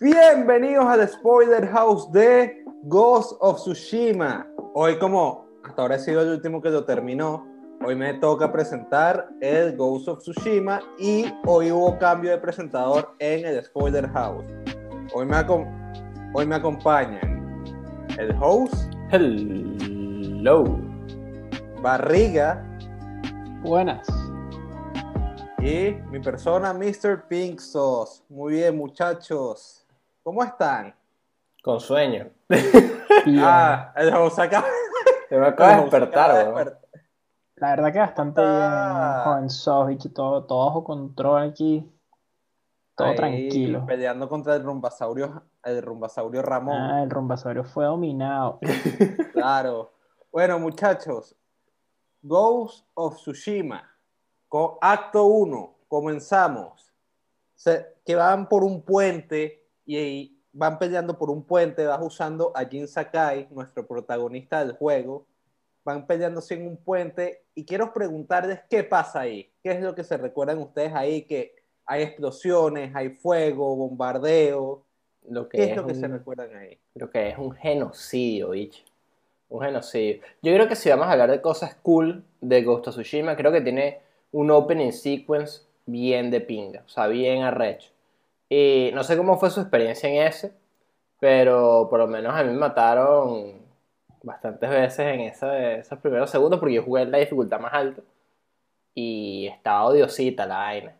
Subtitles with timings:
[0.00, 4.46] Bienvenidos al Spoiler House de Ghost of Tsushima.
[4.72, 7.44] Hoy, como hasta ahora he sido el último que lo terminó,
[7.84, 13.44] hoy me toca presentar el Ghost of Tsushima y hoy hubo cambio de presentador en
[13.44, 14.44] el Spoiler House.
[15.12, 15.36] Hoy me,
[16.32, 17.64] hoy me acompañan
[18.18, 18.74] el host.
[19.10, 20.78] Hello.
[21.82, 22.64] Barriga.
[23.62, 24.06] Buenas.
[25.58, 27.26] Y mi persona, Mr.
[27.26, 28.22] Pink Sauce.
[28.28, 29.77] Muy bien, muchachos.
[30.28, 30.94] ¿Cómo están?
[31.64, 32.28] Con sueño.
[33.40, 34.66] ah, el host acaba.
[35.26, 36.54] Te me acaba de despertar,
[37.56, 39.38] La verdad que bastante ah.
[39.38, 41.90] bien, joven y todo, todo bajo control aquí.
[42.94, 43.86] Todo tranquilo.
[43.86, 46.76] Peleando contra el rumbasaurio, el rumbasaurio Ramón.
[46.76, 48.58] Ah, el rumbasaurio fue dominado.
[49.32, 49.92] claro.
[50.30, 51.34] Bueno, muchachos,
[52.20, 53.82] Ghost of Tsushima,
[54.46, 56.92] con acto 1, comenzamos.
[58.04, 59.57] que van por un puente
[59.88, 65.26] y van peleando por un puente, vas usando a Jin Sakai, nuestro protagonista del juego,
[65.84, 70.04] van peleándose en un puente y quiero preguntarles qué pasa ahí, qué es lo que
[70.04, 71.54] se recuerdan ustedes ahí, que
[71.86, 74.84] hay explosiones, hay fuego, bombardeo,
[75.30, 76.78] lo que ¿qué es, lo que se recuerdan ahí?
[76.94, 78.84] Lo que es un genocidio, bicho.
[79.48, 80.20] Un genocidio.
[80.42, 83.50] Yo creo que si vamos a hablar de cosas cool de Ghost of Tsushima, creo
[83.50, 84.00] que tiene
[84.32, 87.90] un opening sequence bien de pinga, o sea, bien arrecho.
[88.48, 90.52] Y no sé cómo fue su experiencia en ese,
[91.20, 93.66] pero por lo menos a mí me mataron
[94.22, 98.02] bastantes veces en esos primeros segundos porque yo jugué en la dificultad más alta
[98.94, 100.92] y estaba odiosita la vaina.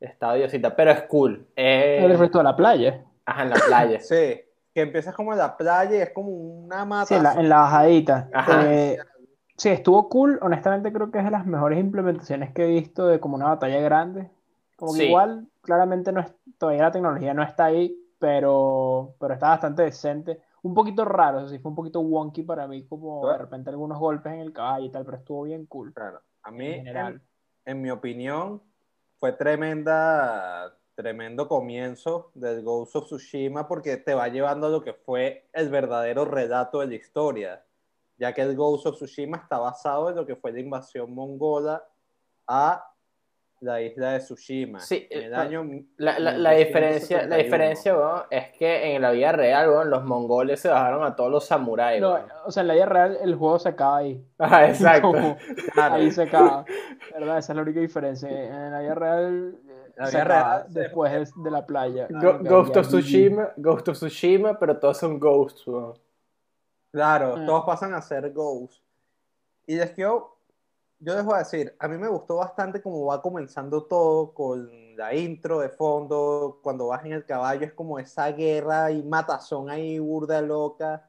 [0.00, 1.46] Estaba odiosita, pero es cool.
[1.56, 3.04] ¿El resto de la playa?
[3.24, 4.00] Ajá, en la playa.
[4.00, 4.42] sí
[4.78, 7.06] que empiezas como en la playa y es como una mata.
[7.06, 8.28] Sí, en la, bajadita.
[8.64, 8.96] Eh,
[9.56, 10.38] sí, estuvo cool.
[10.40, 13.80] Honestamente creo que es de las mejores implementaciones que he visto de como una batalla
[13.80, 14.30] grande.
[14.78, 19.48] Como que igual, claramente no es, todavía la tecnología no está ahí, pero, pero está
[19.48, 20.40] bastante decente.
[20.62, 23.98] Un poquito raro, eso sí, fue un poquito wonky para mí, como de repente algunos
[23.98, 25.92] golpes en el caballo y tal, pero estuvo bien cool.
[25.92, 26.20] Claro.
[26.42, 27.20] A mí, en,
[27.64, 28.62] en mi opinión,
[29.18, 34.92] fue tremenda tremendo comienzo del Ghost of Tsushima porque te va llevando a lo que
[34.92, 37.64] fue el verdadero relato de la historia,
[38.16, 41.84] ya que el Ghost of Tsushima está basado en lo que fue la invasión mongola
[42.48, 42.87] a
[43.60, 44.80] la isla de Tsushima.
[44.80, 45.64] Sí, en el año
[45.96, 47.96] la, la, diferencia, la diferencia
[48.30, 52.00] es que en la vida real los mongoles se bajaron a todos los samuráis.
[52.00, 54.24] No, o sea, en la vida real el juego se acaba ahí.
[54.38, 55.36] Ah, exacto.
[55.76, 56.64] ahí se acaba.
[57.12, 57.38] ¿Verdad?
[57.38, 58.28] Esa es la única diferencia.
[58.30, 59.58] En la vida real
[60.68, 62.06] después de la playa.
[62.10, 65.64] Ghost of Tsushima, Ghost of Tsushima, pero todos son ghosts.
[66.92, 67.44] Claro, ah.
[67.44, 68.82] todos pasan a ser ghosts.
[69.66, 70.37] Y les quiero,
[71.00, 74.96] yo les voy a decir, a mí me gustó bastante cómo va comenzando todo con
[74.96, 79.70] la intro de fondo, cuando vas en el caballo es como esa guerra y matazón
[79.70, 81.08] ahí burda loca.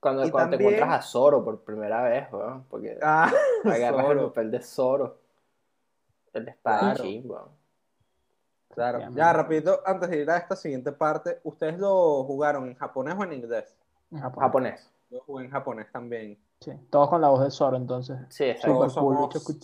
[0.00, 2.28] Cuando, te encuentras a Zoro por primera vez,
[2.68, 3.32] porque ah,
[3.64, 5.18] agarras el papel de Zoro.
[6.32, 7.32] El de espadachín,
[8.68, 8.98] Claro.
[9.14, 13.24] Ya, rapidito, antes de ir a esta siguiente parte, ¿ustedes lo jugaron en japonés o
[13.24, 13.74] en inglés?
[14.10, 14.92] En japonés.
[15.08, 16.38] Yo jugué en japonés también.
[16.60, 18.18] Sí, todos con la voz de Zoro, entonces.
[18.30, 18.94] Sí, somos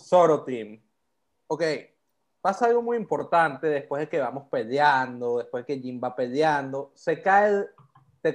[0.01, 0.79] Zoro Team.
[1.47, 1.63] Ok,
[2.41, 6.91] pasa algo muy importante después de que vamos peleando, después de que Jin va peleando,
[6.93, 7.67] se cae,
[8.21, 8.33] te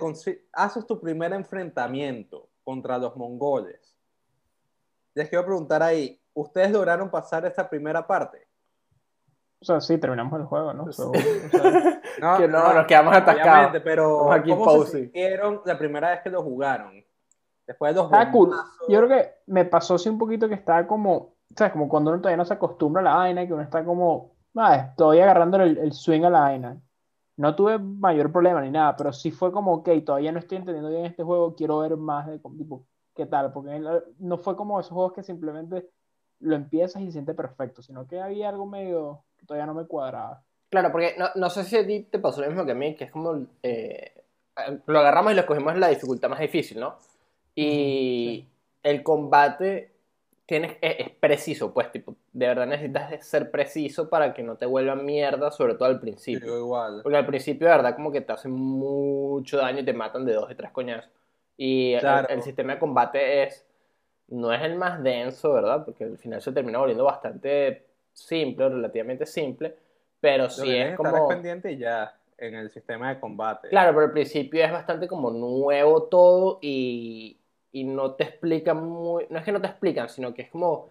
[0.52, 3.96] haces tu primer enfrentamiento contra los mongoles.
[5.14, 8.46] Les quiero preguntar ahí, ¿ustedes lograron pasar esta primera parte?
[9.60, 10.84] O sea, sí, terminamos el juego, ¿no?
[12.20, 13.82] no, que no, nos quedamos atascados.
[13.82, 17.04] pero aquí ¿cómo se sintieron la primera vez que lo jugaron?
[17.68, 18.50] Después de dos Ah, cool.
[18.88, 21.74] Yo creo que me pasó así un poquito que estaba como, ¿sabes?
[21.74, 24.94] Como cuando uno todavía no se acostumbra a la vaina, que uno está como, ah,
[24.96, 26.80] todavía agarrando el, el swing a la vaina.
[27.36, 30.90] No tuve mayor problema ni nada, pero sí fue como, ok, todavía no estoy entendiendo
[30.90, 33.80] bien este juego, quiero ver más de, tipo, qué tal, porque
[34.18, 35.90] no fue como esos juegos que simplemente
[36.40, 40.42] lo empiezas y se siente perfecto, sino que había algo medio todavía no me cuadraba.
[40.70, 42.96] Claro, porque no, no, sé si a ti te pasó lo mismo que a mí,
[42.96, 44.24] que es como eh,
[44.86, 46.96] lo agarramos y lo escogimos en la dificultad más difícil, ¿no?
[47.60, 48.46] Y
[48.84, 49.90] el combate
[50.46, 54.94] tienes, es, preciso, pues, tipo, de verdad necesitas ser preciso para que no te vuelva
[54.94, 56.56] mierda, sobre todo al principio.
[56.56, 57.00] igual.
[57.02, 60.34] Porque al principio, de verdad, como que te hacen mucho daño y te matan de
[60.34, 61.10] dos y tres coñazos.
[61.56, 63.66] Y el, sistema de combate es,
[64.28, 65.84] no es el más denso, ¿verdad?
[65.84, 69.74] Porque al final se termina volviendo bastante simple, relativamente simple,
[70.20, 71.26] pero sí es como...
[71.26, 73.68] Pendiente ya en el sistema de combate.
[73.68, 77.38] Claro, pero al principio es bastante como nuevo todo y,
[77.72, 79.26] y no te explican muy...
[79.30, 80.90] No es que no te explican, sino que es como...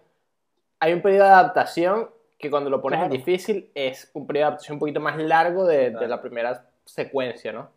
[0.80, 4.48] Hay un periodo de adaptación que cuando lo pones en difícil es un periodo de
[4.48, 7.70] adaptación un poquito más largo de, de las primeras secuencia, ¿no?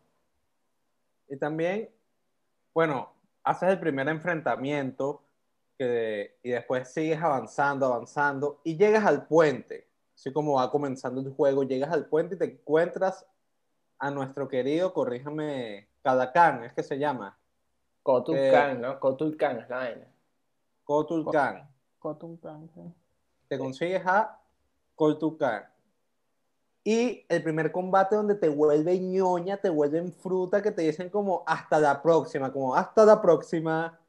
[1.27, 1.89] Y también,
[2.73, 3.11] bueno,
[3.43, 5.21] haces el primer enfrentamiento
[5.77, 9.87] que, y después sigues avanzando, avanzando y llegas al puente.
[10.15, 13.25] Así como va comenzando el juego, llegas al puente y te encuentras
[13.97, 17.37] a nuestro querido, corríjame, Kadakan, es que se llama.
[18.03, 18.99] Kotul-Kan, Eh, ¿no?
[18.99, 20.07] Kotul-Kan es la vaina.
[20.83, 21.67] Kotul-Kan.
[21.99, 22.81] Kotunkan, sí.
[23.47, 24.39] Te consigues a
[24.95, 25.65] Kotul-Kan.
[26.83, 31.43] Y el primer combate donde te vuelve ñoña, te vuelven fruta, que te dicen como
[31.45, 33.99] hasta la próxima, como hasta la próxima.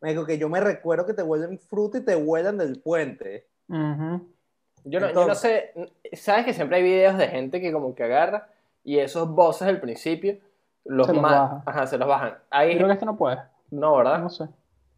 [0.00, 3.48] Me digo que yo me recuerdo que te vuelven fruta y te vuelan del puente.
[4.84, 5.72] Yo no, yo no sé,
[6.12, 8.48] sabes que siempre hay videos de gente que como que agarra
[8.84, 10.38] y esos bosses al principio
[10.88, 11.62] los, Se los ma- baja.
[11.66, 12.36] Ajá, se los bajan.
[12.50, 13.38] Ahí, Creo que este no puede.
[13.70, 14.18] no, ¿verdad?
[14.18, 14.48] No sé.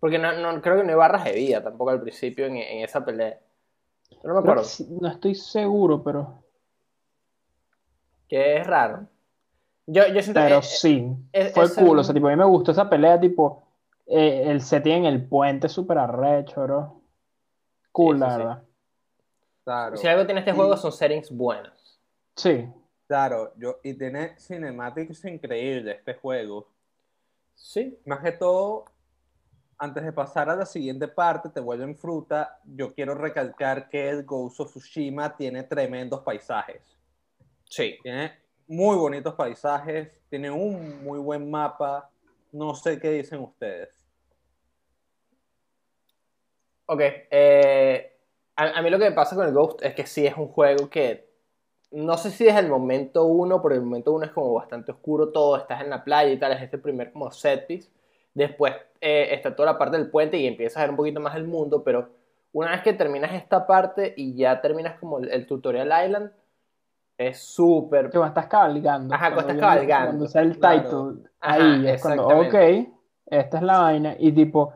[0.01, 2.83] Porque no, no- creo que no hay barras de vida tampoco al principio en, en
[2.85, 3.39] esa pelea.
[4.11, 4.63] Yo no me acuerdo.
[4.63, 6.43] que no estoy seguro, pero,
[8.29, 9.07] Que es raro.
[9.87, 11.17] Yo, yo siento pero que sí.
[11.33, 11.99] es- Fue ese- cool.
[11.99, 13.65] O sea, tipo, a mí me gustó esa pelea, tipo,
[14.07, 17.01] eh, el setting en el puente súper arrecho, bro.
[17.93, 18.63] Cool, Sí, la sí, verdad.
[19.65, 19.97] Claro.
[19.97, 22.01] si algo tiene este Y- juego son settings buenos.
[22.37, 22.69] Sí.
[23.11, 26.69] Claro, yo, y tiene cinemáticas increíbles este juego.
[27.57, 27.99] Sí.
[28.05, 28.85] Más que todo,
[29.79, 32.61] antes de pasar a la siguiente parte, te vuelven fruta.
[32.65, 36.97] Yo quiero recalcar que el Ghost of Tsushima tiene tremendos paisajes.
[37.65, 37.99] Sí.
[38.01, 42.09] Tiene muy bonitos paisajes, tiene un muy buen mapa.
[42.53, 44.07] No sé qué dicen ustedes.
[46.87, 47.01] Ok.
[47.01, 48.21] eh,
[48.55, 50.47] a, a mí lo que me pasa con el Ghost es que sí es un
[50.47, 51.29] juego que.
[51.93, 55.31] No sé si desde el momento uno, porque el momento uno es como bastante oscuro
[55.31, 57.91] todo, estás en la playa y tal, es este primer como set piece.
[58.33, 61.35] Después eh, está toda la parte del puente y empiezas a ver un poquito más
[61.35, 62.11] el mundo, pero
[62.53, 66.31] una vez que terminas esta parte y ya terminas como el, el tutorial island,
[67.21, 69.15] es súper Que estás cabalgando.
[69.15, 70.07] Ajá, cuando estás cabalgando.
[70.07, 70.83] Cuando sale el Claro.
[70.83, 72.55] title, Ajá, ahí es cuando, ok,
[73.27, 74.17] esta es la vaina.
[74.19, 74.73] Y tipo,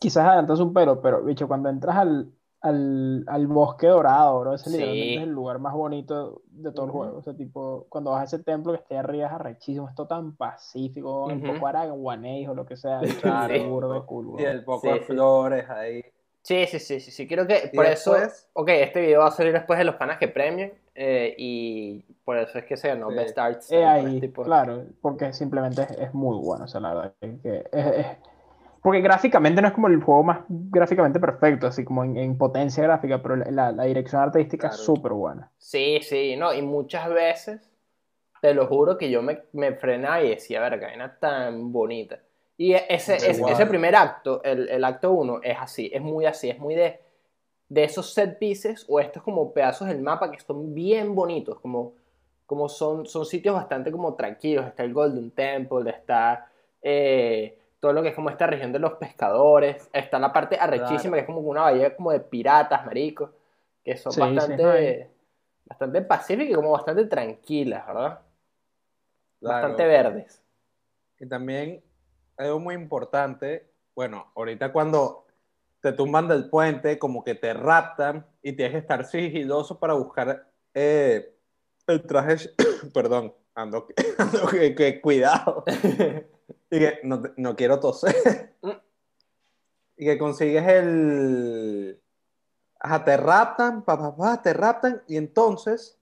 [0.00, 2.28] quizás adelantas un pero, pero, bicho, cuando entras al,
[2.64, 4.76] al, al bosque dorado, bro, ese Sí.
[4.76, 6.98] literalmente es el lugar más bonito de todo el Ujú.
[7.00, 7.18] juego.
[7.18, 10.06] O sea, tipo, cuando vas a ese templo que está arriba es arrechísimo, es todo
[10.06, 11.54] tan pacífico, un Ujú.
[11.54, 13.00] poco araguanés o lo que sea.
[13.20, 13.54] Claro.
[13.54, 14.50] es burda de cool, Y bro.
[14.50, 15.04] el poco Sí, de sí.
[15.04, 16.04] flores ahí.
[16.42, 17.26] Sí, sí, sí, sí, sí.
[17.26, 18.12] Creo que Y por eso.
[18.12, 20.72] después- Ok, este video va a salir después de los panas que premian.
[20.96, 23.16] eh, y por eso es que se ganó Sí.
[23.16, 23.66] Best Arts.
[23.66, 27.12] Es eh, ahí, tipo- claro, porque simplemente es, es muy bueno, o sea, la verdad
[27.20, 28.06] que, que es, es-
[28.84, 32.82] porque gráficamente no es como el juego más gráficamente perfecto, así como en, en potencia
[32.82, 34.84] gráfica, pero la, dirección artística es Claro.
[34.84, 35.50] súper buena.
[35.56, 36.52] Sí, sí, no.
[36.52, 37.72] Y muchas veces,
[38.42, 42.18] te lo juro que yo me, me frenaba y decía, verga, vaina tan bonita.
[42.58, 43.54] Y ese, ese, Igual.
[43.54, 47.00] ese primer acto, el, el acto 1, es así, es muy así, es muy de,
[47.70, 51.94] de esos set pieces o estos como pedazos del mapa que son bien bonitos, como,
[52.44, 54.66] como son, son sitios bastante como tranquilos.
[54.66, 56.50] Está el Golden Temple, está
[56.82, 60.98] eh, todo lo que es como esta región de los pescadores, está la parte arrechísima
[60.98, 61.12] Claro.
[61.12, 63.28] que es como una bahía como de piratas, maricos,
[63.84, 64.62] que son Sí, sí, bastante,
[65.04, 65.10] no,
[65.66, 68.20] bastante pacíficas y como bastante tranquilas, ¿verdad?
[69.38, 69.54] Claro.
[69.54, 70.42] Bastante verdes.
[71.20, 71.84] Y también
[72.38, 75.26] algo muy importante, bueno, ahorita cuando
[75.80, 80.48] te tumban del puente, como que te raptan y tienes que estar sigiloso para buscar
[80.72, 81.36] eh,
[81.86, 82.48] el traje,
[82.94, 83.86] perdón, ando,
[84.16, 85.64] ando que, que cuidado,
[86.70, 88.70] y que no, no quiero toser, Mm.
[89.96, 92.00] y que consigues el...
[92.80, 95.98] Ajá, te raptan, pa, pa, pa, te raptan, y entonces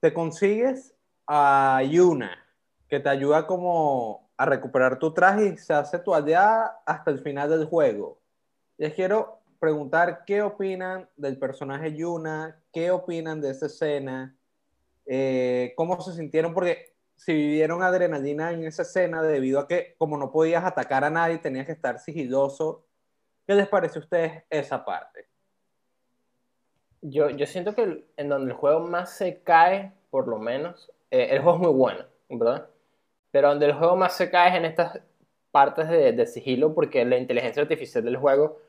[0.00, 0.94] te consigues
[1.26, 2.44] a Yuna,
[2.88, 7.20] que te ayuda como a recuperar tu traje y se hace tu aliada hasta el
[7.20, 8.18] final del juego.
[8.78, 14.34] Les quiero preguntar qué opinan del personaje Yuna, qué opinan de esa escena,
[15.04, 16.89] eh, cómo se sintieron, porque
[17.20, 21.36] si vivieron adrenalina en esa escena debido a que como no podías atacar a nadie,
[21.36, 22.86] tenías que estar sigiloso.
[23.46, 25.28] ¿Qué les parece a ustedes esa parte?
[27.02, 31.28] Yo, yo siento que en donde el juego más se cae, por lo menos, eh,
[31.32, 32.70] el juego es muy bueno, ¿verdad?
[33.30, 34.98] Pero donde el juego más se cae es en estas
[35.50, 38.62] partes de, de sigilo, porque la inteligencia artificial del juego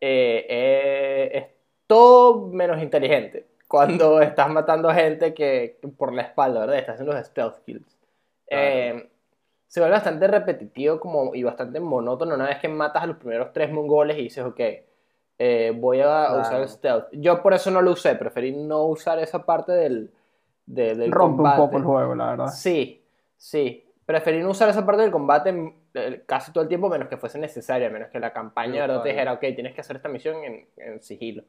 [0.00, 1.46] eh, eh, es
[1.88, 3.48] todo menos inteligente.
[3.68, 6.78] Cuando estás matando gente que, que por la espalda, ¿verdad?
[6.78, 7.98] Estás haciendo los stealth kills.
[8.48, 9.08] Eh,
[9.66, 13.52] se vuelve bastante repetitivo como, y bastante monótono una vez que matas a los primeros
[13.52, 14.60] tres mongoles y dices, ok,
[15.38, 16.40] eh, voy a Claro.
[16.40, 17.08] usar el stealth.
[17.12, 20.10] Yo por eso no lo usé, preferí no usar esa parte del,
[20.64, 22.46] de- del Rompe un poco el juego, la verdad.
[22.48, 23.04] Sí,
[23.36, 23.84] sí.
[24.06, 27.18] Preferí no usar esa parte del combate mm, eh, casi todo el tiempo, menos que
[27.18, 29.02] fuese necesaria, menos que la campaña Yo, ¿verdad?
[29.02, 31.42] te dijera, ok, tienes que hacer esta misión en, en sigilo.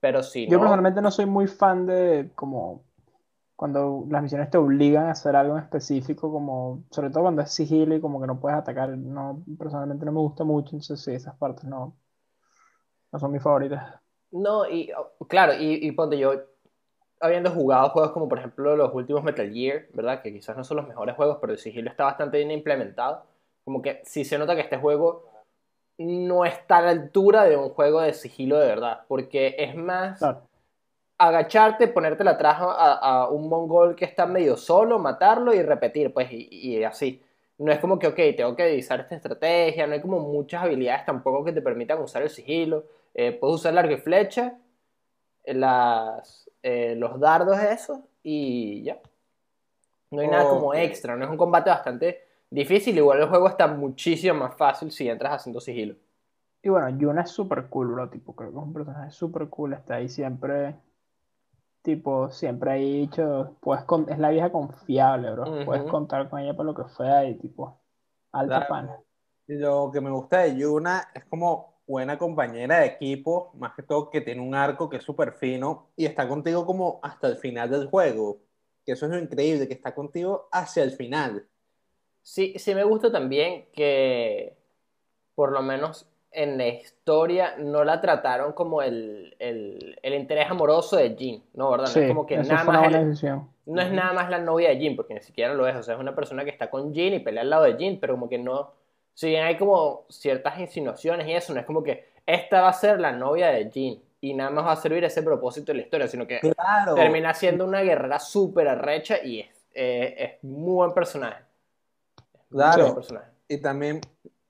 [0.00, 2.84] Pero si Yo no, personalmente no soy muy fan de como
[3.56, 7.50] cuando las misiones te obligan a hacer algo en específico, como sobre todo cuando es
[7.50, 11.12] sigilo y como que no puedes atacar, no, personalmente no me gusta mucho, entonces sí,
[11.12, 11.96] esas partes no,
[13.10, 13.94] no son mis favoritas.
[14.30, 16.34] No, y oh, claro, y, y ponte yo,
[17.20, 20.22] habiendo jugado juegos como por ejemplo los últimos Metal Gear, ¿verdad?
[20.22, 23.24] Que quizás no son los mejores juegos, pero el sigilo está bastante bien implementado.
[23.64, 25.24] Como que sí se nota que este juego
[25.98, 30.18] no está a la altura de un juego de sigilo de verdad, porque es más
[30.20, 30.42] Claro.
[31.18, 36.28] agacharte, ponerte atrás a, a un mongol que está medio solo, matarlo y repetir, pues,
[36.30, 37.22] y, y así.
[37.58, 41.04] No es como que, ok, tengo que divisar esta estrategia, no hay como muchas habilidades
[41.04, 42.84] tampoco que te permitan usar el sigilo.
[43.14, 44.56] Eh, puedes usar largo y flecha,
[45.42, 49.00] eh, las, eh, los dardos esos, y ya.
[50.12, 53.66] No hay nada como extra, no es un combate bastante difícil, igual el juego está
[53.66, 55.96] muchísimo más fácil si entras haciendo sigilo.
[56.62, 59.74] Y bueno, Yuna es súper cool, bro, tipo, creo que es un personaje súper cool,
[59.74, 60.74] está ahí siempre,
[61.82, 66.54] tipo, siempre ahí dicho, puedes con- es la vieja confiable, bro, puedes contar con ella
[66.54, 67.80] para lo que fuera y tipo,
[68.32, 68.68] alta Claro.
[68.68, 68.96] pana.
[69.46, 74.10] Lo que me gusta de Yuna es como buena compañera de equipo, más que todo
[74.10, 77.70] que tiene un arco que es súper fino y está contigo como hasta el final
[77.70, 78.40] del juego.
[78.84, 81.47] Que eso es lo increíble, que está contigo hacia el final.
[82.28, 84.54] Sí, sí me gusta también que
[85.34, 90.96] por lo menos en la historia no la trataron como el, el, el interés amoroso
[90.96, 91.70] de Jin, ¿no?
[91.70, 91.86] ¿Verdad?
[91.86, 93.16] No es como que nada más el-
[93.64, 95.94] no es nada más la novia de Jin, porque ni siquiera lo es, o sea,
[95.94, 98.28] es una persona que está con Jin y pelea al lado de Jin, pero como
[98.28, 98.72] que no,
[99.14, 102.72] si bien hay como ciertas insinuaciones y eso, no es como que esta va a
[102.74, 105.82] ser la novia de Jin y nada más va a servir ese propósito de la
[105.84, 106.94] historia, sino que Claro.
[106.94, 111.47] termina siendo una guerrera súper arrecha y es, eh, es muy buen personaje.
[112.50, 112.94] Claro.
[112.94, 113.30] personaje.
[113.48, 114.00] Y también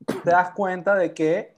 [0.07, 1.57] te das cuenta de que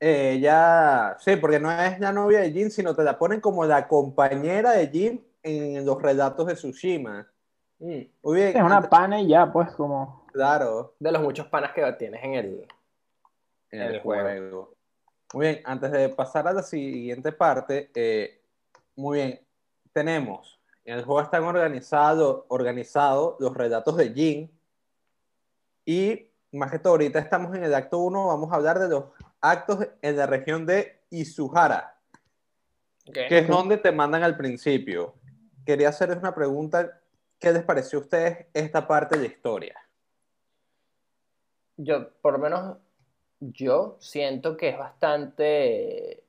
[0.00, 3.64] eh, ella, sí, porque no es la novia de Jin, sino te la ponen como
[3.64, 7.26] la compañera de Jin en los relatos de Tsushima.
[7.78, 8.00] Mm.
[8.22, 11.92] Muy bien, Es una pana y ya, pues, como, claro, De los muchos panas que
[11.92, 12.46] tienes en el...
[13.70, 14.22] en En el el juego.
[14.22, 14.74] juego.
[15.34, 18.40] Muy bien, antes de pasar a la siguiente parte, eh,
[18.96, 19.40] muy bien,
[19.92, 24.50] tenemos, en el juego están organizados organizado los relatos de Jin
[25.84, 29.04] y más que todo ahorita estamos en el acto 1, vamos a hablar de los
[29.40, 31.98] actos en la región de Izuhara,
[33.12, 35.14] que es donde te mandan al principio.
[35.66, 37.00] Quería hacerles una pregunta,
[37.38, 39.74] ¿qué les pareció a ustedes esta parte de la historia?
[41.76, 42.76] Yo, por lo menos,
[43.40, 46.22] yo siento que es bastante...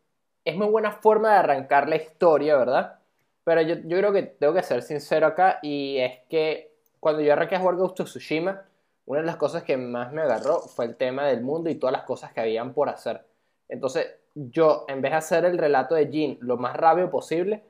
[0.44, 3.00] Es muy buena forma de arrancar la historia, ¿verdad?
[3.44, 7.34] Pero yo, yo creo que tengo que ser sincero acá y es que cuando yo
[7.34, 8.66] arranqué a jugar Ghost of Tsushima,
[9.06, 11.94] una de las cosas que más me agarró fue el tema del mundo y todas
[11.94, 13.26] las cosas que habían por hacer.
[13.70, 17.64] Entonces, yo, en vez de hacer el relato de Jin lo más rápido posible,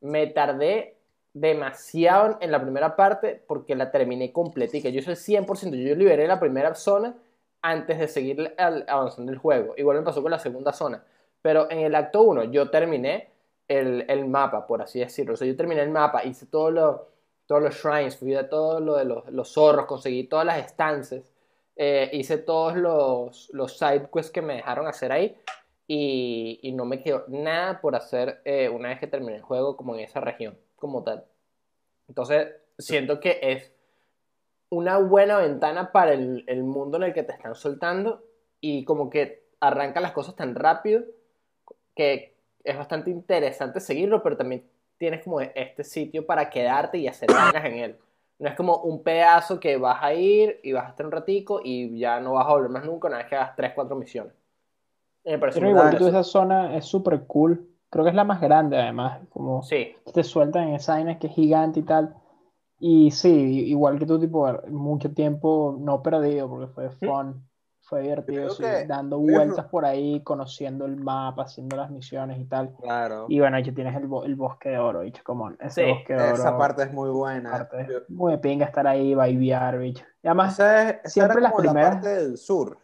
[0.00, 0.96] me tardé
[1.32, 4.88] demasiado en la primera parte porque la terminé completica.
[4.88, 7.14] Yo hice el 100%, yo liberé la primera zona
[7.62, 9.74] antes de seguir avanzando el juego.
[9.76, 11.04] Igual me pasó con la segunda zona.
[11.42, 13.28] Pero en el acto 1 yo terminé
[13.68, 15.34] el, el mapa, por así decirlo.
[15.34, 17.08] O sea, yo terminé el mapa, hice todo lo-
[17.46, 21.22] todos los shrines, fui a todo lo de los, los zorros, conseguí todas las estancias,
[21.76, 25.36] eh, hice todos los, los side quests que me dejaron hacer ahí
[25.86, 29.76] y, y no me quedó nada por hacer eh, una vez que terminé el juego
[29.76, 31.24] como en esa región, como tal.
[32.08, 32.48] Entonces,
[32.78, 33.72] siento que es
[34.68, 38.24] una buena ventana para el, el mundo en el que te están soltando
[38.60, 41.04] y como que arranca las cosas tan rápido
[41.94, 47.30] que es bastante interesante seguirlo, pero también tienes como este sitio para quedarte y hacer
[47.32, 47.96] vainas en él.
[48.38, 51.60] No es como un pedazo que vas a ir y vas a estar un ratico
[51.64, 54.34] y ya no vas a volver más nunca una vez que hagas 3, 4 misiones.
[55.24, 58.24] Me parece pero igual que tú, esa zona es súper cool, creo que es la
[58.24, 62.14] más grande además, como Sí, te sueltan en esa vaina que es gigante y tal,
[62.78, 63.30] y sí,
[63.66, 67.42] igual que tú, tipo, mucho tiempo no perdido, porque fue fun,
[67.86, 72.44] fue divertido, sí, que- dando vueltas por ahí, conociendo el mapa, haciendo las misiones y
[72.44, 72.74] tal.
[72.82, 73.26] Claro.
[73.28, 76.14] Y bueno, ya tienes el, bo- el bosque de oro, bicho, como ese Sí, bosque
[76.14, 76.34] de oro.
[76.34, 77.50] Esa parte es muy buena.
[77.52, 80.04] parte, Yo- muy pinga estar ahí, bailar, bicho.
[80.22, 82.78] Y además, Esa, es, esa siempre era las como la primeras- parte del sur.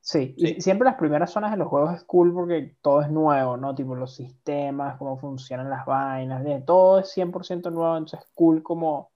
[0.00, 0.54] sí, Sí.
[0.58, 3.74] y siempre las primeras zonas de los juegos es cool porque todo es nuevo, ¿no?
[3.74, 8.62] Tipo los sistemas, cómo funcionan las vainas, de- todo es 100% nuevo, entonces es cool
[8.62, 9.10] como...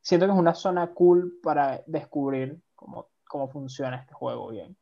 [0.00, 4.76] Siento que es una zona cool para descubrir cómo, cómo funciona este juego bien.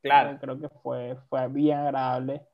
[0.00, 0.38] claro.
[0.40, 2.46] Creo que fue, fue bien agradable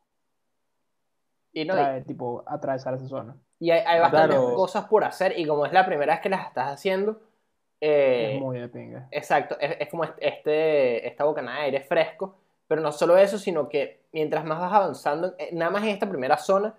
[1.53, 3.37] Y no, y- trae- tipo, atravesar esa zona.
[3.61, 4.55] Y hay, hay bastantes Claro.
[4.57, 7.21] cosas por hacer y como es la primera vez que las estás haciendo,
[7.81, 9.09] eh, es muy de pinga.
[9.11, 13.69] exacto, es, es como este, esta bocanada de aire fresco, pero no solo eso, sino
[13.69, 16.75] que mientras más vas avanzando, eh, nada más en esta primera zona,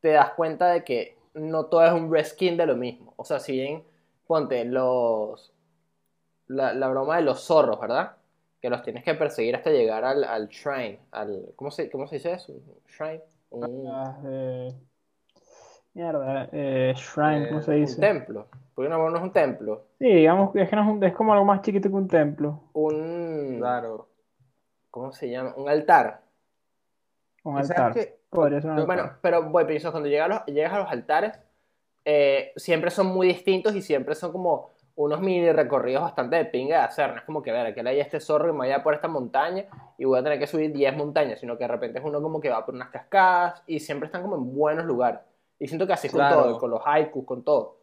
[0.00, 3.14] te das cuenta de que no todo es un reskin de lo mismo.
[3.16, 3.82] O sea, si bien
[4.26, 5.51] ponte los.
[6.54, 8.16] La, la broma de los zorros, ¿verdad?
[8.60, 11.00] Que los tienes que perseguir hasta llegar al, al shrine.
[11.12, 12.52] Al, ¿cómo, se, ¿Cómo se dice eso?
[12.52, 13.22] ¿Un shrine?
[13.50, 14.72] Un, Ah, eh,
[15.94, 18.00] mierda, eh, shrine, ¿cómo Eh, se un dice?
[18.00, 18.46] templo.
[18.74, 19.84] Porque no, no es un templo.
[19.98, 22.08] Sí, digamos que es que no es, un- es como algo más chiquito que un
[22.08, 22.60] templo.
[22.72, 23.56] Un.
[23.58, 24.08] Claro.
[24.90, 25.54] ¿Cómo se llama?
[25.56, 26.22] Un altar.
[27.44, 27.92] Un ¿Y sabes altar.
[27.92, 28.18] qué?
[28.30, 28.96] Podría ser un altar.
[28.96, 31.38] Bueno, pero voy, pienso, cuando llegas a los, llegas a los altares,
[32.04, 34.70] eh, siempre son muy distintos y siempre son como
[35.02, 37.10] unos mini recorridos bastante de pinga de hacer.
[37.10, 39.08] No es como que, ver, que le hay este zorro y me vaya por esta
[39.08, 39.64] montaña
[39.98, 42.40] y voy a tener que subir 10 montañas, sino que de repente es uno como
[42.40, 45.20] que va por unas cascadas y siempre están como en buenos lugares.
[45.58, 46.42] Y siento que así es con Claro.
[46.44, 47.76] todo, con los haikus, con todo.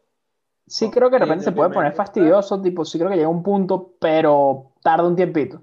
[0.68, 3.42] Sí creo que de repente se puede poner fastidioso, tipo, sí creo que llega un
[3.42, 5.62] punto, pero tarda un tiempito.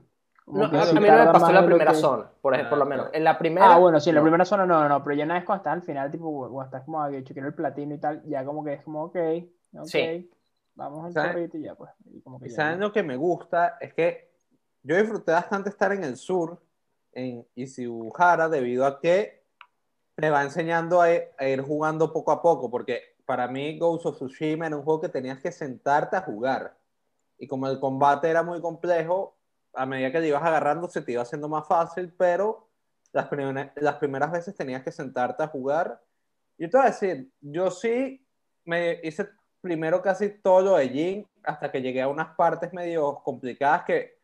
[0.48, 2.78] No, que a, mí no me pasó en la primera que- zona, por ejemplo, por
[2.78, 3.04] lo Ah, menos.
[3.06, 3.16] claro.
[3.18, 3.74] En la primera.
[3.74, 4.24] Ah, bueno, sí, en la no.
[4.24, 6.62] primera zona no, no, no, pero ya una vez cuando estás al final, tipo, cuando
[6.62, 9.16] estás como a que chequear el platino y tal, ya como que es como, ok,
[9.74, 10.30] ok, Sí.
[10.76, 11.32] Vamos al ¿Sabes?
[11.32, 11.90] zorrito y ya, pues.
[12.12, 14.30] Y como que Y ya, saben lo que me gusta es que
[14.82, 16.62] yo disfruté bastante estar en el sur,
[17.12, 19.42] en Ishihara, debido a que
[20.16, 24.16] me va enseñando a, a ir jugando poco a poco, porque para mí Ghost of
[24.16, 26.76] Tsushima era un juego que tenías que sentarte a jugar.
[27.38, 29.36] Y como el combate era muy complejo,
[29.74, 32.68] a medida que te ibas agarrando se te iba haciendo más fácil, pero
[33.12, 36.02] las, primer- las primeras veces tenías que sentarte a jugar.
[36.56, 38.26] Y te voy a decir, yo sí
[38.64, 39.28] me hice
[39.66, 44.16] primero casi todo lo de Jin hasta que llegué a unas partes medio complicadas que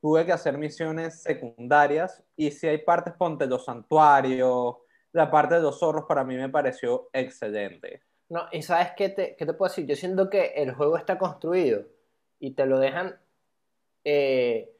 [0.00, 4.76] tuve que hacer misiones secundarias y si hay partes, ponte los santuarios,
[5.12, 8.02] la parte de los zorros para mí me pareció excelente.
[8.30, 9.86] No, y sabes qué te, qué te puedo decir?
[9.86, 11.84] Yo siento que el juego está construido
[12.40, 13.20] y te lo dejan,
[14.04, 14.72] eh,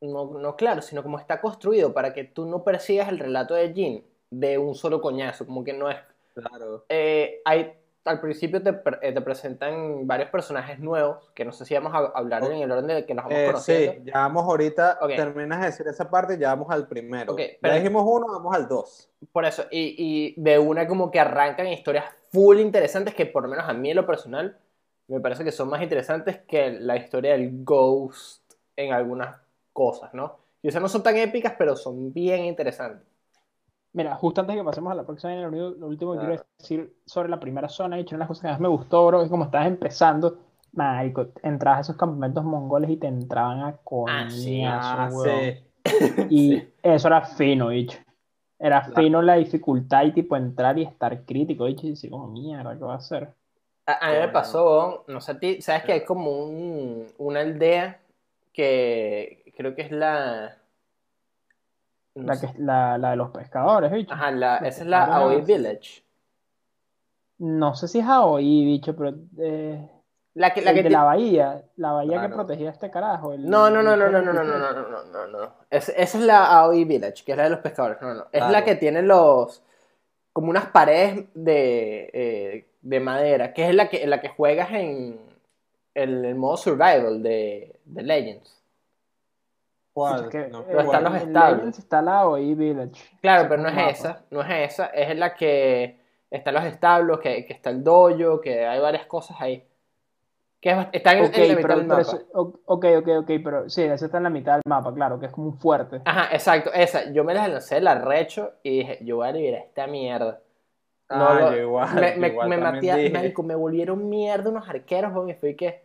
[0.00, 3.72] no, no claro, sino como está construido para que tú no persigas el relato de
[3.74, 5.96] Jin de un solo coñazo, como que no es...
[6.34, 6.84] Claro.
[6.88, 7.74] eh, hay,
[8.08, 8.70] al principio te,
[9.02, 12.70] eh, te presentan varios personajes nuevos, que no sé si vamos a hablar en el
[12.70, 13.92] orden de que los vamos Eh, conociendo.
[13.92, 15.10] sí, ya vamos ahorita, Ok.
[15.16, 17.32] terminas de decir esa parte ya vamos al primero.
[17.32, 19.10] Ok, ya pero- dijimos uno, vamos al dos.
[19.32, 19.94] Por eso, y,
[20.36, 23.90] y de una como que arrancan historias full interesantes que por lo menos a mí
[23.90, 24.58] en lo personal
[25.06, 28.42] me parece que son más interesantes que la historia del Ghost
[28.76, 29.36] en algunas
[29.72, 30.36] cosas, ¿no?
[30.60, 33.06] Y o sea, no son tan épicas, pero son bien interesantes.
[33.92, 36.28] Mira, justo antes de que pasemos a la próxima, lo, único- lo último que Claro.
[36.36, 39.06] quiero decir sobre la primera zona, y una de las cosas que más me gustó,
[39.06, 40.38] bro, es como estabas empezando,
[40.72, 43.68] marico, entrabas a esos campamentos mongoles y te entraban a
[44.06, 45.54] Ah, sí, coñazo, Ah, weón.
[45.84, 46.26] sí.
[46.30, 47.98] Y eso era fino, bicho.
[48.58, 48.94] Era Claro.
[48.94, 52.84] fino la dificultad y tipo entrar y estar crítico, bicho, y decir como mierda, ¿qué
[52.84, 53.32] va a hacer?
[53.86, 57.40] A, a mí me pasó, no sé a ti, sabes que hay como un, una
[57.40, 58.00] aldea
[58.52, 60.57] que creo que es la...
[62.18, 64.12] no La, que, la, la de los pescadores, bicho.
[64.12, 65.04] Ajá, la- esa es la.
[65.04, 66.02] Aoi Village.
[67.38, 69.88] No sé si es Aoi, bicho, pero eh,
[70.34, 72.34] La que, la que de la bahía, la bahía que Claro.
[72.34, 73.32] protegía a este carajo.
[73.32, 75.26] el- No, no, no, el no, no, no, no, no, que- no, no, no, no,
[75.26, 75.54] no, no.
[75.70, 77.98] Es- esa es la Aoi Village, que es la de los pescadores.
[78.02, 78.26] No, no.
[78.32, 78.64] Es la Claro.
[78.66, 79.62] que tiene los.
[80.32, 85.18] como unas paredes de, eh, de madera, que es la que, la que juegas en
[85.94, 88.57] el, el modo survival de, de Legends.
[89.98, 90.24] ¿Cuál?
[90.24, 91.14] Es que, No eh, Pero están los
[91.78, 93.02] está la Village.
[93.20, 93.90] Claro, pero no Mapa.
[93.90, 95.98] es esa, no es esa, es la que
[96.30, 99.64] están los establos, que, que está el dojo, que hay varias cosas ahí.
[100.60, 102.00] Que es están en, Ok, en la mitad pero, del pero mapa.
[102.00, 102.26] eso-
[102.64, 105.32] ok, ok, ok, pero sí, ese está en la mitad del mapa, claro, que es
[105.32, 106.00] como un fuerte.
[106.04, 107.10] Ajá, exacto, esa.
[107.12, 110.40] Yo me las lancé la recho y dije, yo voy a liberar esta mierda.
[111.10, 112.80] No, Ah, lo- igual, me, me, igual me maté
[113.54, 115.82] volvieron mierda unos arqueros, y fui que,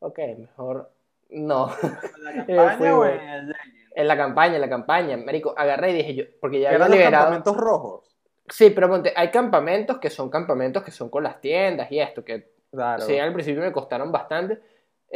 [0.00, 0.90] ok, mejor
[1.30, 1.70] no.
[1.82, 3.54] ¿En la Eh, campaña o en el
[3.96, 6.88] en la campaña, en la campaña, marico, agarré y dije yo, porque ya ¿Que había
[6.88, 7.24] los liberado.
[7.26, 8.16] campamentos rojos?
[8.48, 12.24] Sí, pero ponte, hay campamentos que son campamentos que son con las tiendas y esto,
[12.24, 13.02] que Claro.
[13.02, 14.60] sí, al principio me costaron bastante.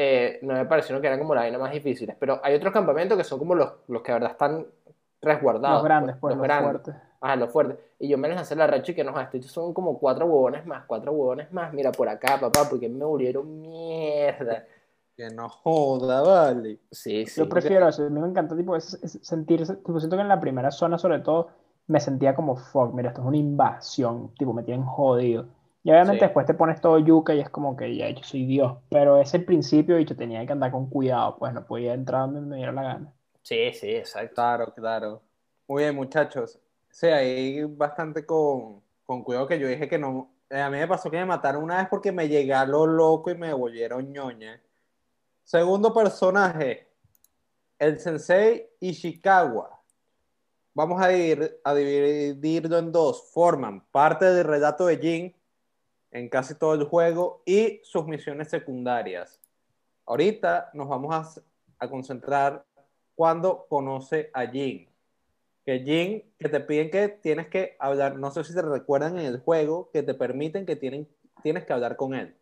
[0.00, 2.14] eh, no me parecieron que eran como la vaina más difíciles.
[2.20, 4.64] Pero hay otros campamentos que son como los, los que de verdad están
[5.20, 5.78] resguardados.
[5.78, 6.70] los grandes, pues, los, grandes.
[6.82, 6.94] fuertes.
[7.20, 7.78] Ajá, los fuertes.
[7.98, 10.64] Y yo me les lancé la recha y que no, estos son como cuatro huevones
[10.66, 11.72] más, cuatro huevones más.
[11.72, 14.64] Mira por acá, papá, porque me volvieron mierda.
[15.18, 16.78] Que no joda, vale.
[16.92, 17.40] Sí, sí.
[17.40, 20.28] Yo prefiero eso, a mí me encanta tipo, ese- ese sentirse, tipo, siento que en
[20.28, 21.48] la primera zona sobre todo
[21.88, 25.46] me sentía como, fuck, mira, esto es una invasión, tipo, me tienen jodido.
[25.82, 26.26] Y obviamente Sí.
[26.26, 29.40] después te pones todo yuca y es como que ya, yo soy Dios, pero ese
[29.40, 32.82] principio, yo tenía que andar con cuidado, pues no podía entrar donde me diera la
[32.84, 33.12] gana.
[33.42, 34.34] Sí, sí, exacto.
[34.36, 35.22] Claro, claro.
[35.66, 36.60] Muy bien, muchachos.
[36.90, 40.30] Sí, ahí bastante con, con cuidado que yo dije que no.
[40.50, 42.86] eh, a mí me pasó que me mataron una vez porque me llegué a lo
[42.86, 44.60] loco y me volvieron ñoña.
[45.48, 46.88] Segundo personaje,
[47.78, 49.80] el sensei Ishikawa.
[50.74, 53.30] Vamos a, a dividirlo en dos.
[53.32, 55.34] Forman parte del relato de Jin
[56.10, 59.40] en casi todo el juego y sus misiones secundarias.
[60.04, 61.40] Ahorita nos vamos a,
[61.78, 62.66] a concentrar
[63.14, 64.86] cuando conoce a Jin.
[65.64, 69.24] Que Jin, que te piden que tienes que hablar, no sé si te recuerdan en
[69.24, 71.08] el juego, que te permiten que tienen,
[71.42, 72.37] tienes que hablar con él.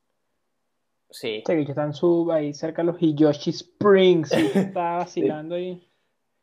[1.10, 1.36] Sí.
[1.38, 5.88] Este bicho está en su, ahí cerca de los Hiyoshi Springs y está vacilando ahí.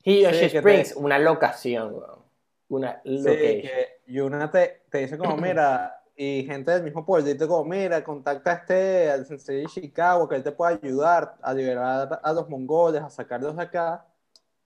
[0.03, 2.23] Hiyoshi Sí, que te- Springs, una locación, weón.
[2.69, 3.61] Una Sí, location.
[3.61, 8.51] que Yuna te, te dice como, mira, y gente del mismo pueblito como, mira, contacta
[8.51, 12.49] a este, al sensei de Chicago, que él te puede ayudar a liberar a los
[12.49, 14.05] mongoles, a sacarlos de acá.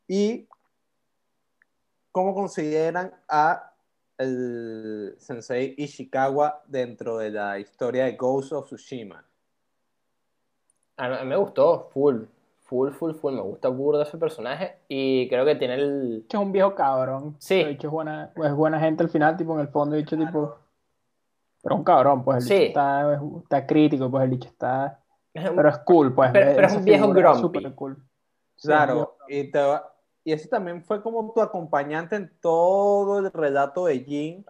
[0.08, 0.48] Y
[2.12, 3.74] cómo consideran a
[4.18, 9.24] el sensei Ishikawa dentro de la historia de Ghost of Tsushima.
[10.98, 12.24] A mí me gustó, full.
[12.64, 13.34] Full, full, full.
[13.34, 14.80] Me gusta burda ese personaje.
[14.90, 16.18] Y creo que tiene el.
[16.24, 17.36] Bicho es un viejo cabrón.
[17.40, 17.62] Sí.
[17.62, 20.58] Es buena, es buena gente al final, tipo en el fondo, el bicho tipo.
[21.64, 22.54] Pero un cabrón, pues el Sí.
[22.56, 25.00] bicho está, es- está crítico, pues el bicho está.
[25.34, 26.32] Pero es cool, pues.
[26.34, 27.40] Pero- pero es un viejo grumpy.
[27.40, 27.96] súper cool.
[27.96, 28.02] Sí,
[28.58, 32.32] es un Claro, viejo- y, te va- y ese también fue como tu acompañante en
[32.42, 34.46] todo el relato de Jin.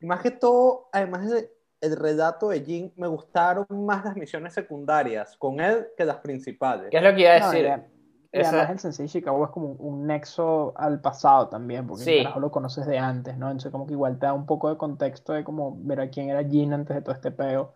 [0.00, 1.48] Y más que todo, además del
[1.80, 6.88] el relato de Jin, me gustaron más las misiones secundarias con él que las principales.
[6.90, 7.64] ¿Qué es lo que iba a No, decir?
[7.66, 7.86] y a-
[8.30, 12.10] y Esa- además el Sensei Chicago es como un, nexo al pasado también, porque Sí.
[12.18, 13.46] el carajo lo conoces de antes, ¿no?
[13.46, 16.44] Entonces como que igual te da un poco de contexto de como, mira, quién era
[16.44, 17.74] Jin antes de todo este peo.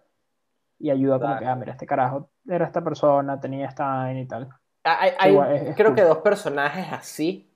[0.78, 1.52] Y ayuda como que, Claro.
[1.52, 4.48] ah, mira, este carajo era esta persona, tenía esta y tal.
[4.84, 5.96] Hay, hay- Igual, es- es creo cool.
[5.96, 7.48] que dos personajes así.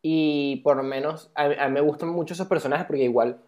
[0.00, 3.42] Y por lo menos a, a mí me gustan mucho esos personajes porque igual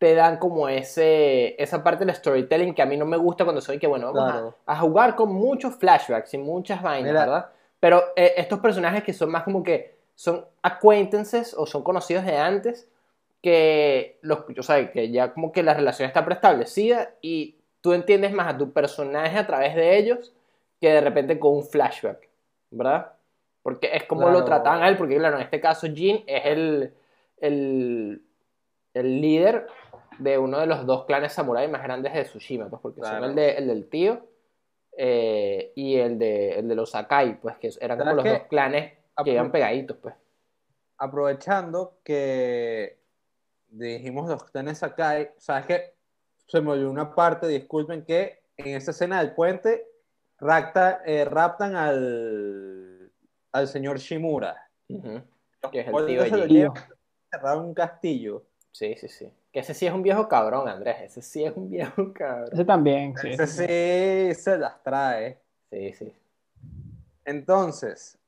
[0.00, 3.60] te dan como ese, esa parte del storytelling que a mí no me gusta cuando
[3.60, 4.56] soy que, bueno, vamos a- Claro.
[4.64, 7.20] a, jugar con muchos flashbacks y muchas vainas, Mira.
[7.26, 7.50] ¿verdad?
[7.80, 12.34] Pero eh, estos personajes que son más como que son acquaintances o son conocidos de
[12.34, 12.88] antes,
[13.42, 18.32] que, los, o sea, que ya como que la relación está preestablecida y tú entiendes
[18.32, 20.32] más a tu personaje a través de ellos
[20.80, 22.26] que de repente con un flashback,
[22.70, 23.12] ¿verdad?
[23.62, 26.94] Porque es como lo trataban a él, porque claro, en este caso Jin es el,
[27.36, 28.22] el,
[28.94, 29.66] el líder
[30.20, 33.34] de uno de los dos clanes samurái más grandes de Tsushima, pues porque son el,
[33.34, 34.26] de, el del tío
[34.96, 38.48] eh, y el de, el de los Sakai, pues que eran como ¿Sabes los dos
[38.48, 38.92] clanes
[39.24, 40.14] que iban pegaditos, pues.
[40.98, 42.98] Aprovechando que
[43.68, 45.94] dijimos los clanes Sakai, ¿sabes qué?
[46.46, 49.86] Se me olvidó una parte, disculpen, que en esa escena del puente
[50.38, 53.10] rapta- eh, raptan al,
[53.52, 54.68] al señor Shimura.
[54.88, 58.44] Los Que es el tío se lo llevan un castillo.
[58.72, 59.32] Sí, sí, sí.
[59.52, 60.96] Que ese sí es un viejo cabrón, Andrés.
[61.02, 62.50] Ese sí es un viejo cabrón.
[62.52, 63.30] Ese también, sí.
[63.30, 65.40] Ese sí se las trae.
[65.70, 66.12] Sí, sí.
[67.24, 68.18] Entonces,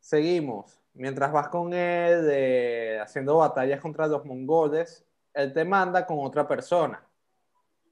[0.00, 0.80] seguimos.
[0.94, 6.46] Mientras vas con él eh, haciendo batallas contra los mongoles, él te manda con otra
[6.46, 7.04] persona.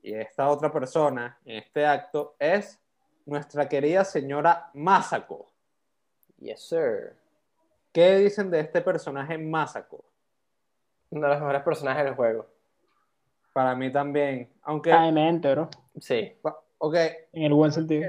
[0.03, 2.81] Y esta otra persona en este acto es
[3.27, 5.51] nuestra querida señora Masako.
[6.39, 7.17] Yes, sir.
[7.93, 10.05] ¿Qué dicen de este personaje Masako?
[11.13, 12.47] Uno de los mejores personajes del juego.
[13.53, 14.49] Para mí también.
[14.63, 15.69] Aunque, Caemente, bro.
[16.01, 16.33] Sí.
[16.79, 16.95] ok,
[17.33, 18.09] En el buen sentido.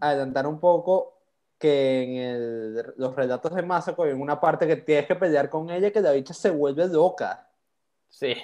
[0.00, 1.14] adelantar un poco
[1.58, 5.70] que en el- los relatos de Masako hay una parte que tienes que pelear con
[5.70, 7.46] ella que la bicha se vuelve loca.
[8.10, 8.34] Sí.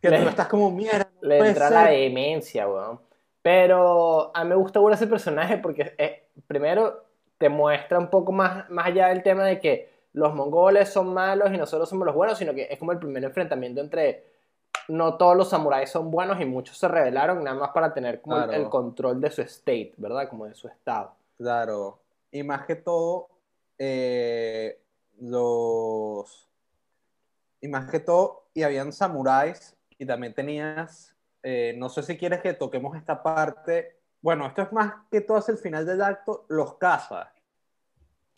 [0.00, 1.08] Que Le- tú estás como mierda.
[1.20, 1.76] no Le entra ser".
[1.76, 3.00] la demencia, weón.
[3.42, 7.04] Pero a mí me gusta mucho ese personaje porque eh, primero
[7.38, 11.52] te muestra un poco más, más allá del tema de que los mongoles son malos
[11.52, 14.24] y nosotros somos los buenos, sino que es como el primer enfrentamiento entre
[14.88, 18.36] no todos los samuráis son buenos y muchos se rebelaron nada más para tener como
[18.36, 18.62] el- Claro.
[18.62, 20.28] el control de su state, ¿verdad?
[20.28, 21.12] Como de su estado.
[21.36, 21.98] Claro.
[22.30, 23.28] Y más que todo,
[23.78, 24.80] eh,
[25.20, 26.48] los.
[27.60, 31.12] Y más que todo, y habían samuráis, y también tenías.
[31.48, 33.96] eh, no sé si quieres que toquemos esta parte.
[34.20, 37.28] Bueno, esto es más que todo hacia el final del acto, los cazas.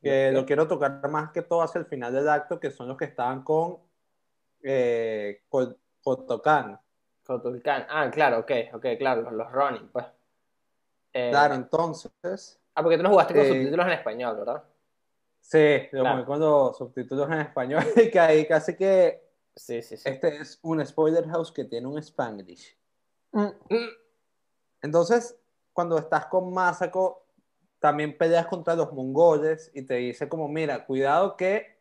[0.03, 2.97] Que lo quiero tocar más que todo hacia el final del acto, que son los
[2.97, 3.79] que estaban con
[4.63, 5.43] eh,
[6.03, 6.79] Kotokan.
[7.89, 10.07] Ah, claro, ok, ok, claro, los, los Ronin, pues.
[11.13, 12.61] Eh, Claro, entonces.
[12.75, 14.65] Ah, porque tú lo jugaste con eh, subtítulos en español, ¿verdad?
[15.41, 16.25] Sí, lo Claro.
[16.25, 20.09] con los subtítulos en español, y que ahí casi que Sí, sí, sí.
[20.09, 22.77] Este es un spoiler house que tiene un Spanglish.
[23.33, 23.49] Mm,
[24.83, 25.37] Entonces,
[25.73, 27.27] cuando estás con Masako,
[27.79, 31.79] también peleas contra los mongoles y te dice como, mira, cuidado que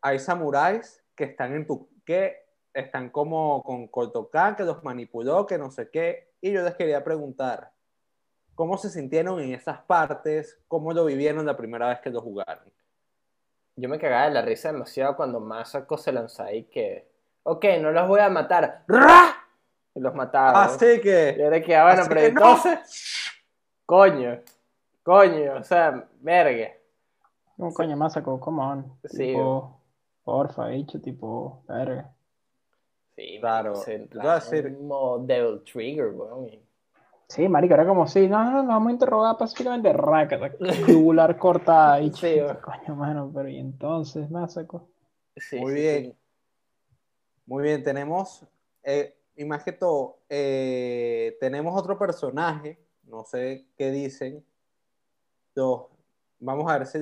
[0.00, 5.58] hay samuráis que están en tu, que están como con Kotokan, que los manipuló, que
[5.58, 6.32] no sé qué.
[6.40, 7.72] Y yo les quería preguntar,
[8.54, 10.58] ¿cómo se sintieron en esas partes?
[10.68, 12.72] ¿Cómo lo vivieron la primera vez que lo jugaron?
[13.76, 17.08] Yo me cagaba de la risa demasiado cuando Masako se lanza ahí que,
[17.42, 18.84] ok, no los voy a matar.
[18.86, 19.36] ¡Ra!
[19.94, 20.64] y los mataba.
[20.64, 21.30] Así Y que.
[21.30, 22.40] era que, ah, bueno, pero que no.
[22.40, 23.32] entonces,
[23.86, 24.40] coño,
[25.14, 26.68] coño, o sea, verga.
[27.56, 28.98] Como coño, Masako, come on.
[29.04, 29.80] Sí, Tipo,
[30.22, 32.12] porfa, dicho, tipo, verga.
[33.16, 36.46] Sí, Claro, voy a decir- como Devil Trigger, weón.
[36.48, 36.62] y-
[37.28, 40.38] Sí, marico, era como si, no, no, nos vamos a interrogar pacíficamente, raca,
[40.86, 42.26] jugular cortada, dicho.
[42.26, 42.60] Sí, va.
[42.60, 44.88] Coño, mano, pero y entonces, Masako.
[45.36, 46.04] Sí, Muy sí, bien.
[46.04, 46.16] sí.
[47.46, 48.44] Muy bien, tenemos.
[48.82, 52.78] eh, y más que todo, eh, tenemos otro personaje.
[53.04, 54.44] No sé qué dicen.
[55.60, 55.82] Los,
[56.38, 56.98] vamos a ver si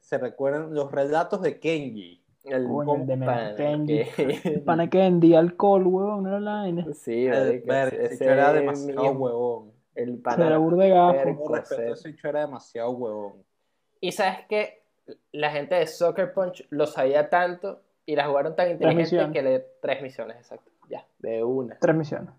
[0.00, 2.24] se recuerdan los relatos de Kenji.
[2.44, 4.04] El Coño, el de pana Kenji.
[4.16, 4.88] que- El pana
[5.36, 6.86] alcohol, huevón, era la vaina.
[6.94, 9.72] Sí, El, ese ese era demasiado huevón.
[9.94, 10.58] El pana era
[11.68, 13.32] respeto, ese- bicho era demasiado huevón.
[14.00, 14.82] Y sabes que
[15.32, 19.66] la gente de Soccer Punch lo sabía tanto y la jugaron tan inteligente que le
[19.82, 20.70] tres misiones, exacto.
[20.88, 21.76] Ya, de una.
[21.78, 22.30] Tres misiones.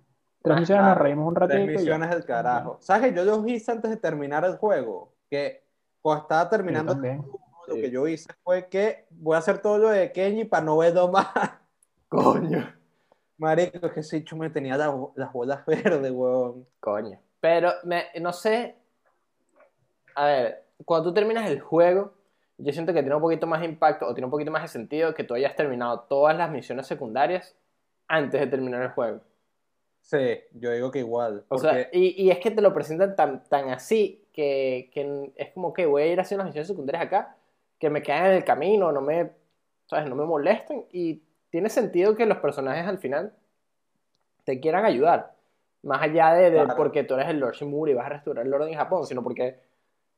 [0.42, 1.58] Tres Ah, misiones, nos reímos un ratito.
[1.66, 2.78] Tres misiones del carajo.
[2.80, 5.12] ¿Sabes que yo los hice antes de terminar el juego?
[5.30, 5.64] Que
[6.02, 7.82] cuando estaba terminando lo Sí.
[7.82, 11.08] que yo hice fue que voy a hacer todo lo de Kenji para no verlo
[11.10, 11.28] más.
[12.10, 12.74] Coño.
[13.38, 16.66] Marico, es que ese me tenía las, las bolas verdes, huevón.
[16.80, 17.20] Coño.
[17.40, 18.76] Pero me, no sé.
[20.16, 22.14] A ver, cuando tú terminas el juego,
[22.58, 25.14] yo siento que tiene un poquito más impacto o tiene un poquito más de sentido
[25.14, 27.56] que tú hayas terminado todas las misiones secundarias
[28.08, 29.22] antes de terminar el juego.
[30.10, 31.46] Sí, yo digo que igual.
[31.50, 35.52] O sea, y, y es que te lo presentan tan, tan así que, que es
[35.54, 37.36] como que voy a ir haciendo las misiones secundarias acá,
[37.78, 39.30] que me quedan en el camino, no me,
[39.86, 40.10] ¿sabes?
[40.10, 40.86] No me molesten.
[40.92, 43.34] Y tiene sentido que los personajes al final
[44.46, 45.36] te quieran ayudar.
[45.84, 46.74] Más allá de, de Claro.
[46.76, 49.22] porque tú eres el Lord Shimura y vas a restaurar el orden en Japón, sino
[49.22, 49.60] porque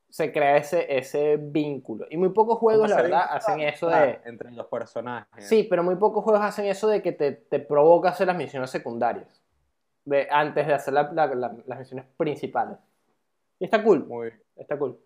[0.09, 2.05] se crea ese, ese vínculo.
[2.09, 4.21] Y muy pocos juegos, la ¿cómo se verdad, hacen eso de...
[4.23, 5.45] Entre los personajes.
[5.45, 8.69] Sí, pero muy pocos juegos hacen eso de que te, te provoca hacer las misiones
[8.69, 9.41] secundarias.
[10.05, 12.77] De, antes de hacer la- la- la- las misiones principales.
[13.59, 14.99] Y está cool, Muy, está cool.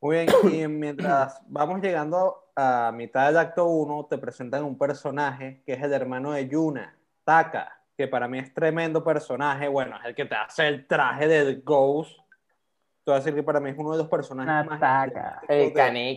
[0.00, 0.28] muy bien.
[0.52, 5.82] Y mientras vamos llegando a mitad del acto 1, te presentan un personaje que es
[5.82, 9.66] el hermano de Yuna, Taka, que para mí es tremendo personaje.
[9.68, 12.16] Bueno, es el que te hace el traje del Ghost.
[13.02, 14.80] Te voy a decir que para mí es uno de los personajes Una más
[15.48, 15.64] El de-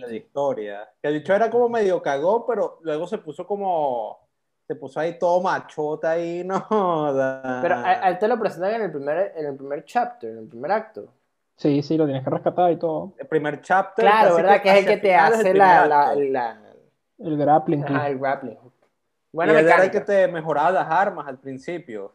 [0.02, 0.90] de la historia.
[1.02, 4.23] Que el bicho era como medio cagón, pero luego se puso como.
[4.67, 6.60] Se puso ahí todo machota ahí, no.
[6.62, 7.60] joda.
[7.62, 10.38] Pero a, a él te lo presentan en el primer, en el primer chapter, en
[10.39, 11.08] el primer acto.
[11.56, 13.13] Sí, sí, lo tienes que rescatar y todo.
[13.17, 14.04] el primer chapter.
[14.06, 14.62] Claro, ¿verdad?
[14.62, 16.58] Que es el que te hace la, la, la-
[17.19, 17.84] El grappling.
[17.84, 18.02] hook.
[18.06, 18.58] el grappling.
[19.34, 22.13] Y él era el que te mejoraba las armas al principio.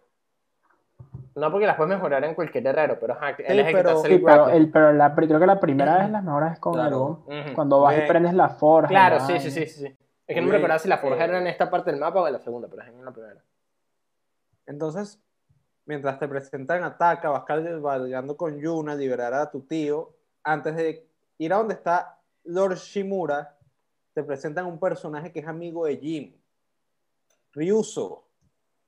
[1.34, 3.76] No porque las puedes mejorar en cualquier herrero, pero ajá, él es el que te
[3.84, 4.56] pero- hace Sí, el pero, grappling.
[4.56, 7.22] el, pero la, creo que la primera vez las mejoras es con Claro.
[7.28, 7.54] el.
[7.54, 8.08] Cuando vas y Bien.
[8.08, 8.88] prendes la forja.
[8.88, 9.96] Claro, la sí, sí, sí, sí.
[10.29, 12.21] Es que no me recordaba si la forja Eh, era en esta parte del mapa
[12.21, 13.43] o en la segunda, pero es en la primera.
[14.67, 15.19] Entonces,
[15.87, 20.14] mientras te presentan a Taka, vas cabalgando con Yuna, liberar a tu tío.
[20.45, 23.57] Antes de ir a donde está Lord Shimura,
[24.12, 26.37] te presentan un personaje que es amigo de Jim,
[27.53, 28.29] Ryuso.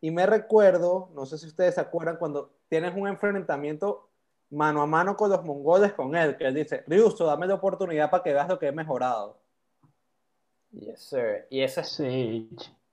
[0.02, 4.10] Y me recuerdo, no sé si ustedes se acuerdan, cuando tienes un enfrentamiento
[4.50, 8.10] mano a mano con los mongoles con él, que él dice, Ryuso, dame la oportunidad
[8.10, 9.39] para que veas lo que he mejorado.
[10.72, 11.46] Yes, sir.
[11.50, 12.48] Y eso es Sí.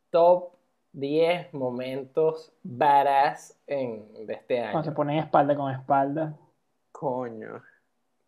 [0.10, 0.52] top
[0.94, 4.72] 10 momentos badass en, de este año.
[4.72, 6.36] Cuando se ponen espalda con espalda.
[6.92, 7.62] Coño.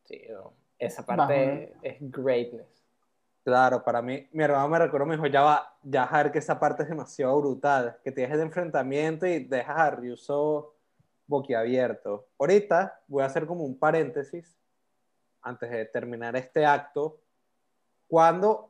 [0.06, 0.54] Sí, no.
[0.78, 1.86] Esa parte Bajo.
[1.86, 2.68] es greatness.
[3.44, 6.60] Claro, para mí, mi hermano me recuerdo, me dijo, ya va, ya ver que esa
[6.60, 10.76] parte es demasiado brutal, que tienes el enfrentamiento y dejas a Ryuso
[11.26, 12.28] boquiabierto.
[12.38, 14.56] Ahorita voy a hacer como un paréntesis,
[15.42, 17.18] antes de terminar este acto,
[18.08, 18.69] cuando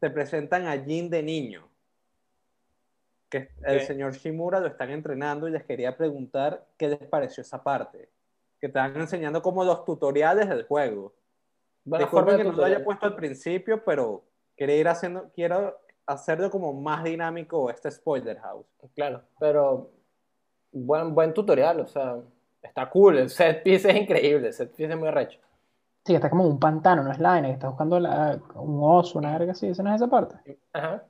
[0.00, 1.68] te presentan a Jin de niño,
[3.28, 7.62] que el señor Shimura lo están entrenando y les quería preguntar qué les pareció esa
[7.62, 8.08] parte,
[8.60, 11.12] que te van enseñando como los tutoriales del juego.
[11.84, 14.24] Buena Disculpen que no lo haya puesto al principio, pero
[14.56, 18.66] quería ir haciendo, quiero hacerlo como más dinámico este spoiler house.
[18.94, 19.90] Claro, pero
[20.72, 22.16] buen, buen tutorial, o sea,
[22.62, 23.18] está cool.
[23.18, 25.38] El set piece es increíble, el set piece es muy arrecho.
[26.04, 29.18] Sí, está como un pantano, no es la vaina, que está buscando la- un oso,
[29.18, 30.58] una verga así, esa no es esa parte.
[30.72, 31.04] Ajá.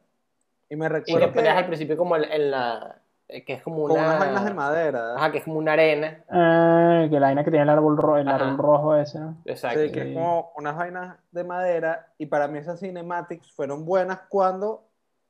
[0.69, 3.01] Y me Y recuerdo que al principio como en, en la...
[3.29, 4.03] eh, que es como con una...
[4.03, 5.15] unas vainas de madera.
[5.17, 6.25] Ajá, que es como una arena.
[6.29, 9.37] Ah, que la vaina que tiene el árbol, ro- el árbol rojo ese, ¿no?
[9.45, 9.81] Exacto.
[9.81, 12.13] Sí, que es como unas vainas de madera.
[12.19, 14.85] Y para mí esas cinematics fueron buenas cuando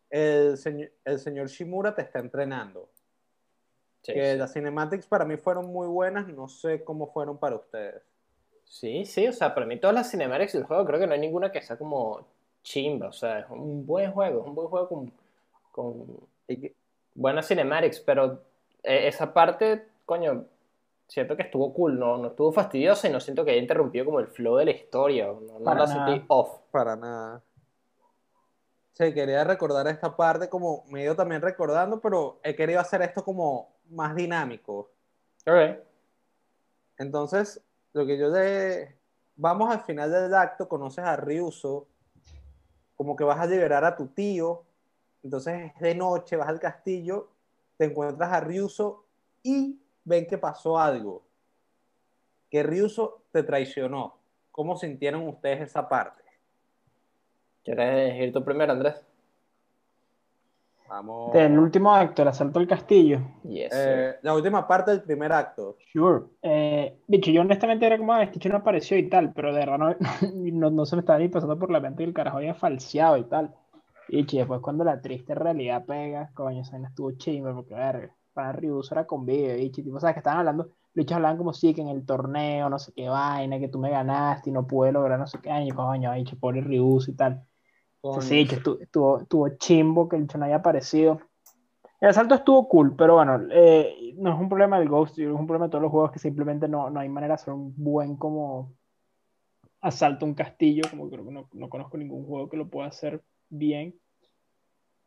[0.08, 2.88] el, señor, el señor Shimura te está entrenando.
[4.02, 4.38] Sí, que sí.
[4.38, 8.02] las cinematics para mí fueron muy buenas, no sé cómo fueron para ustedes.
[8.70, 11.18] Sí, sí, o sea, para mí todas las cinematics del juego creo que no hay
[11.18, 12.24] ninguna que sea como
[12.62, 15.12] chimba, o sea, es un buen juego, es un buen juego con,
[15.72, 16.06] con
[17.16, 18.40] buenas cinematics, pero
[18.84, 20.44] eh, esa parte, coño,
[21.08, 24.20] siento que estuvo cool, no, no estuvo fastidiosa y no siento que haya interrumpido como
[24.20, 26.06] el flow de la historia, no, no Para la nada.
[26.06, 26.60] sentí off.
[26.70, 27.42] Para nada.
[28.92, 33.02] Sí, quería recordar esta parte como me he ido también recordando, pero he querido hacer
[33.02, 34.90] esto como más dinámico.
[35.44, 35.76] Ok.
[36.98, 37.60] Entonces,
[37.92, 38.98] lo que yo le...
[39.36, 41.86] Vamos al final del acto, conoces a Ryuso,
[42.94, 44.64] como que vas a liberar a tu tío,
[45.22, 47.30] entonces es de noche, vas al castillo,
[47.78, 49.06] te encuentras a Ryuso
[49.42, 51.22] y ven que pasó algo,
[52.50, 54.18] que Ryuso te traicionó.
[54.50, 56.22] ¿Cómo sintieron ustedes esa parte?
[57.64, 58.96] ¿Quieres ir tú primero, Andrés?
[60.90, 61.32] Vamos.
[61.32, 63.20] Del último acto, el asalto al castillo.
[63.44, 63.70] Yes.
[63.72, 65.76] Eh, la última parte del primer acto.
[65.92, 66.24] Sure.
[66.42, 69.60] Eh, bicho, yo honestamente era como, ah, este chico no apareció y tal, pero de
[69.60, 69.94] verdad no,
[70.52, 73.16] no, no se me estaba ni pasando por la mente que el carajo había falseado
[73.16, 73.54] y tal.
[74.08, 78.92] Y después cuando la triste realidad pega, coño, esa estuvo chimba, porque verga, para Ryuso
[78.94, 81.82] era con video, y tipo, sabes que estaban hablando, los bichos hablaban como sí, que
[81.82, 85.20] en el torneo, no sé qué vaina, que tú me ganaste y no pude lograr
[85.20, 87.46] no sé qué año, coño, che, pobre Ryuso y tal.
[88.00, 91.20] Con- Sí, que estuvo, estuvo, estuvo chimbo que el no haya aparecido.
[92.00, 95.46] El asalto estuvo cool, pero bueno, eh, no es un problema del Ghost, es un
[95.46, 98.16] problema de todos los juegos que simplemente no, no hay manera de hacer un buen
[98.16, 98.72] como
[99.82, 102.88] asalto a un castillo, como creo que no, no conozco ningún juego que lo pueda
[102.88, 103.94] hacer bien.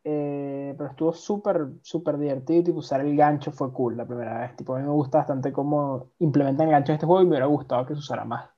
[0.05, 4.41] Eh, pero estuvo súper, súper divertido y tipo, usar el gancho fue cool la primera
[4.41, 4.55] vez.
[4.55, 7.31] Tipo, a mí me gusta bastante cómo implementan el gancho en este juego y me
[7.31, 8.49] hubiera gustado que se usara más.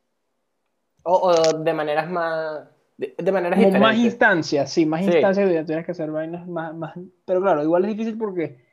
[1.04, 2.68] O, o de maneras más.
[2.98, 4.06] De, de maneras Como más diferentes.
[4.06, 5.12] instancias, sí, más Sí.
[5.12, 6.94] instancias donde tienes que hacer vainas más, más.
[7.26, 8.64] Pero claro, igual es difícil porque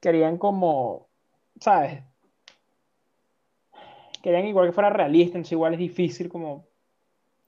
[0.00, 1.06] querían como,
[1.60, 2.02] ¿sabes?
[4.22, 6.66] Querían igual que fuera realista, entonces igual es difícil como,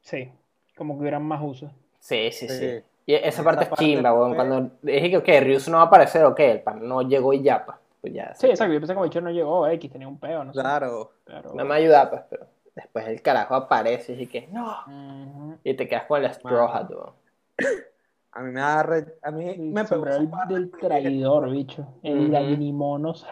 [0.01, 0.31] sí,
[0.77, 1.71] como que hubieran más usos.
[1.99, 2.59] Sí, sí, sí.
[2.59, 2.85] Sí.
[3.05, 4.35] Y esa Esa parte es chimba, weón.
[4.37, 7.43] Cuando dije que, ok, Ryusu no va a aparecer, ok, el pan no llegó y
[7.43, 7.77] ya, pues.
[8.01, 8.33] Pues ya.
[8.35, 10.61] Sí, exacto, yo pensé como dicho no llegó, X, tenía un peo, no sé.
[10.61, 11.13] Claro.
[11.25, 15.59] Pero, No me ayuda, pues, pero después el carajo aparece y que no.
[15.65, 17.13] Y te quedas con el Straw Hat, weón.
[18.35, 20.29] A mí me da re- a mí El me pegó del,
[20.71, 21.87] porque- traidor, bicho.
[22.03, 23.27] El la mini monos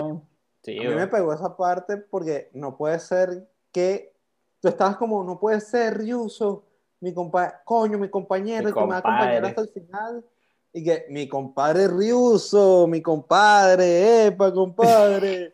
[0.00, 0.22] weón.
[0.62, 4.12] Sí, A mí me pegó esa parte porque no puede ser que
[4.60, 6.64] tú estabas como, no puede ser Ryuso,
[7.00, 10.24] mi compa coño, mi compañero, Mi el que me va a acompañar hasta el final.
[10.72, 15.53] Y que mi compadre Ryuso, mi compadre, epa, compadre.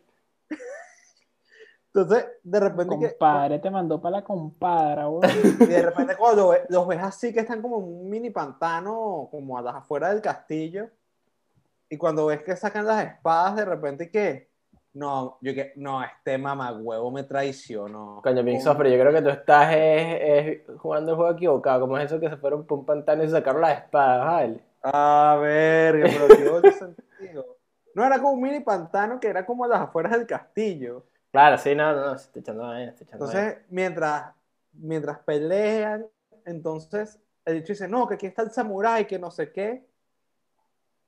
[1.93, 5.29] Entonces, de repente que, Compadre, te mandó para la compadra, weón.
[5.59, 9.57] y de repente cuando los ves así que están como en un mini pantano, como
[9.57, 10.89] a las afueras del castillo,
[11.89, 14.49] y cuando ves que sacan las espadas, de repente que,
[14.93, 18.21] no, yo que, no, este mamagüevo me traicionó.
[18.23, 21.81] Coño, Big pero yo creo que tú estás es, es jugando el juego equivocado.
[21.81, 24.59] Como es eso que se fueron por un pantano y se sacaron las espadas, ¿vale?
[24.83, 27.57] A ver, pero qué otro sentido.
[27.93, 31.05] No era como un mini pantano que era como a las afueras del castillo.
[31.31, 33.25] Claro, sí, no, no, no, estoy echando vaina, estoy echando.
[33.25, 34.33] Entonces, mientras,
[34.73, 36.05] mientras pelean,
[36.45, 39.87] entonces el dicho dice, no, que aquí está el samurái, que no sé qué.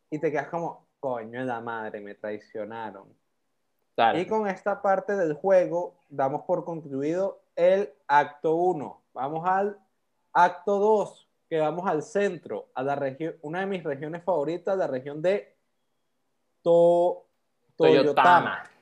[0.10, 3.08] Y te quedas como, coño de la madre, me traicionaron.
[3.96, 4.18] Claro.
[4.18, 9.02] Y con esta parte del juego damos por concluido el acto 1.
[9.14, 9.78] Vamos al
[10.32, 14.88] acto 2, que vamos al centro, a la región, una de mis regiones favoritas, la
[14.88, 15.56] región de
[16.64, 17.28] to
[17.76, 18.64] Toyotama.
[18.64, 18.73] Toyotama.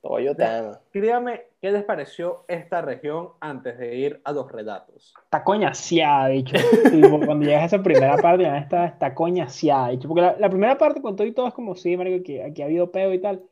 [0.00, 0.80] Toyotama.
[0.92, 5.14] Dígame, ¿qué les pareció esta región antes de ir a los relatos?
[5.24, 6.56] Está coñaseada, bicho.
[6.92, 10.08] Tipo, cuando llegas a esa primera parte, ya está, está coñaseada, bicho.
[10.08, 12.62] Porque la, la primera parte con todo y todo es como, sí, marico, que aquí
[12.62, 13.42] ha habido peo y tal.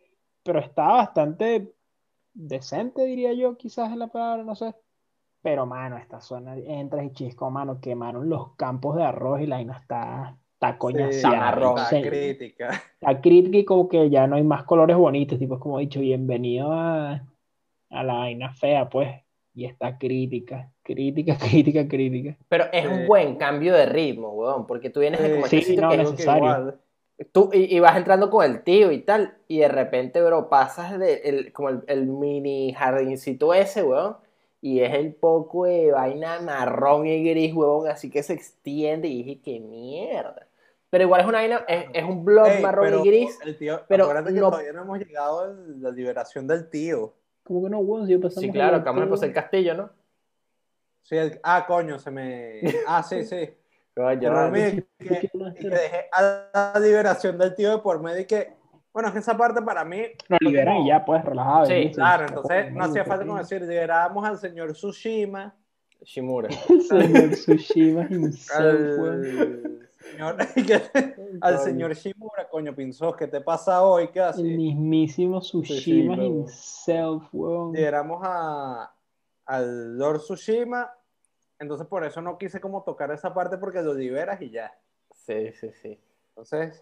[0.43, 1.73] Pero está bastante
[2.33, 4.75] decente, diría yo, quizás es la palabra, no sé.
[5.43, 9.57] Pero, mano, esta zona, entras y chisco, mano, quemaron los campos de arroz y la
[9.57, 10.79] vaina está, está.
[11.77, 12.03] Está Sí.
[12.03, 12.83] crítica.
[13.01, 15.83] La crítica y como que ya no hay más colores bonitos, tipo, es como he
[15.83, 17.23] dicho, bienvenido a,
[17.90, 19.09] a la vaina fea, pues.
[19.55, 22.37] Y está crítica, crítica, crítica, crítica.
[22.49, 22.88] Pero es Sí.
[22.88, 25.90] un buen cambio de ritmo, weón, porque tú vienes de como Sí, este sitio no,
[25.90, 26.45] que necesario.
[26.45, 26.81] igual.
[27.33, 30.98] tú y, y vas entrando con el tío y tal, y de repente, bro, pasas
[30.98, 34.17] de el, como el, el mini jardincito ese, weón,
[34.61, 39.23] y es el poco de vaina marrón y gris, weón, así que se extiende y
[39.23, 40.46] dije, qué mierda.
[40.91, 43.39] Pero igual es una vaina, es, es un blog Ey, marrón pero y gris.
[43.45, 45.47] El tío, pero acuérdate que no- todavía no hemos llegado a
[45.79, 47.15] la liberación del tío.
[47.43, 49.91] Como que no, weón, si Sí, claro, acá me pasé el castillo, ¿no?
[51.03, 52.61] Sí, el- ah, coño, se me.
[52.87, 53.49] Ah, sí, sí.
[53.97, 54.53] Coño, Pero no.
[54.53, 58.55] que, y que dejé a la liberación del tío de por medio y que.
[58.93, 60.03] Bueno, es que esa parte para mí.
[60.29, 61.67] Nos fue liberan y ya, pues, relajado.
[61.67, 61.93] Sí.
[61.95, 65.55] Claro, entonces no hacía falta como decir, liberamos al señor Tsushima.
[66.03, 66.49] Shimura.
[66.89, 70.37] Señor Tsushima himself, al- Señor-
[71.40, 74.09] al señor Shimura, coño, Pinzos, ¿qué te pasa hoy?
[74.09, 74.44] ¿Qué El haces?
[74.44, 76.23] mismísimo Tsushima Tsushima, weón.
[76.40, 77.73] himself, weón.
[77.75, 78.92] Llegamos a,
[79.46, 80.92] al Lord Tsushima,
[81.59, 84.77] entonces por eso no quise como tocar esa parte porque lo liberas y ya.
[85.13, 85.98] Sí, sí, sí.
[86.31, 86.79] Entonces,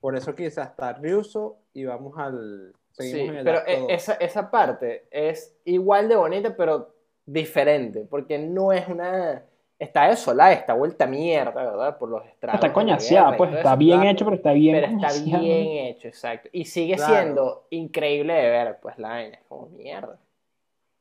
[0.00, 2.72] por eso quise hasta Ryuso y vamos al...
[2.92, 6.94] Seguimos Sí, en el pero acto e- esa, esa parte es igual de bonita, pero
[7.24, 9.44] diferente, porque no es una...
[9.82, 11.98] Está desolada, está vuelta a mierda, ¿verdad?
[11.98, 12.54] Por los estragos.
[12.56, 14.10] Está la coñaseada, pues está eso, bien claro.
[14.12, 15.38] hecho, pero está bien Pero está coñaseada.
[15.42, 16.48] bien hecho, exacto.
[16.52, 17.12] Y sigue Claro.
[17.14, 20.18] siendo increíble de ver, pues la vaina es como mierda.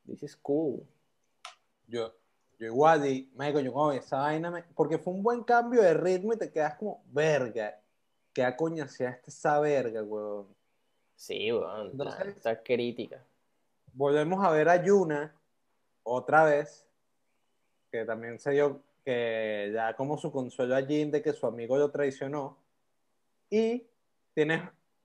[0.07, 0.81] This is cool.
[1.87, 2.11] Yo,
[2.57, 5.93] yo igual, y, marico, yo como esa vaina, me- porque fue un buen cambio de
[5.93, 7.77] ritmo y te quedas como, verga,
[8.33, 10.47] que acoñaseaste esa verga, weón.
[11.15, 13.23] Sí, weón, está, Entonces- está crítica.
[13.93, 15.35] Volvemos a ver a Yuna
[16.01, 16.87] otra vez,
[17.91, 21.77] que también se dio que ya como su consuelo a Jin de que su amigo
[21.77, 22.57] lo traicionó.
[23.49, 23.83] Y
[24.33, 24.61] tienes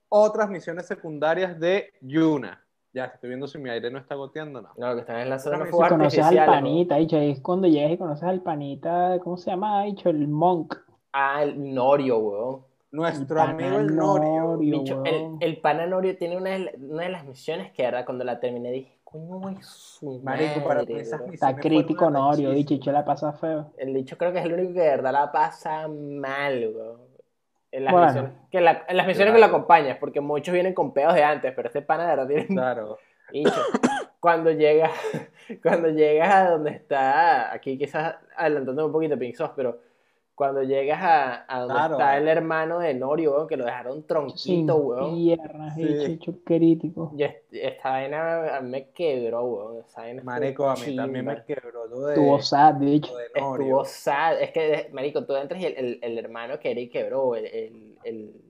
[0.09, 2.63] otras misiones secundarias de Yuna.
[2.93, 4.69] Ya estoy viendo si mi aire no está goteando, no.
[4.77, 7.91] No, que están en la zona fuegos Conoces al panita, dicho, ahí es cuando llegas
[7.91, 9.83] y conoces al panita, ¿cómo se llama?
[9.83, 10.75] Dicho, el monk.
[11.11, 12.65] Ah, el Norio, weón.
[12.89, 14.41] Nuestro pana amigo el Norio.
[14.41, 14.79] Norio.
[14.79, 18.05] Bicho, el, el pana Norio tiene una de, una de las misiones que, ¿verdad?
[18.05, 18.96] Cuando la terminé dije,
[19.27, 21.27] coño, es su Marico, para madre, mí esas bro".
[21.31, 22.55] misiones Está crítico Norio, arrechísimas.
[22.55, 23.71] dicho, yo la pasa feo.
[23.77, 26.73] El dicho creo que es el único que de verdad la pasa mal.
[27.71, 28.07] En las Bueno.
[28.07, 31.23] misiones, que la- en las misiones que lo acompañas, porque muchos vienen con pedos de
[31.23, 32.97] antes, pero este pana de verdad tiene Claro.
[34.19, 34.91] Cuando llegas,
[35.63, 39.79] cuando llegas a donde está, aquí quizás adelantando un poquito Pink Sauce, pero
[40.37, 41.93] cuando llegas a, a donde Claro.
[41.95, 45.15] está el hermano de Norio, weón, que lo dejaron Sin tronquito, weón.
[45.15, 45.83] piernas, Sí.
[46.05, 47.11] hecho crítico.
[47.51, 49.83] Esta vaina me quebró, weón.
[49.95, 53.83] Vaina fue Marico, a mí también me quebró lo de, Tuvo sad, de Estuvo Norio.
[53.85, 54.39] sad.
[54.39, 57.35] Es que, de- marico, tú entras y el, el- el hermano que era y quebró,
[57.35, 58.41] el, el, el-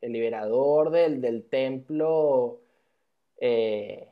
[0.00, 2.60] el liberador del, del templo,
[3.40, 4.06] eh,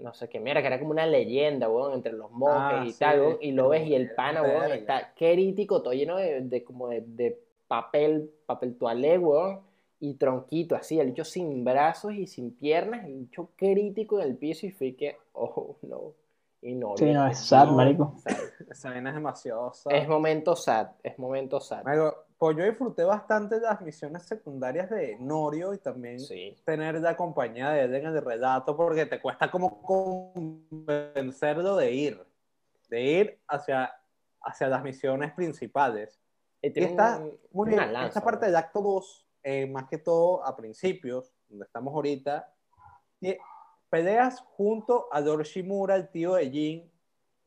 [0.00, 2.92] no sé qué, mira, que era como una leyenda, weón, entre los monjes Ah, y
[2.92, 6.40] sí, tal, weón, y lo ves y el pana, weón, está crítico, todo lleno de,
[6.40, 9.60] de como de, de papel, papel toalé, weón,
[10.00, 14.36] y tronquito, así, el bicho sin brazos y sin piernas, el bicho crítico en el
[14.36, 16.14] piso y fui que, oh, no,
[16.62, 16.96] y no.
[16.96, 18.14] Sí, no, no, es sad, no, marico.
[18.18, 18.36] sad.
[18.70, 19.92] Esa vaina es demasiado sad.
[19.92, 21.84] Es momento sad, es momento sad.
[21.84, 26.56] Marico, pues yo disfruté bastante las misiones secundarias de Norio y también Sí.
[26.64, 32.26] tener la compañía de él en el relato porque te cuesta como convencerlo de ir,
[32.88, 33.94] de ir hacia,
[34.40, 36.18] hacia las misiones principales.
[36.62, 37.92] Y Y está un- muy bien.
[37.92, 42.50] lanza, Esta parte del acto 2, eh, más que todo a principios, donde estamos ahorita,
[43.20, 43.36] y
[43.90, 46.90] peleas junto a Lord Shimura, el tío de Jin,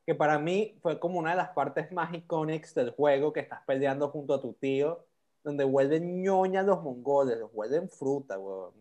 [0.06, 3.62] que para mí fue como una de las partes más icónicas del juego, que estás
[3.66, 5.06] peleando junto a tu tío,
[5.44, 8.72] donde vuelven ñoña los mongoles, los vuelven fruta, weón.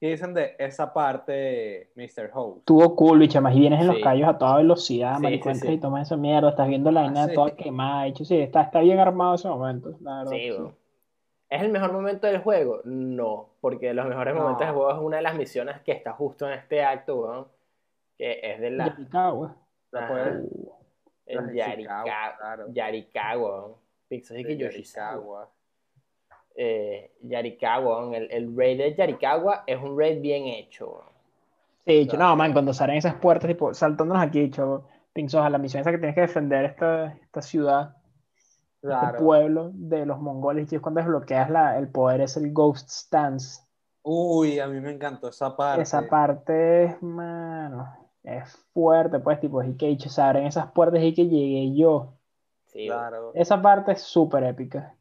[0.00, 2.30] ¿Qué dicen de esa parte, Mr.
[2.34, 2.64] Host?
[2.64, 5.72] Tuvo cool, bicho, más y vienes en los callos a toda velocidad, Sí, marico, sí,
[5.72, 7.34] y tomas esa mierda, estás viendo la Ah, vaina sí.
[7.34, 10.32] toda quemada, dicho, sí, está, está bien armado ese momento, la verdad.
[10.32, 10.74] Sí, weón.
[11.48, 12.80] ¿Es el mejor momento del juego?
[12.84, 14.40] No, porque los mejores No.
[14.42, 17.46] momentos del juego es una de las misiones que está justo en este acto, weón,
[18.18, 18.96] que es de la...
[20.00, 20.42] La
[21.26, 22.66] las de Yarikawa, claro.
[22.72, 23.74] Yarikawa.
[24.08, 25.48] Pixel que Yoshizawa.
[26.56, 28.16] Eh, Yarikawa.
[28.16, 31.02] El, el raid de Yarikawa es un raid bien hecho.
[31.86, 32.28] Sí, Claro.
[32.30, 35.90] no, man, cuando salen esas puertas, tipo, saltándonos aquí, dicho, Pinzos, a la misión esa
[35.92, 37.96] que tienes que defender esta, esta ciudad,
[38.36, 39.18] este Claro.
[39.18, 43.62] pueblo de los mongoles, y es cuando desbloqueas la, el poder, es el Ghost Stance.
[44.02, 45.82] Uy, a mí me encantó esa parte.
[45.82, 51.14] Esa parte es, mano, es fuerte, pues, tipo, y que se abren esas puertas y
[51.14, 52.14] que llegué yo.
[52.66, 52.86] Sí.
[52.86, 53.30] Claro.
[53.34, 54.94] Esa parte es súper épica.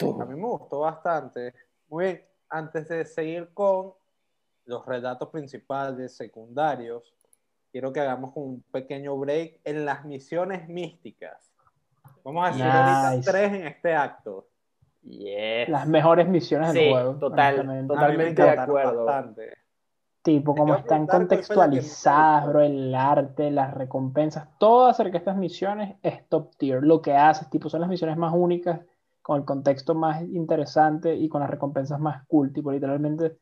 [0.00, 1.54] A mí me gustó bastante.
[1.88, 3.92] Muy bien, antes de seguir con
[4.66, 7.14] los relatos principales, secundarios,
[7.72, 11.52] quiero que hagamos un pequeño break en las misiones místicas.
[12.22, 14.46] Vamos a hacer ahorita tres en este acto.
[15.02, 15.68] Yes.
[15.68, 17.14] Las mejores misiones del Sí, juego.
[17.14, 19.04] total, Totalmente de acuerdo.
[19.04, 19.54] bastante.
[20.28, 26.28] Tipo, como están contextualizadas, bro, el arte, las recompensas, todo acerca de estas misiones es
[26.28, 26.82] top tier.
[26.82, 28.80] Lo que haces, tipo, son las misiones más únicas,
[29.22, 32.52] con el contexto más interesante y con las recompensas más cool.
[32.52, 33.38] Tipo, literalmente,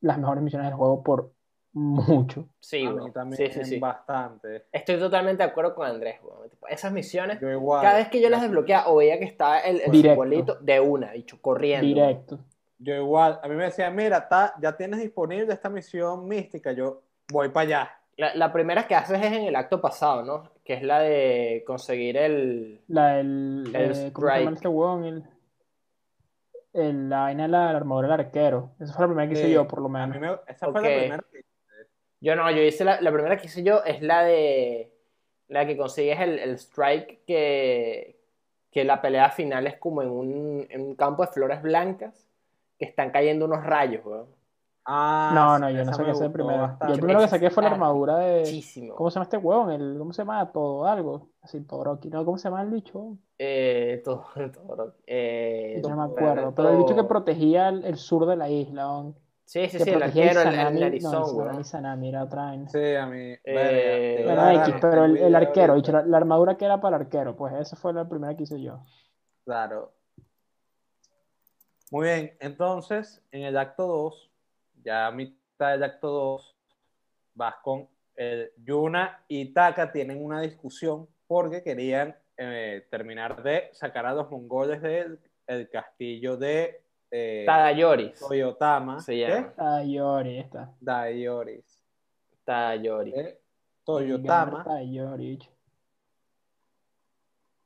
[0.00, 1.30] las mejores misiones del juego por
[1.72, 2.48] mucho.
[2.58, 3.78] Sí, a mí también Sí, sí, sí.
[3.78, 4.66] bastante.
[4.72, 6.18] Estoy totalmente de acuerdo con Andrés.
[6.50, 7.82] Tipo, Esas misiones, Yo igual.
[7.82, 11.12] cada vez que yo las desbloqueaba o veía que estaba el, el simbolito de una,
[11.12, 11.86] dicho, corriendo.
[11.86, 12.40] Directo.
[12.78, 13.40] Yo igual.
[13.42, 16.72] A mí me decían, mira, ta- ya tienes disponible esta misión mística.
[16.72, 17.02] Yo
[17.32, 17.90] voy para allá.
[18.16, 20.50] La, la primera que haces es en el acto pasado, ¿no?
[20.64, 22.80] Que es la de conseguir el...
[22.88, 24.54] La, el, El eh, ¿cómo se llama strike.
[24.54, 25.04] este huevón?
[25.04, 25.24] El,
[26.72, 28.70] el- la vaina de la, la armadura del arquero.
[28.80, 30.40] Esa fue la primera que hice yo, por lo A mí menos.
[30.46, 31.44] me- esa fue la primera que
[32.20, 34.92] Yo no, yo hice la, la primera que hice yo es la de...
[35.48, 38.18] La que consigues el, el strike que,
[38.70, 42.25] que la pelea final es como en un, en un campo de flores blancas
[42.78, 44.26] que están cayendo unos rayos, weón.
[44.88, 46.78] Ah, No, no, yo no esa sé me qué hacer gustó primero.
[46.86, 48.40] Yo el primero que saqué fue la armadura de.
[48.40, 48.94] Muchísimo.
[48.94, 49.72] ¿Cómo se llama este huevón?
[49.72, 50.52] El, ¿cómo se llama?
[50.52, 51.30] Todo algo.
[51.42, 52.08] Así, Todoroki.
[52.08, 53.18] No, ¿cómo se llama el bicho?
[53.38, 56.54] Eh, todo, todo, eh, No me acuerdo.
[56.54, 59.16] Pero el bicho que protegía el, el sur de la isla, weón.
[59.44, 62.68] Sí, sí, Que sí, el protegía arquero, el, el No, Izanami, era otra vaina.
[62.68, 63.34] Sí, a mí.
[63.44, 64.26] Eh,
[64.62, 67.76] X, pero el, el arquero, la, la armadura que era para el arquero, pues esa
[67.76, 68.80] fue la primera que hice yo.
[69.44, 69.92] Claro.
[71.90, 74.30] Muy bien, entonces en el acto 2,
[74.82, 76.56] ya a mitad del acto 2,
[77.34, 84.06] vas con el Yuna y Taka tienen una discusión porque querían eh, terminar de sacar
[84.06, 88.18] a los mongoles del el castillo de eh, Tadayoris.
[88.18, 89.00] Toyotama.
[89.00, 89.82] Se llama.
[89.84, 90.74] Yori, esta.
[90.80, 91.82] Daioris.
[92.44, 93.14] Tadayoris.
[93.14, 93.40] De
[93.84, 94.64] Toyotama.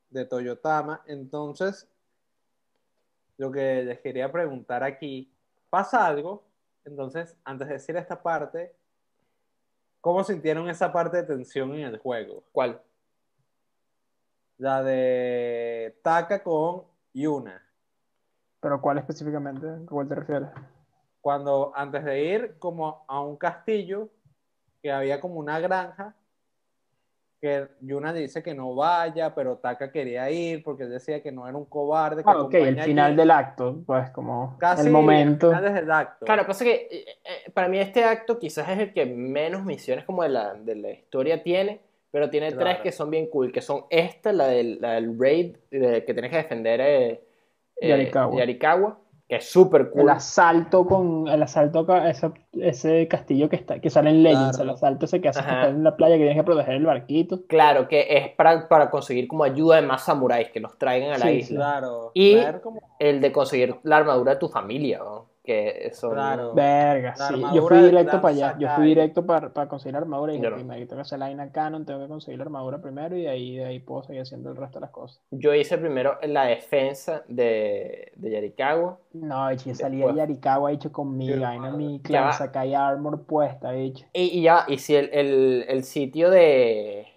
[0.09, 1.01] De Toyotama.
[1.07, 1.89] Entonces,
[3.41, 5.33] lo que les quería preguntar aquí,
[5.71, 6.43] ¿pasa algo?
[6.85, 8.75] Entonces, antes de decir esta parte,
[9.99, 12.43] ¿cómo sintieron esa parte de tensión en el juego?
[12.51, 12.79] ¿Cuál?
[14.59, 16.83] La de Taka con
[17.15, 17.67] Yuna.
[18.59, 19.67] Pero ¿cuál específicamente?
[19.67, 20.49] ¿A cuál te refieres?
[21.19, 24.09] Cuando antes de ir como a un castillo,
[24.83, 26.13] que había como una granja,
[27.41, 31.47] que Yuna dice que no vaya, pero Taka quería ir porque él decía que no
[31.47, 32.23] era un cobarde.
[32.23, 35.49] Que Ah, ok, el final del acto, pues como Casi el momento.
[35.49, 36.25] al final del acto.
[36.27, 40.05] Claro, pasa que eh, eh, para mí este acto quizás es el que menos misiones
[40.05, 41.81] como de la, de la historia tiene,
[42.11, 42.63] pero tiene Claro.
[42.65, 46.13] tres que son bien cool, que son esta, la del, la del raid, de- que
[46.13, 47.23] tienes que defender eh,
[47.77, 48.35] eh, Yarikawa.
[48.37, 48.99] Yarikawa,
[49.31, 50.01] que es súper cool.
[50.01, 54.57] El asalto con el asalto ca- ese, ese castillo que está que sale en Legends,
[54.57, 54.63] Claro.
[54.63, 56.85] el asalto ese que hace que está en la playa que tienes que proteger el
[56.85, 57.45] barquito.
[57.47, 61.17] Claro, que es para, para conseguir como ayuda de más samuráis que los traigan a
[61.17, 61.55] la Sí, isla.
[61.59, 62.11] Claro.
[62.13, 65.30] Y- ver como El de conseguir la armadura de tu familia, ¿no?
[65.43, 66.13] Que son...
[66.13, 66.53] Claro.
[66.53, 67.41] Verga, sí.
[67.53, 68.57] Yo fui directo para allá.
[68.59, 70.55] Yo fui directo para, para conseguir la armadura y dije, no.
[70.55, 73.29] primero tengo que hacer la vaina canon, tengo que conseguir la armadura primero y de
[73.29, 75.19] ahí, de ahí puedo seguir haciendo el resto de las cosas.
[75.31, 78.99] Yo hice primero la defensa de, de Yarikawa.
[79.13, 82.33] No, yo salí de Yarikawa hecho con mi vaina, mi va.
[82.33, 84.05] Sakai Armor puesta, hecho.
[84.13, 87.07] Y, y ya, y si el, el- el sitio de,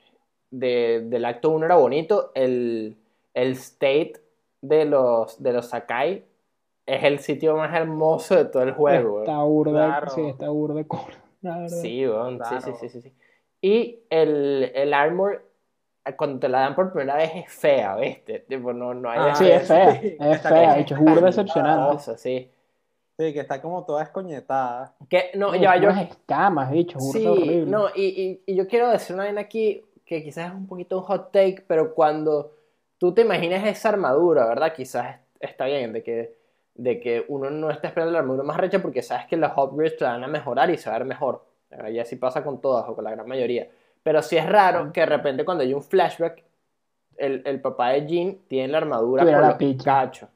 [0.50, 2.96] de- del acto 1 era bonito, el,
[3.34, 4.14] el state
[4.62, 6.24] de los, de los Sakai
[6.86, 9.20] es el sitio más hermoso de todo el juego.
[9.20, 10.10] Está burda, Claro.
[10.10, 10.84] sí, está burda.
[11.68, 12.78] Sí, weón, sí, sí, Claro.
[12.80, 13.12] sí, sí, sí.
[13.60, 15.44] Y el, el armor,
[16.16, 18.40] cuando te la dan por primera vez, es fea, ¿viste?
[18.40, 21.30] Tipo, no, no hay Ah, Sí, es fea, sí, es está fea, es burda
[21.90, 22.50] cosa, sí.
[23.18, 24.94] Sí, que está como toda escoñetada.
[25.08, 27.70] Que, no, Tiene ya, yo, unas escamas, bicho, burda Sí, horrible.
[27.70, 30.98] no, y, y- y yo quiero decir una vaina aquí que quizás es un poquito
[30.98, 32.52] un hot take, pero cuando
[32.98, 34.72] tú te imaginas esa armadura, ¿verdad?
[34.74, 36.34] Quizás está bien de que,
[36.74, 39.96] de que uno no está esperando la armadura más recha porque sabes que los upgrades
[39.96, 41.44] te van a mejorar y se va a ver mejor.
[41.90, 43.68] Y así pasa con todas o con la gran mayoría.
[44.02, 46.42] Pero sí es raro que de repente cuando hay un flashback,
[47.16, 50.28] el, el papá de Jean tiene la armadura por la cachos.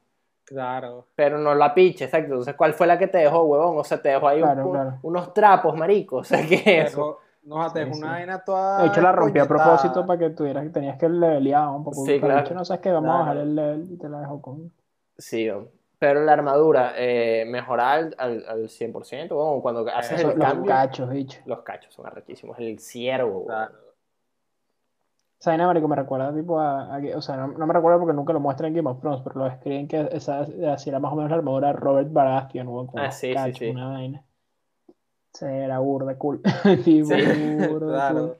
[0.45, 1.05] Claro.
[1.15, 2.27] Pero no la picha, exacto.
[2.31, 3.77] Entonces, ¿cuál fue la que te dejó, huevón?
[3.77, 4.93] O sea, te dejó ahí un- Claro, claro.
[5.03, 6.17] unos trapos, marico.
[6.17, 7.19] O sea, ¿qué es eso?
[7.43, 8.03] Pero, no, te Sí, es sí.
[8.03, 8.81] una vaina toda.
[8.81, 12.03] De hecho, la rompí a propósito para que tuvieras que tenías que levelear un poco.
[12.03, 12.35] Sí, claro.
[12.35, 14.71] de hecho, no sabes que vamos a bajar el level y te la dejo con.
[15.17, 15.69] Sí, weón.
[15.99, 19.61] Pero la armadura eh, mejora al, al, al 100%, weón.
[19.61, 21.41] cuando haces Eso, el los cambio, cachos, bicho.
[21.45, 22.57] los cachos son arrechísimos.
[22.57, 23.45] El ciervo, weón.
[23.47, 23.73] Claro.
[25.39, 28.13] Esa vaina, marico, me recuerda tipo a, a- o sea, no, no me recuerda porque
[28.13, 30.41] nunca lo muestran en Game of Thrones, pero lo escriben que esa
[30.73, 33.33] así era más o menos la armadura de Robert Baratheon, weón, con Ah, sí, sí,
[33.33, 33.69] cachos, sí.
[33.69, 34.23] una vaina.
[35.33, 36.41] Sí, era burda cool.
[36.83, 38.19] tipo, Sí, burda Claro.
[38.27, 38.37] cool.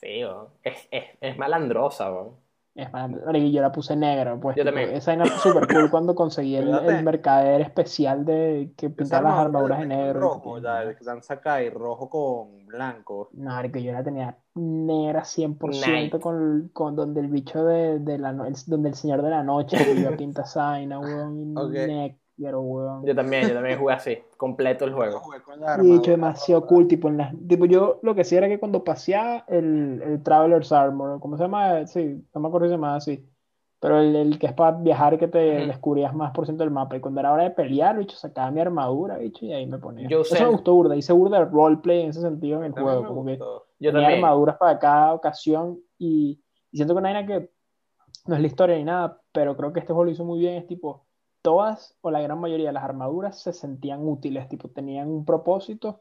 [0.00, 0.22] Sí.
[0.62, 2.43] Es, es, es malandrosa, weón.
[2.74, 3.10] Es más,
[3.52, 4.56] yo la puse negra, pues.
[4.56, 4.96] Yo tipo, también.
[4.96, 9.38] Esa vaina fue súper cool cuando conseguí el, el mercader especial de que pintaba las
[9.38, 10.20] armadura armaduras en de negro.
[10.20, 13.30] Rojo, que- la del Clan Sakai, rojo con blanco.
[13.32, 15.86] No, marico, yo la tenía negra 100%
[16.18, 16.22] Night.
[16.22, 19.76] con, con donde el bicho de, de la el- donde el señor de la noche
[19.76, 22.16] que iba a pintar esa vaina, weón, Ok.
[22.36, 23.06] Negro, weón.
[23.06, 25.22] Yo también, yo también jugué así, completo el juego.
[25.60, 28.84] Y armadura demasiado cool, tipo, en las, tipo, yo lo que hacía era que cuando
[28.84, 31.86] paseaba el, el Traveler's Armor, ¿cómo se llama?
[31.86, 33.24] Sí, no me acuerdo si se llama así,
[33.80, 35.66] pero el, el que es para viajar que te Ujú.
[35.68, 38.60] descubrías más por ciento del mapa, y cuando era hora de pelear, bicho, sacaba mi
[38.60, 40.08] armadura, bicho, y ahí me ponía.
[40.08, 42.72] Yo Eso me el- gustó burda, hice burda de roleplay en ese sentido en el
[42.72, 43.38] También juego, me como que.
[43.80, 44.14] Yo tenía también.
[44.14, 47.50] armaduras para cada ocasión y, y siento que una vaina que
[48.26, 50.54] no es la historia ni nada, pero creo que este juego lo hizo muy bien,
[50.54, 51.03] es tipo,
[51.44, 56.00] todas o la gran mayoría de las armaduras se sentían útiles, tipo, tenían un propósito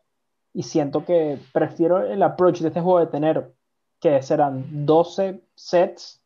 [0.54, 3.54] y siento que prefiero el approach de este juego de tener
[4.00, 6.24] que serán 12 sets,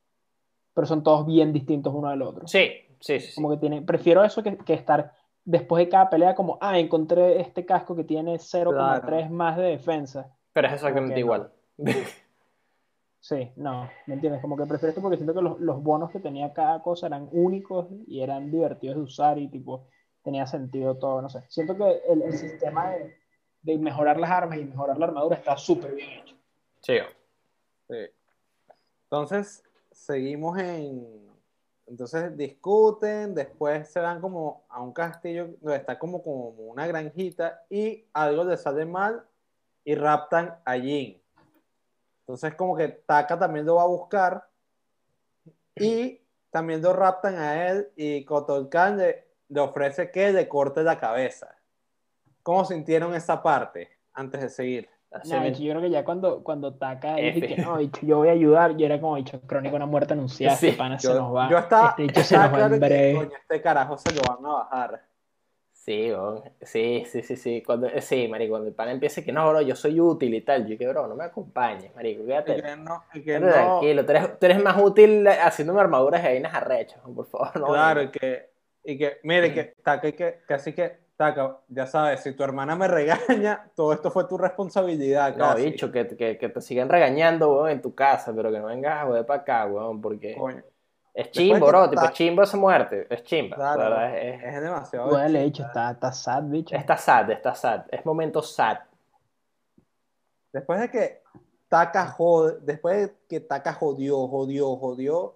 [0.76, 2.48] pero son todos bien distintos uno del otro.
[2.48, 3.34] Sí, sí, sí.
[3.34, 5.14] Como que tiene, prefiero eso que, que estar
[5.44, 9.30] después de cada pelea como, ah, encontré este casco que tiene 0,3 Claro.
[9.32, 10.32] más de defensa.
[10.54, 11.50] Pero es exactamente Ok, no.
[13.28, 14.42] Sí, no, ¿me entiendes?
[14.42, 17.88] Como que prefiero esto porque siento que los, bonos que tenía cada cosa eran únicos
[18.08, 19.86] y eran divertidos de usar y tipo,
[20.24, 21.44] tenía sentido todo, no sé.
[21.50, 22.90] Siento que el, sistema
[23.64, 26.38] de, mejorar las armas y mejorar la armadura está súper bien hecho.
[26.80, 27.00] Sí.
[29.04, 29.62] Entonces,
[29.92, 31.28] seguimos en.
[31.86, 37.66] Entonces discuten, después se van como a un castillo donde está como, como una granjita
[37.70, 39.22] y algo le sale mal
[39.84, 41.22] y raptan a Jin.
[42.28, 44.44] Entonces como que Taka también lo va a buscar
[45.76, 46.20] y
[46.52, 51.56] también lo raptan a él y Kotokan le, le ofrece que le corte la cabeza.
[52.44, 54.90] ¿Cómo sintieron esa parte antes de seguir?
[55.24, 58.34] Bicho, yo creo que ya cuando, cuando Taka dije que no, bicho, yo voy a
[58.34, 61.34] ayudar, yo era como dicho, crónica una muerte anunciada, Sí, este pana se Yo, nos
[61.34, 63.16] va, yo estaba, este se estaba nos va que, breve.
[63.16, 65.07] coño, este carajo se lo van a bajar.
[65.88, 66.44] Sí, weón.
[66.62, 67.64] sí, sí, sí, sí.
[67.66, 70.42] Cuando, eh, sí, marico, cuando el pana empiece que no, bro, yo soy útil y
[70.42, 70.68] tal.
[70.68, 72.56] Yo que, bro, no me acompañes, marico, quédate.
[72.62, 76.30] que no, que quédate no- tranquilo, tú eres, tú eres más útil haciéndome armaduras de
[76.30, 77.68] vainas arrechas, por favor, no.
[77.68, 78.12] claro, y no.
[78.12, 78.50] que,
[78.84, 82.44] y que, mire, que, Taka, y que, que así que, Taka, ya sabes, si tu
[82.44, 85.72] hermana me regaña, todo esto fue tu responsabilidad, No, casi.
[85.72, 89.04] bicho, que, que, que te siguen regañando, weón, en tu casa, pero que no vengas
[89.04, 90.64] a joder para acá, weón, porque Coño,
[91.20, 94.44] es chimbo, bro, tipo, ta- es chimbo esa muerte, es chimba, claro, la verdad, es-
[94.56, 95.10] es demasiado.
[95.10, 95.46] Duele, chimba.
[95.46, 96.76] bicho, está, está sad, bicho.
[96.76, 98.78] está sad, está sad, es momento sad.
[100.54, 101.24] Después de que
[101.70, 105.36] Taka jode, después de que Taka jodió, jodió, jodió,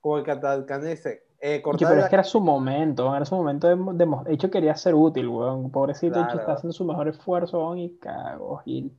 [0.00, 3.34] como el Katalkan dice, eh, Bicho, pero la- es que era su momento, era su
[3.36, 5.70] momento de, de de hecho quería ser útil, weón.
[5.70, 6.40] Pobrecito, bicho, Claro.
[6.40, 8.94] está haciendo su mejor esfuerzo, weón, y cago, Gil.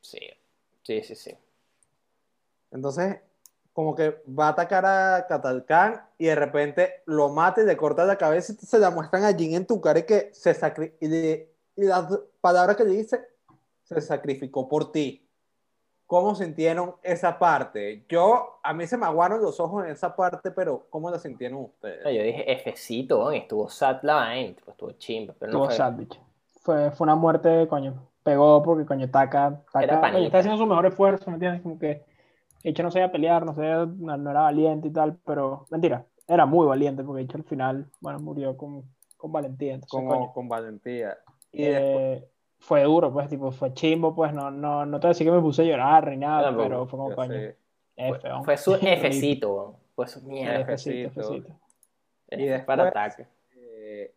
[0.00, 0.20] Sí,
[0.82, 1.36] sí, sí, sí.
[2.70, 3.20] Entonces,
[3.76, 8.06] como que va a atacar a Katalkan y de repente lo mata y le corta
[8.06, 10.94] la cabeza y se la muestran a Jin en tu cara y que se sacri
[10.98, 12.06] y, le- y las
[12.40, 13.20] palabras que le dice,
[13.82, 15.28] se sacrificó por ti.
[16.06, 18.06] ¿Cómo sintieron esa parte?
[18.08, 21.58] Yo, a mí se me aguaron los ojos en esa parte, pero ¿cómo la sintieron
[21.64, 22.02] ustedes?
[22.04, 26.18] Yo dije Fcito, estuvo sad la vaina, estuvo chimba, pero no Tuvo fue- sad, bicho.
[26.62, 28.08] Fue, fue una muerte, coño.
[28.22, 30.00] Pegó porque, coño, Taka, panita.
[30.00, 31.60] coño, está haciendo su mejor esfuerzo, ¿me entiendes?
[31.60, 32.04] Como que,
[32.62, 36.46] hecho, no sabía pelear, no sabía, no, no era valiente y tal, pero, mentira, era
[36.46, 38.82] muy valiente porque, de hecho, al final, bueno, murió con,
[39.16, 39.74] con valentía.
[39.74, 41.16] Entonces, Como coño, con valentía.
[41.52, 42.28] Y después, eh,
[42.58, 45.32] fue duro, pues, tipo, fue chimbo, pues, no, no, no te voy a decir que
[45.32, 47.56] me puse a llorar ni nada, pero fue como, coño, sé.
[47.96, 48.44] F, weón.
[48.44, 50.64] Fue su Fcito, weón, fue su mierda.
[50.76, 51.28] Fcito, Fcito.
[51.28, 51.48] Fcito.
[52.30, 53.26] Y F después- para ataque.
[53.54, 54.12] Eh,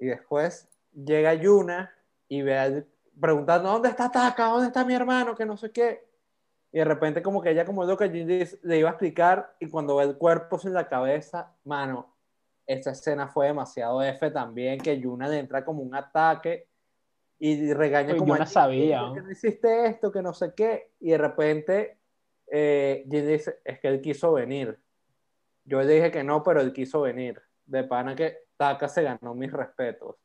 [0.00, 1.90] y después llega Yuna
[2.28, 2.86] y ve al-
[3.20, 4.46] preguntando ¿dónde está Taka?
[4.46, 5.34] ¿dónde está mi hermano?
[5.36, 6.04] que no sé qué
[6.74, 9.54] y de repente como que ella como lo que Jin le le iba a explicar
[9.60, 12.14] y cuando ve el cuerpo sin la cabeza mano
[12.66, 16.68] esa escena fue demasiado F también que Yuna le entra como un ataque
[17.38, 19.26] y regaña Oye, como Jin, sabía, ¿por qué ¿no?
[19.26, 20.12] no hiciste esto?
[20.12, 21.98] que no sé qué y de repente
[22.50, 24.78] eh, Jin dice es que él quiso venir
[25.64, 27.40] yo le dije que no, pero él quiso venir.
[27.66, 30.16] De pana que Taka se ganó mis respetos.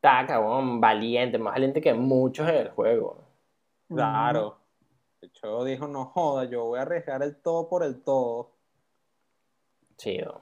[0.00, 3.24] Taca, weón, valiente, más valiente que muchos en el juego.
[3.88, 4.59] Claro.
[5.20, 8.52] De hecho, dijo, no joda, yo voy a arriesgar el todo por el todo.
[9.96, 10.40] Chido.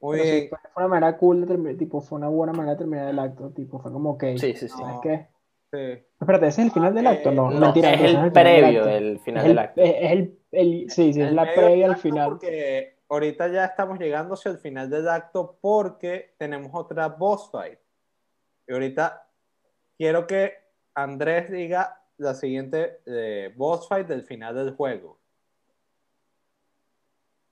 [0.00, 3.08] Muy sí, fue, una manera cool de terminar, tipo, fue una buena manera de terminar
[3.08, 4.68] el acto, tipo, fue como, ok, Sí, sí, sí.
[4.68, 5.00] ¿sabes No.
[5.00, 5.26] qué?
[5.72, 6.06] Sí.
[6.20, 7.32] Espérate, ¿ese es el final del acto?
[7.32, 9.80] No, Eh, No, mentira, es el previo del Es final el, del acto.
[9.80, 12.28] es el, el- sí, sí, es El la previa al final.
[12.30, 17.78] Porque ahorita ya estamos llegando hacia el final del acto porque tenemos otra boss fight.
[18.68, 19.28] Y ahorita
[19.98, 20.52] quiero que
[20.94, 25.18] Andrés diga la siguiente eh, boss fight del final del juego.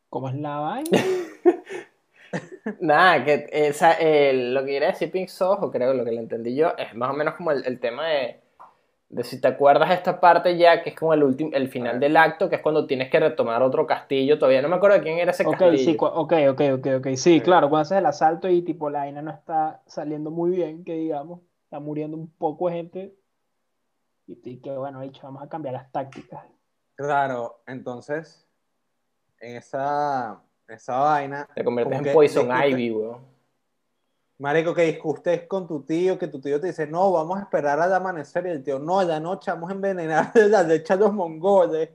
[0.09, 1.21] ¿Cómo es la vaina?
[2.81, 3.91] Nada, que esa,
[4.33, 7.11] lo que quería decir Pink Soho, creo que lo que le entendí yo, es más
[7.11, 8.41] o menos como el, el tema de,
[9.11, 12.01] de si te acuerdas de esta parte ya, que es como el último, el final
[12.01, 14.39] del acto, que es cuando tienes que retomar otro castillo.
[14.39, 15.77] Todavía no me acuerdo de quién era ese Ok, castillo.
[15.77, 19.21] sí, ok, ok, ok, ok, sí, claro, cuando haces el asalto y tipo la vaina
[19.23, 23.15] no está saliendo muy bien, que digamos, está muriendo un poco de gente,
[24.27, 26.45] y, y que bueno, dicho, vamos a cambiar las tácticas.
[26.97, 28.47] Claro, entonces,
[29.41, 33.35] en esa, esa vaina, Te conviertes en Poison discute- Ivy, weón.
[34.39, 37.79] Marico, que discutes con tu tío, que tu tío te dice, no, vamos a esperar
[37.81, 40.97] al amanecer, y el tío, no, la noche vamos a envenenar de la leche a
[40.97, 41.91] los mongoles.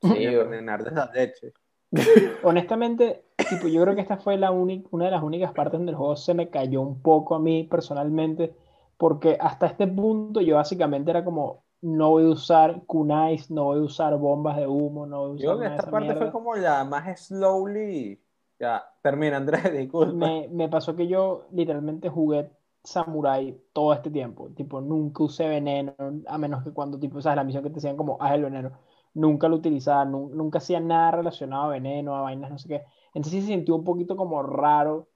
[0.00, 1.52] Sí, envenenar de la leche.
[2.42, 5.92] Honestamente, tipo, yo creo que esta fue la única, una de las únicas partes donde
[5.92, 8.54] el juego se me cayó un poco a mí personalmente,
[8.96, 13.80] porque hasta este punto yo básicamente era como, no voy a usar kunais, no voy
[13.80, 16.30] a usar bombas de humo, no voy a usar Yo creo que esta parte fue
[16.30, 16.32] mierda.
[16.32, 18.20] como la más slowly.
[18.58, 20.16] Ya, termina, Andrés, disculpa.
[20.18, 22.50] Me, me pasó que yo literalmente jugué
[22.84, 24.50] Samurai todo este tiempo.
[24.54, 25.94] Tipo, nunca usé veneno,
[26.26, 28.72] a menos que cuando, tipo, sabes, la misión que te decían como, haz el veneno.
[29.14, 32.84] Nunca lo utilizaba, nu- nunca hacía nada relacionado a veneno, a vainas, no sé qué.
[33.14, 35.08] Entonces sí se sintió un poquito como raro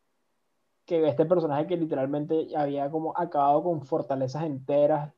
[0.91, 5.13] que este personaje que literalmente había como acabado con fortalezas enteras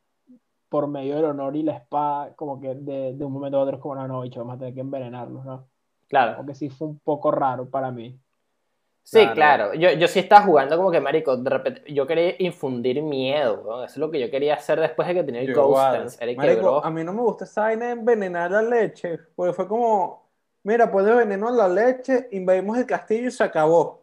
[0.69, 3.77] por medio del honor y la espada, como que de, de un momento a otro
[3.77, 5.67] es como, no, no, bicho, vamos a tener que envenenarlos, ¿no?
[6.09, 6.37] Claro.
[6.37, 8.19] Como que sí fue un poco raro para mí.
[9.03, 9.35] Sí, Claro.
[9.35, 9.75] claro.
[9.75, 13.85] Yo, yo sí estaba jugando como que, marico, de repente, yo quería infundir miedo, weón.
[13.85, 16.85] Eso es lo que yo quería hacer después de que tenía el Yo Ghost Marico,
[16.85, 20.29] a mí no me gusta esa vaina de envenenar la leche, porque fue como,
[20.65, 24.02] mira, pones veneno en la leche, invadimos el castillo y se acabó.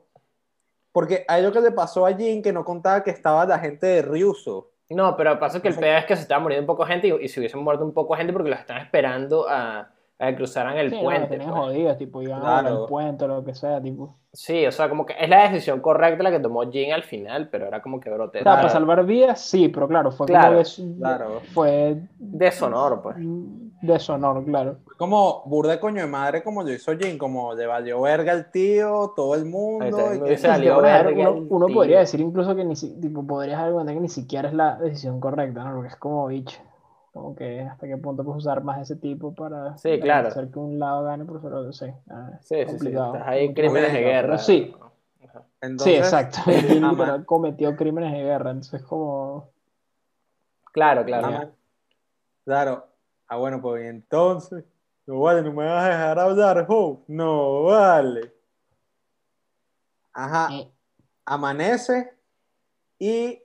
[0.99, 3.87] Porque hay lo que le pasó a Jin que no contaba que estaba la gente
[3.87, 4.71] de Ryuso.
[4.89, 7.07] No, pero pasa es que el peor es que se estaba muriendo un poco gente
[7.07, 10.35] y, y se hubiesen muerto un poco gente porque los están esperando a, a que
[10.35, 11.21] cruzaran el Sí, puente.
[11.21, 11.61] los tenían pues.
[11.61, 12.81] jodidos, tipo, iban a volar Claro.
[12.83, 14.15] el puente o lo que sea, tipo.
[14.33, 17.47] Sí, o sea, como que es la decisión correcta la que tomó Jin al final,
[17.49, 18.39] pero era como que brote.
[18.41, 18.57] Claro.
[18.57, 21.41] para salvar vidas, sí, pero claro, fue Claro, como des- claro.
[21.53, 23.15] fue Deshonor, pues.
[23.81, 24.77] Deshonor, claro.
[24.85, 28.31] Fue como burda de coño de madre como lo hizo Jin, como le valió verga
[28.33, 29.85] al tío, todo el mundo.
[30.13, 30.35] y que-
[30.81, 34.09] ver, verga uno, el podría decir incluso que ni tipo, podrías dar cuenta que ni
[34.09, 35.75] siquiera es la decisión correcta, ¿no?
[35.75, 36.59] Porque es como bicho.
[37.13, 40.27] Como que hasta qué punto puedes usar más ese tipo para Sí, claro.
[40.27, 41.95] hacer que un lado gane, por no sé.
[42.09, 42.65] ah, Sí, sí, sí.
[42.67, 44.27] complicado, Estás ahí en crímenes de guerra.
[44.27, 44.75] pero sí.
[45.61, 46.39] Entonces, sí, exacto.
[46.47, 49.49] Literal cometió crímenes de guerra, entonces como...
[50.71, 51.49] Claro, claro.
[52.45, 52.85] Claro.
[53.29, 54.65] Ah, bueno, pues entonces.
[55.05, 56.67] No vale, no me vas a dejar hablar.
[57.07, 58.33] No vale.
[60.11, 60.49] Ajá.
[60.51, 60.71] eh,
[61.25, 62.11] amanece
[62.97, 63.41] y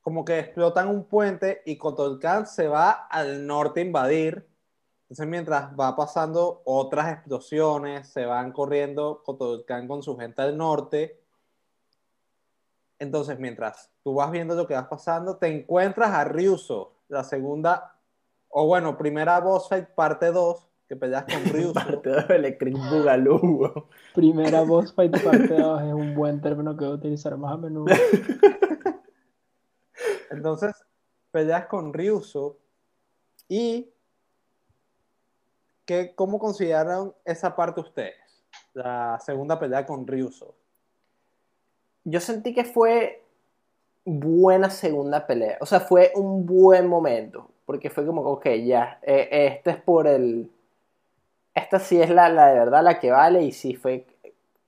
[0.00, 4.48] como que explotan un puente y Kotolkan se va al norte a invadir.
[5.02, 11.20] Entonces mientras va pasando otras explosiones, se van corriendo Kotolkan con su gente al norte.
[12.98, 17.99] Entonces mientras tú vas viendo lo que vas pasando, te encuentras a Ryuso, la segunda,
[18.50, 21.72] o bueno, primera boss fight parte 2, que peleas con Ryuso.
[21.72, 23.88] Parte de Electric Boogaloo.
[24.14, 27.58] Primera voz fight parte 2 es un buen término que voy a utilizar más a
[27.58, 27.94] menudo.
[30.30, 30.74] Entonces,
[31.30, 32.58] peleas con Ryuso
[33.48, 33.92] y
[35.84, 38.16] ¿qué, ¿cómo consideraron esa parte ustedes?
[38.72, 40.56] La segunda pelea con Ryuso.
[42.02, 43.24] Yo sentí que fue
[44.04, 45.58] buena segunda pelea.
[45.60, 47.50] O sea, fue un buen momento.
[47.70, 50.50] Porque fue como, ok, ya, eh, este es por el...
[51.54, 53.42] Esta sí es la, la de verdad, la que vale.
[53.44, 54.04] Y sí fue...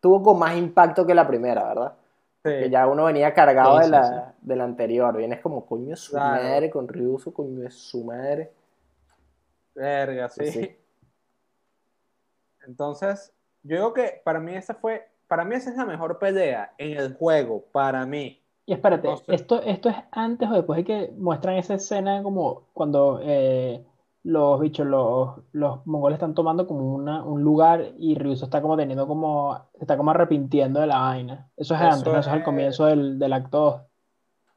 [0.00, 1.94] Tuvo con más impacto que la primera, ¿verdad?
[2.44, 5.16] Que Sí, ya uno venía cargado Sí, de, sí, la, de la anterior.
[5.16, 6.42] Vienes como, coño su Claro.
[6.44, 8.52] madre, con Ryuso, coño de su madre.
[9.74, 10.76] verga, sí.
[12.66, 13.32] Entonces,
[13.62, 16.96] yo digo que para mí esa fue, para mí esa es la mejor pelea en
[16.98, 18.41] el juego, para mí.
[18.66, 19.34] Y espérate, No sé.
[19.34, 23.84] ¿esto, ¿esto es antes o después de que muestran esa escena como cuando eh,
[24.22, 28.76] los bichos, los, los mongoles están tomando como una, un lugar y Ryuso está como
[28.76, 31.50] teniendo como, se está como arrepintiendo de la vaina?
[31.56, 32.18] Eso es Eso antes, ¿no?
[32.20, 33.80] Eso es es- comienzo del, del acto 2.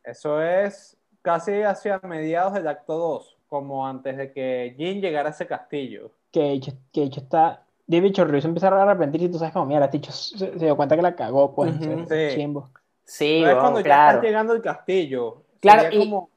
[0.04, 5.32] Eso es casi hacia mediados del acto 2, como antes de que Jin llegara a
[5.32, 6.12] ese castillo.
[6.32, 9.66] Que Ichi, que Ichi está, de bicho, Ryuso empieza a arrepentir y tú sabes como,
[9.66, 12.36] mira, Ichi se, se dio cuenta que la cagó, pues, Sí.
[12.36, 12.70] chimbo.
[13.06, 14.18] Sí, No es cuando ya claro.
[14.18, 15.44] estás llegando al castillo.
[15.62, 16.30] Claro, y- como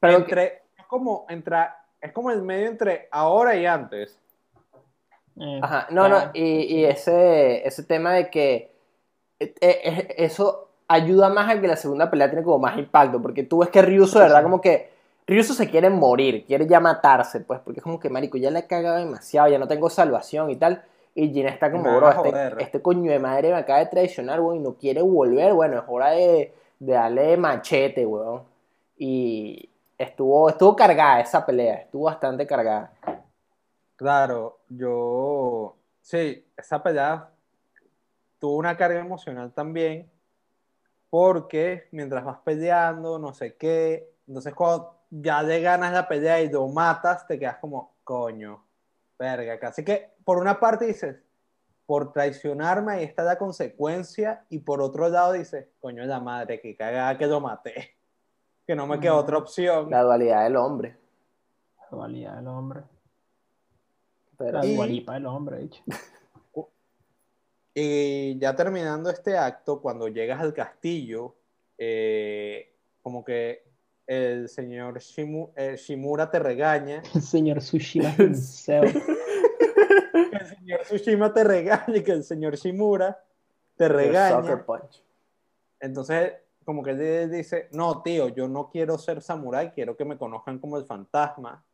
[0.00, 1.66] Pero entre, es como entre,
[2.00, 4.18] es como el medio entre ahora y antes.
[5.38, 8.72] Eh, Ajá, no, no, y, y ese, ese tema de que
[9.40, 13.42] eh, eh, eso ayuda más a que la segunda pelea tiene como más impacto, porque
[13.42, 14.90] tú ves que Ryuso, de verdad, como que
[15.26, 18.60] Ryuso se quiere morir, quiere ya matarse, pues, porque es como que, marico, ya le
[18.60, 20.84] he cagado demasiado, ya no tengo salvación y tal,
[21.14, 22.52] y Jin está como, bro, a joder".
[22.52, 25.78] este, este coño de madre me acaba de traicionar, weón, y no quiere volver, bueno,
[25.78, 28.42] es hora de, de darle machete, weón,
[28.98, 32.92] y estuvo, estuvo cargada esa pelea, estuvo bastante cargada.
[33.96, 37.28] Claro, yo sí, esa pelea
[38.40, 40.10] tuvo una carga emocional también,
[41.10, 46.50] porque mientras vas peleando, no sé qué, entonces cuando ya le ganas la pelea y
[46.50, 48.64] lo matas, te quedas como, coño,
[49.24, 51.16] verga, casi que por una parte dices,
[51.86, 56.60] por traicionarme, ahí está la consecuencia, y por otro lado dice, coño de la madre,
[56.60, 57.96] que cagada que lo maté,
[58.66, 59.90] que no me queda otra opción.
[59.90, 60.96] La dualidad del hombre.
[61.78, 62.80] La dualidad del hombre.
[64.38, 65.82] Pero La Y- dualipa del hombre, dicho.
[67.74, 71.34] Y ya terminando este acto, cuando llegas al castillo,
[71.76, 72.72] eh,
[73.02, 73.64] como que
[74.06, 78.94] el señor Shimu- eh, Shimura te regaña, El señor Tsushima himself.
[80.44, 83.22] Que el señor Tsushima te regaña y que el señor Shimura
[83.76, 84.64] te regaña.
[85.80, 86.32] Entonces,
[86.64, 90.58] como que él dice, no, tío, yo no quiero ser samurái, quiero que me conozcan
[90.58, 91.64] como el fantasma.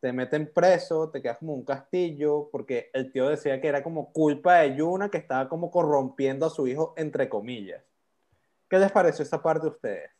[0.00, 4.12] Te meten preso, te quedas como un castillo, porque el tío decía que era como
[4.12, 7.82] culpa de Yuna que estaba como corrompiendo a su hijo, entre comillas.
[8.68, 10.10] ¿Qué les pareció esa parte a ustedes?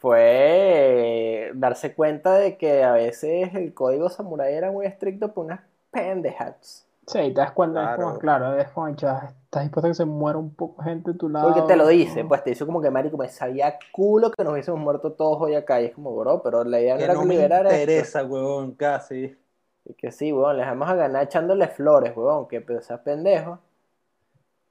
[0.00, 5.60] Fue darse cuenta de que a veces el código samurái era muy estricto por unas
[5.90, 6.86] pendejas.
[7.06, 8.02] Sí, y te das cuenta, es Claro.
[8.04, 11.18] como, claro, es como, ya, estás dispuesto a que se muera un poco gente de
[11.18, 11.52] tu lado.
[11.52, 12.28] Porque te lo dice, ¿no?
[12.28, 15.54] pues te dice como que marico, me sabía culo que nos hubiésemos muerto todos hoy
[15.54, 15.80] acá.
[15.82, 17.80] Y es como, bro, pero la idea no Que era no que me liberara esto.
[17.82, 19.36] interesa, huevón, casi.
[19.84, 23.58] Y que sí, weón, les vamos a ganar echándole flores, weón, que seas pendejo.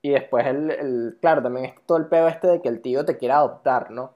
[0.02, 3.06] Y después el, el- claro, también es todo el peo este de que el tío
[3.06, 4.16] te quiera adoptar, ¿no?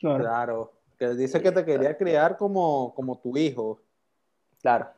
[0.00, 0.18] Claro.
[0.24, 0.72] Claro.
[0.98, 3.80] Que dice que te quería criar como, como tu hijo.
[4.60, 4.88] Claro,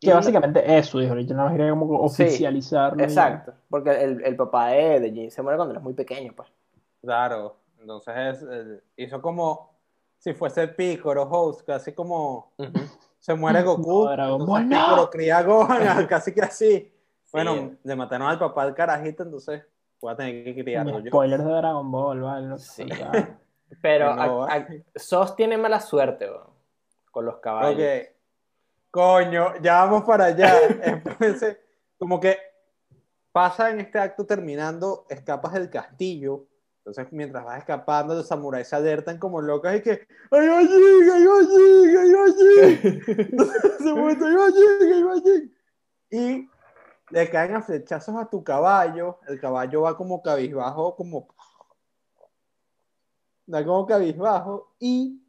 [0.00, 2.98] Que básicamente es su hijo, yo nada más quería como Sí, oficializarlo.
[2.98, 3.04] ya.
[3.04, 3.54] exacto.
[3.70, 6.48] Porque el, el papá de, de Jin se muere cuando él es muy pequeño, pues.
[7.00, 7.56] Claro.
[7.80, 9.70] Entonces es, eh, hizo como
[10.18, 12.52] si fuese Piccolo host, casi como
[13.18, 14.04] se muere Goku.
[14.06, 14.68] No, entonces no.
[14.68, 16.92] Piccolo cría a Gohan, casi que así.
[17.32, 17.78] Bueno, Sí.
[17.84, 19.62] le mataron al papá del carajito, entonces
[20.00, 21.06] voy a tener que criarlo yo.
[21.08, 22.46] Spoilers de Dragon Ball, ¿vale?
[22.46, 22.86] No Sí.
[23.82, 26.50] Pero no, a- a- Sos tiene mala suerte, weón,
[27.10, 27.80] con los caballos.
[27.80, 28.15] Ok.
[28.96, 30.54] Coño, ya vamos para allá.
[30.82, 31.58] Entonces,
[31.98, 32.38] como que
[33.30, 36.46] pasa en este acto terminando, escapas del castillo.
[36.78, 41.10] Entonces, mientras vas escapando, los samuráis se alertan como locos y que ¡Ay, va Jin!
[41.12, 41.98] ¡Ay, va Jin!
[41.98, 43.78] ¡Ay, va!
[43.84, 44.94] Se muestra, ¡Ay, va Jin!
[44.94, 45.56] ¡Ay, va Jin!
[46.08, 46.50] Y
[47.10, 49.18] le caen a flechazos a tu caballo.
[49.28, 51.28] El caballo va como cabizbajo, como.
[53.44, 54.74] Da como cabizbajo.
[54.78, 55.25] Y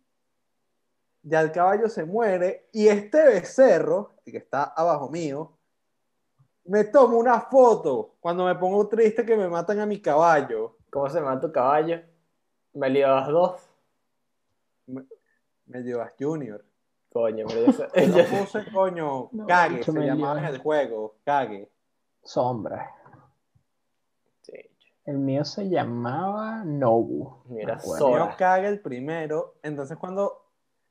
[1.27, 2.67] ya el caballo se muere.
[2.71, 5.57] Y este becerro, el que está abajo mío,
[6.65, 10.77] me tomo una foto cuando me pongo triste que me matan a mi caballo.
[10.89, 12.01] ¿Cómo se llama tu caballo?
[12.73, 13.61] Me lías dos.
[15.65, 16.63] Me llevas Junior.
[17.11, 20.45] Coño, pero yo sé- Yo yo- puse, coño, No, Kage, bicho, se me llamaba en
[20.45, 21.15] el juego.
[21.25, 21.69] Kage.
[22.23, 22.91] Sombra.
[24.41, 24.53] Sí,
[25.05, 27.37] El mío se llamaba Nobu.
[27.45, 27.97] Mira, me acuerdo.
[27.97, 28.25] Sora.
[28.25, 29.55] Mío Kage el primero.
[29.63, 30.46] Entonces, cuando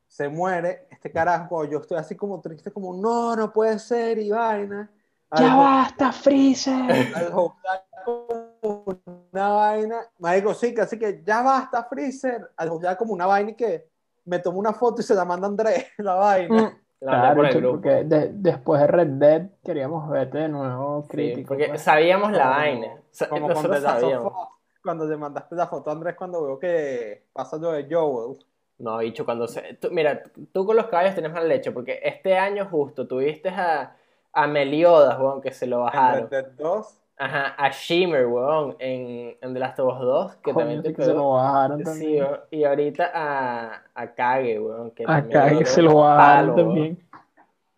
[0.07, 4.31] se muere, este carajo, yo estoy así como triste, como, no, no puede ser, y
[4.31, 4.91] vaina.
[5.37, 6.91] ¡Ya Al- basta, Freezer!
[7.15, 8.99] al jugar como
[9.33, 13.55] una vaina, marico, sí, casi que ya basta, Freezer, al jugar como una vaina y
[13.55, 13.89] que
[14.25, 16.63] me tomo una foto y se la manda Andrés, la vaina.
[16.71, 21.49] Mm, Claro, porque de- después de Red Dead queríamos verte de nuevo Sí, crítico.
[21.49, 21.83] porque pues.
[21.83, 22.87] sabíamos la Como- vaina.
[23.29, 24.51] Como
[24.83, 28.39] cuando le mandaste la foto Andrés cuando veo que pasa lo de Joel.
[28.79, 29.75] No, bicho, cuando se...
[29.75, 30.23] tú- mira,
[30.53, 33.97] tú con los caballos tienes mal leche, porque este año justo tuviste a,
[34.33, 36.31] a Meliodas, weón, que se lo En bajaron.
[36.31, 37.03] Red Dead 2.
[37.19, 40.89] Ajá, a Shimmer, weón, en, en The Last of Us 2, que Coño, también te
[40.91, 42.25] sí que se lo bajaron Sí, también.
[42.25, 46.55] weón, y ahorita a, a Kage, weón, que también que dan se lo bajaron palo,
[46.55, 46.99] weón.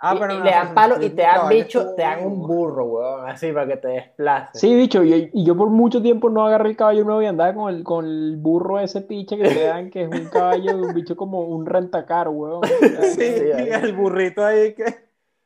[0.00, 2.24] Ah, Y- pero y en le dan Assassin's palo y te dan bicho, te dan
[2.24, 4.60] un burro, weón, así para que te desplaces.
[4.60, 7.52] Sí, bicho, y, y yo por mucho tiempo no agarré el caballo nuevo y andaba
[7.52, 10.94] con el, con el burro ese piche que te dan, que es un caballo, un
[10.94, 12.60] bicho como un rentacar, weón.
[13.14, 14.84] Sí, el burrito ahí que.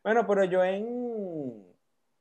[0.04, 1.66] Bueno, pero yo en.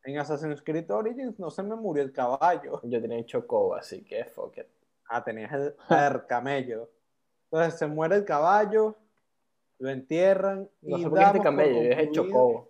[0.03, 2.79] En Assassin's Creed Origins no se me murió el caballo.
[2.83, 4.65] Yo tenía un chocobo, así que fuck it.
[5.09, 6.89] Ah, tenías el, el camello.
[7.51, 8.95] Entonces se muere el caballo,
[9.81, 12.69] lo entierran No y sé por qué este camello, es el chocobo.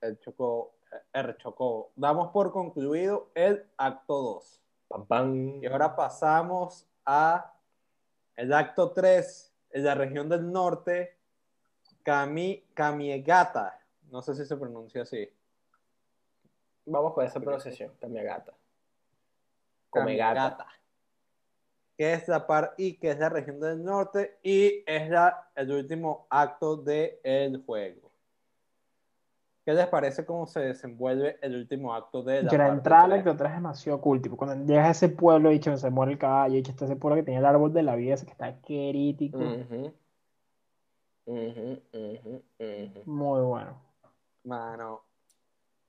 [0.00, 0.74] El choco,
[1.12, 1.90] el chocobo.
[1.96, 4.62] Damos por concluido el acto 2.
[4.86, 5.60] Pam, pam.
[5.60, 7.52] Y ahora pasamos a
[8.36, 11.18] el acto 3, en la región del norte,
[12.04, 13.80] Kami, Kamiegata.
[14.08, 15.28] No sé si se pronuncia así.
[16.84, 18.54] Vamos con esa pronunciación, cambia gata.
[19.90, 20.34] Come gata.
[20.34, 20.66] Kamiegata.
[21.96, 25.72] Que es la par y que es la región del norte y es la, el
[25.72, 28.10] último acto del juego.
[29.66, 33.30] ¿Qué les parece cómo se desenvuelve el último acto de la Yo la entrada que
[33.30, 34.22] otra es demasiado cool.
[34.22, 37.16] Tipo, cuando llegas a ese pueblo, dicho, se muere el caballo, dicho, está ese pueblo
[37.16, 39.38] que tenía el árbol de la vida, ese que está crítico.
[39.38, 39.92] Ujú.
[41.26, 43.02] Ujú, ujú, ujú.
[43.06, 43.82] Muy bueno.
[44.44, 45.02] Mano,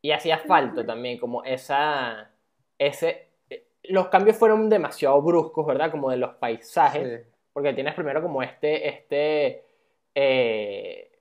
[0.01, 2.31] Y hacía falta también, como esa.
[2.79, 3.26] Ese,
[3.89, 5.91] los cambios fueron demasiado bruscos, ¿verdad?
[5.91, 7.23] Como de los paisajes.
[7.23, 7.29] Sí.
[7.53, 8.87] Porque tienes primero como este.
[8.89, 9.63] este
[10.15, 11.19] eh,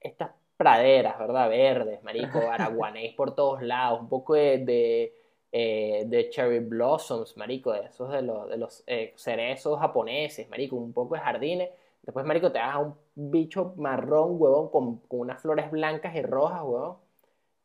[0.00, 1.48] estas praderas, ¿verdad?
[1.48, 4.00] Verdes, marico, araguanés por todos lados.
[4.00, 4.58] Un poco de.
[4.58, 5.24] de
[5.56, 10.74] eh, de cherry blossoms, marico, de esos de los, de los eh, cerezos japoneses, marico,
[10.74, 11.70] un poco de jardines.
[12.02, 16.22] Después, marico, te vas a un bicho marrón, huevón, con, con unas flores blancas y
[16.22, 16.96] rojas, huevón.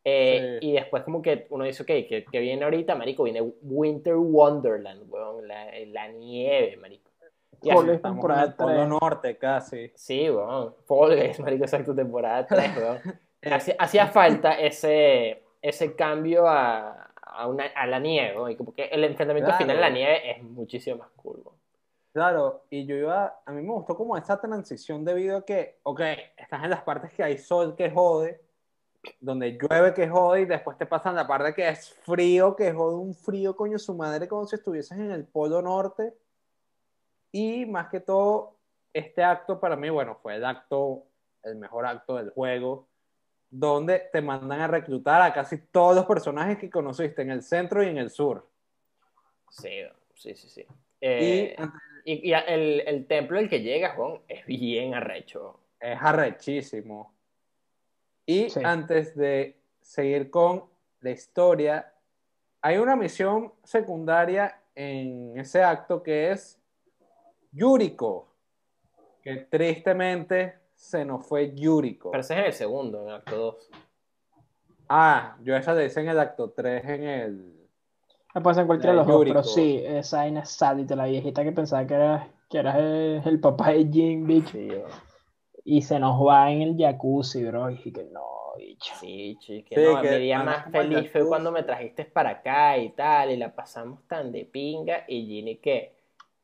[0.04, 0.68] Eh, Sí.
[0.70, 5.04] Y después como que uno dice, ok, que, que viene ahorita, marico, viene Winter Wonderland,
[5.12, 7.10] huevón, la, la nieve, marico.
[7.62, 8.88] Y Fall es temporada Polo.
[8.88, 9.92] Norte casi.
[9.96, 10.74] Sí, weón.
[10.86, 13.00] Fall Guys, marico, exacto, temporada 3, weón.
[13.42, 18.74] Hacía, hacía falta ese, ese cambio a, a, una, a la nieve, weón, y como
[18.74, 19.62] que el enfrentamiento Claro.
[19.64, 21.58] final en la nieve es muchísimo más cool, weón.
[22.12, 26.02] Claro, y yo iba, a mí me gustó como esa transición debido a que, ok,
[26.38, 28.42] estás en las partes que hay sol que jode,
[29.20, 32.96] donde llueve que jode, y después te pasan la parte que es frío, que jode
[32.96, 36.14] un frío, coño, su madre, como si estuvieses en el Polo Norte.
[37.32, 38.56] Y más que todo,
[38.94, 41.04] este acto para mí, bueno, fue el acto,
[41.44, 42.88] el mejor acto del juego,
[43.52, 47.84] donde te mandan a reclutar a casi todos los personajes que conociste en el centro
[47.84, 48.48] y en el sur.
[49.50, 49.70] Sí,
[50.14, 50.66] sí, sí, sí.
[51.02, 55.60] Eh, Y antes- y y el, el templo al que llegas, weón, es bien arrecho.
[55.80, 57.14] Es arrechísimo.
[58.30, 58.62] Y Sí.
[58.64, 60.66] antes de seguir con
[61.02, 61.92] la historia,
[62.62, 66.60] hay una misión secundaria en ese acto que es
[67.52, 68.28] Yuriko,
[69.24, 72.12] que tristemente se nos fue Yuriko.
[72.12, 73.70] Pero ese es en el segundo, en el acto 2.
[74.90, 77.56] Ah, yo esa la hice en el acto 3 en el...
[78.36, 81.44] Me pasa en cualquiera de los dos, pero sí, esa vaina es sádita, la viejita
[81.44, 84.52] que pensaba que era, que era el, el papá de Jim, bicho.
[84.52, 84.70] Sí.
[85.72, 87.70] Y se nos va en el jacuzzi, bro.
[87.70, 88.26] Y dije que no,
[88.58, 88.92] bicho.
[89.00, 89.76] Sí, chique.
[89.76, 93.30] Sí, no, que mi día más feliz fue cuando me trajiste para acá y tal,
[93.30, 95.96] y la pasamos tan de pinga, y Ginny que,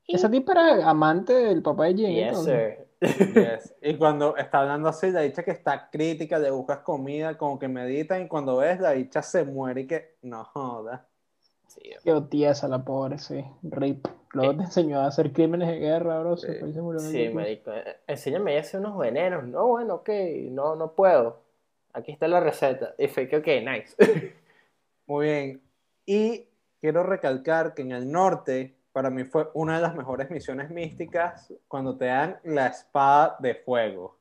[0.06, 2.86] Esa tipa era amante del papá de Jim, yes, sir.
[3.00, 3.74] Yes.
[3.82, 7.66] Y cuando está hablando así, la dicha que está crítica, le buscas comida, como que
[7.66, 11.04] medita, y cuando ves, la dicha se muere y que no joda.
[11.66, 11.82] Sí.
[12.04, 13.44] Qué tiesa la pobre, sí.
[13.64, 14.06] Rip.
[14.36, 16.34] Luego te enseñó a hacer crímenes de guerra, bro.
[16.34, 17.72] Y se murió Sí, marico.
[17.72, 19.44] eh, Enséñame a hacer unos venenos.
[19.44, 20.08] No, bueno, ok,
[20.50, 21.40] no, no puedo.
[21.92, 22.94] Aquí está la receta.
[22.98, 23.96] Y fue que, ok, nice.
[25.06, 25.62] Muy bien.
[26.04, 26.44] Y
[26.80, 31.52] quiero recalcar que en el norte, para mí fue una de las mejores misiones místicas
[31.68, 34.16] cuando te dan la espada de fuego.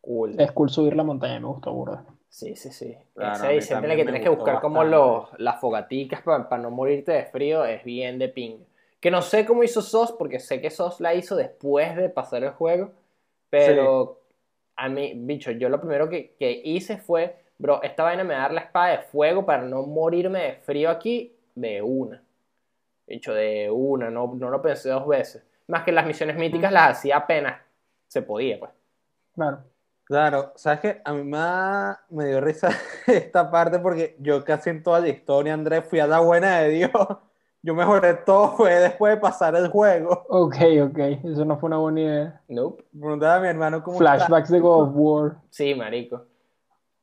[0.00, 0.38] Cool.
[0.38, 2.04] Es cool subir la montaña, me gustó burda.
[2.28, 2.96] Sí, sí, sí.
[3.14, 5.60] Claro, Ese a mí Vicente en el también que tienes que buscar como los, las
[5.60, 8.58] fogaticas para no morirte de frío es bien de ping.
[9.04, 12.42] Que no sé cómo hizo SOS, porque sé que SOS la hizo después de pasar
[12.42, 12.90] el juego,
[13.50, 14.22] pero
[14.76, 18.38] a mí, bicho, yo lo primero que, que hice fue, bro, esta vaina me va
[18.40, 22.22] a dar la espada de fuego para no morirme de frío aquí de una.
[23.06, 25.44] Bicho, de una, no, no lo pensé dos veces.
[25.66, 27.60] Más que las misiones míticas las hacía apenas
[28.08, 28.70] se podía, pues.
[29.34, 29.64] Claro.
[30.04, 32.70] Claro, sabes que a mí me, da- me dio risa
[33.06, 36.70] esta parte porque yo casi en toda la historia, Andrés, fui a la buena de
[36.70, 36.90] Dios.
[37.64, 40.26] Yo mejoré todo fue después de pasar el juego.
[40.28, 40.98] Ok, ok.
[41.24, 42.42] Eso no fue una buena idea.
[42.46, 42.84] Nope.
[42.92, 44.16] Preguntaba a mi hermano cómo está.
[44.16, 45.36] Flashbacks de God of War.
[45.48, 46.26] Sí, marico.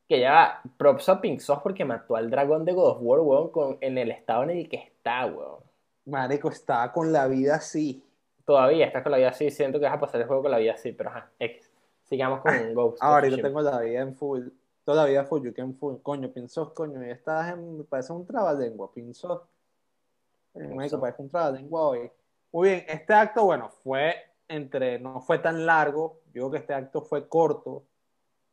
[0.07, 3.49] Que ya, props a Pink Sauce porque mató al dragón de God of War, weón,
[3.49, 5.63] con, en el estado en el que está, weón.
[6.05, 8.03] Marico, estaba con la vida así.
[8.45, 10.59] Todavía estás con la vida así, siento que vas a pasar el juego con la
[10.59, 11.71] vida así, pero ajá, X.
[12.03, 12.97] Sigamos con Ghost.
[12.97, 14.49] of Ahora yo tengo la vida en full.
[14.83, 15.95] Toda la vida full, yo que en full.
[16.03, 17.79] Coño, pinzos, coño, ya estás en.
[17.79, 19.41] Me parece un trabalengua, pinzos.
[20.53, 22.11] Trabalengua hoy.
[22.51, 24.15] Muy bien, este acto, bueno, fue
[24.47, 24.99] entre.
[24.99, 26.21] No fue tan largo.
[26.27, 27.85] Yo creo que este acto fue corto.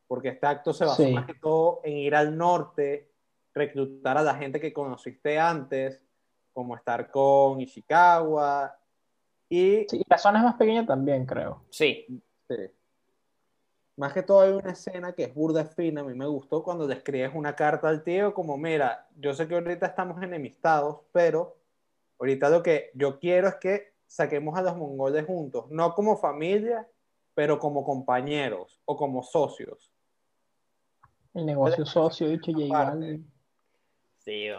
[0.07, 1.13] Porque este acto se basó Sí.
[1.13, 3.11] más que todo en ir al norte,
[3.53, 6.03] reclutar a la gente que conociste antes,
[6.51, 8.75] como estar con Ishikawa.
[9.49, 11.63] Y Sí, y la zona es más pequeña también, creo.
[11.69, 12.05] Sí,
[12.47, 12.55] Sí.
[13.97, 16.87] Más que todo hay una escena que es burda fina, a mí me gustó cuando
[16.87, 21.57] le escribes una carta al tío como, mira, yo sé que ahorita estamos enemistados, pero
[22.19, 26.87] ahorita lo que yo quiero es que saquemos a los mongoles juntos, no como familia,
[27.33, 29.91] pero como compañeros o como socios.
[31.33, 33.23] El negocio socio, dicho, y igual.
[34.17, 34.49] sí.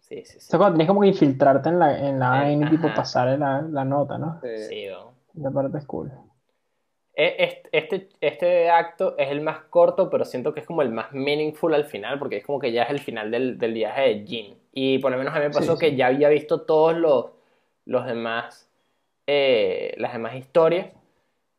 [0.00, 0.40] Sí, sí, O sí.
[0.40, 3.84] sea, cuando tienes como que infiltrarte en la, en la Eh, tipo pasar la, la
[3.84, 4.40] nota, ¿no?
[4.42, 4.86] Sí.
[5.36, 6.10] Esa parte es cool.
[7.14, 11.12] Este, este, este acto es el más corto, pero siento que es como el más
[11.12, 14.26] meaningful al final, porque es como que ya es el final del, del viaje de
[14.26, 14.61] Jin.
[14.72, 15.96] Y por lo menos a mí me pasó Sí, que sí.
[15.96, 17.26] ya había visto todos los,
[17.84, 18.68] los demás,
[19.26, 20.92] eh, las demás historias,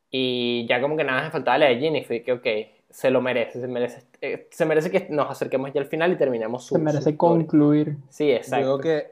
[0.10, 2.48] y ya como que nada me faltaba la de Jin, y fui que, ok,
[2.90, 6.16] se lo merece, se merece, eh, se merece que nos acerquemos ya al final y
[6.16, 7.98] terminemos su Se merece su concluir.
[8.10, 8.66] Sí, Yo exacto.
[8.66, 9.12] digo que,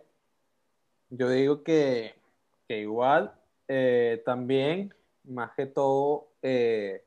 [1.10, 2.14] yo digo que,
[2.68, 3.34] que igual
[3.68, 4.94] eh, también,
[5.24, 7.04] más que todo, eh,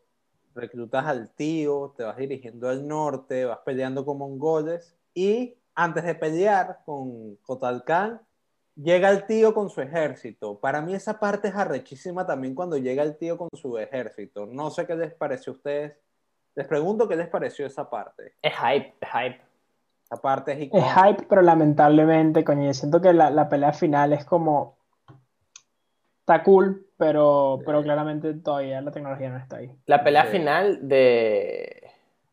[0.54, 6.14] reclutas al tío, te vas dirigiendo al norte, vas peleando con mongoles y antes de
[6.14, 8.20] pelear con Kotalkan,
[8.76, 10.58] llega el tío con su ejército.
[10.58, 14.46] Para mí esa parte es arrechísima también cuando llega el tío con su ejército.
[14.46, 15.96] No sé qué les pareció a ustedes.
[16.54, 18.34] Les pregunto qué les pareció esa parte.
[18.42, 19.40] Es hype, es hype.
[20.04, 24.12] Esa parte es Es hype, pero lamentablemente, coño, yo siento que la, la pelea final
[24.12, 24.76] es como.
[26.20, 29.70] Está cool, pero, pero claramente todavía la tecnología no está ahí.
[29.86, 30.30] La pelea Sí.
[30.32, 31.73] final de...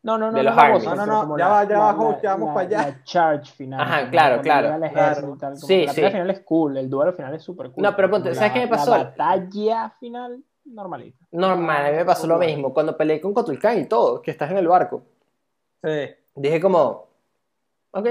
[0.04, 0.84] No, no, no, De no, los armies.
[0.84, 2.78] No, no, no, ya la- va, ya va, ya vamos la- para allá.
[2.88, 3.80] La charge final.
[3.80, 4.90] Ajá, claro, claro.
[4.92, 5.34] Claro.
[5.34, 6.02] y tal, Sí, la sí.
[6.02, 7.82] final es cool, el duelo final es súper cool.
[7.84, 8.90] No, pero ponte, ¿sabes la- qué me pasó?
[8.96, 11.24] La batalla final, normalita.
[11.30, 12.74] Normal, a mí me pasó lo mismo.
[12.74, 15.04] Cuando peleé con Kotulkan y todo, que estás en el barco.
[15.84, 16.10] Sí.
[16.34, 17.06] Dije como...
[17.92, 18.08] Ok.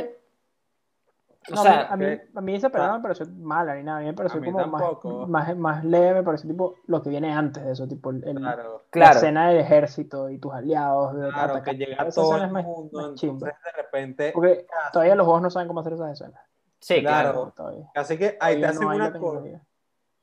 [1.49, 3.81] O No, sea, a, mí, que- a mí esa pelea no me pareció mala ni
[3.83, 7.01] nada, a mí me pareció mí como más, más, más leve, me pareció tipo lo
[7.01, 8.83] que viene antes de eso, tipo el, el- Claro.
[8.83, 9.15] la claro.
[9.15, 11.15] escena del ejército y tus aliados.
[11.15, 11.63] de Claro, atacar.
[11.63, 15.15] que llega Esa todo el es más- mundo, más entonces de repente, Porque casi, todavía
[15.15, 16.41] los juegos no saben cómo hacer esas escenas.
[16.79, 17.53] Sí, Claro.
[17.93, 19.61] casi que ahí te hacen no una cor- tecnología.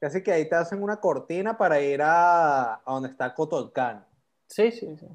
[0.00, 4.06] casi que ahí te hacen una cortina para ir a, a donde está Kotolkan.
[4.46, 4.96] Sí, sí.
[4.96, 5.06] Sí,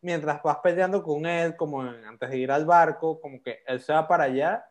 [0.00, 3.80] mientras vas peleando con él, como en- antes de ir al barco, como que él
[3.80, 4.64] se va para allá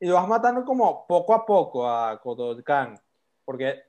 [0.00, 2.98] y lo vas matando como poco a poco a Kotolkan,
[3.44, 3.82] porque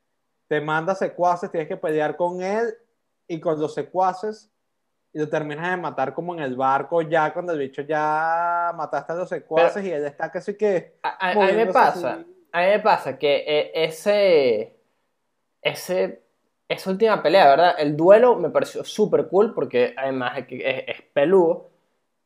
[0.48, 2.76] te manda secuaces, tienes que pelear con él
[3.28, 4.52] y con los secuaces
[5.14, 9.14] y lo terminas de matar como en el barco ya cuando el bicho ya mataste
[9.14, 12.26] a los secuaces y él está casi que A, mí me pasa, así.
[12.52, 14.78] a mí me pasa que eh, ese,
[15.62, 16.24] ese,
[16.68, 17.76] esa última pelea, ¿verdad?
[17.78, 21.71] El duelo me pareció súper cool porque además es peludo,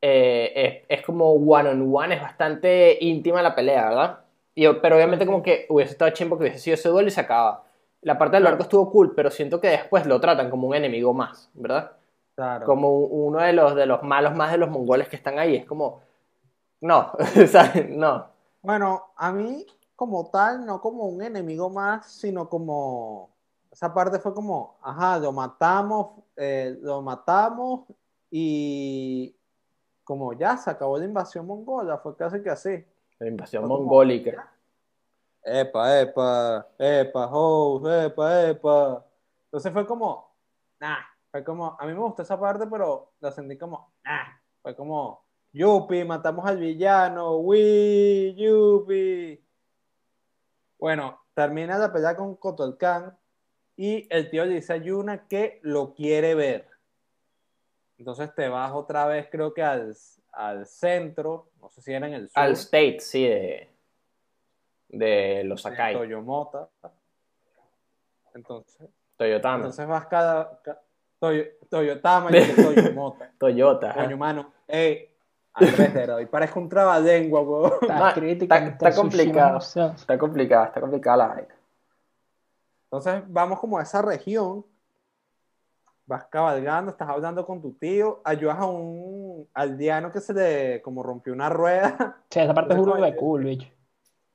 [0.08, 4.20] eh, es, es como one on one, es bastante íntima la pelea, ¿verdad?
[4.54, 7.20] Y, pero obviamente como que hubiese estado chimbo que hubiese sido ese duelo y se
[7.20, 7.64] acaba.
[8.02, 11.12] La parte del barco estuvo cool, pero siento que después lo tratan como un enemigo
[11.12, 11.90] más, ¿verdad?
[12.36, 12.66] Claro.
[12.66, 15.56] Como uno de los, de los malos más de los mongoles que están ahí.
[15.56, 16.02] Es como,
[16.80, 17.10] no,
[17.48, 17.90] ¿sabes?
[17.90, 18.28] No.
[18.62, 23.30] Bueno, a mí como tal, no como un enemigo más, sino como
[23.72, 27.86] esa parte fue como, ajá, lo matamos, eh, lo matamos
[28.30, 29.35] y
[30.06, 32.84] como ya se acabó la invasión mongola, fue casi que así.
[33.18, 34.52] La invasión Fue como, mongólica.
[35.42, 39.04] Epa, epa, epa, ho, epa, epa.
[39.46, 40.32] Entonces fue como,
[40.78, 40.98] nah,
[41.32, 44.26] fue como, a mí me gustó esa parte, pero la sentí como, nah,
[44.62, 49.44] fue como, yupi, matamos al villano, wi, yupi.
[50.78, 53.18] Bueno, termina la pelea con Kotolkan
[53.76, 56.75] y el tío le dice a Yuna que lo quiere ver.
[57.98, 59.94] Entonces te vas otra vez, creo que al,
[60.32, 62.42] al centro, no sé si era en el sur.
[62.42, 63.68] Al State, sí, de,
[64.88, 65.94] de los de Sakai.
[65.94, 66.68] Toyomota.
[68.34, 69.56] Entonces, Toyotama.
[69.56, 70.80] entonces vas cada, ca-
[71.18, 73.30] Toyo- Toyotama y Toyomota.
[73.38, 73.94] Toyota.
[73.94, 74.52] Coño, mano.
[74.68, 75.10] Ey,
[75.54, 77.72] Andrés de hoy parezco un trabalengua, weón.
[77.80, 78.08] Está No,
[78.68, 79.58] está- complicado.
[79.58, 81.54] Está complicada, está complicada la vaina.
[82.84, 84.64] Entonces vamos como a esa región,
[86.06, 91.02] vas cabalgando, estás hablando con tu tío, ayudas a un aldeano que se le como
[91.02, 92.18] rompió una rueda.
[92.30, 93.68] sea, esa parte es Entonces, burda de cool, bicho.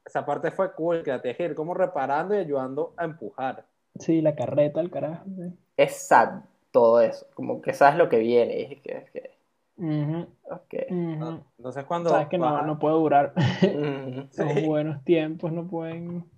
[0.05, 3.65] Esa parte fue cool, que la tienes que ir como reparando y ayudando a empujar.
[3.99, 5.23] Sí, la carreta, el carajo.
[5.25, 5.57] sí.
[5.77, 6.41] Es sad
[6.71, 7.25] todo eso.
[7.33, 8.59] Como que sabes lo que viene.
[8.59, 9.31] y es que, es que-
[9.77, 10.73] Ujú, ok.
[10.89, 11.43] ujú.
[11.57, 13.33] Entonces cuando Sabes que no, no puede durar.
[14.31, 14.65] Son Sí.
[14.65, 16.29] buenos tiempos, no pueden.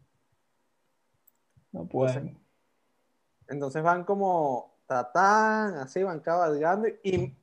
[1.72, 2.38] No pueden.
[3.48, 7.34] Entonces van como tatán, así van cabalgando y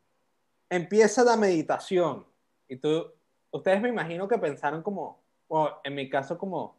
[0.69, 2.25] empieza la meditación.
[2.69, 3.12] Y tú,
[3.51, 6.77] ustedes me imagino que pensaron como, o en mi caso como,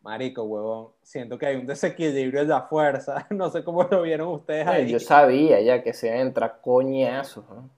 [0.00, 3.26] marico, huevón, siento que hay un desequilibrio en la fuerza.
[3.30, 4.90] No sé cómo lo vieron ustedes ahí.
[4.90, 7.48] Yo sabía ya que se entra coñazos.
[7.48, 7.70] ¿no?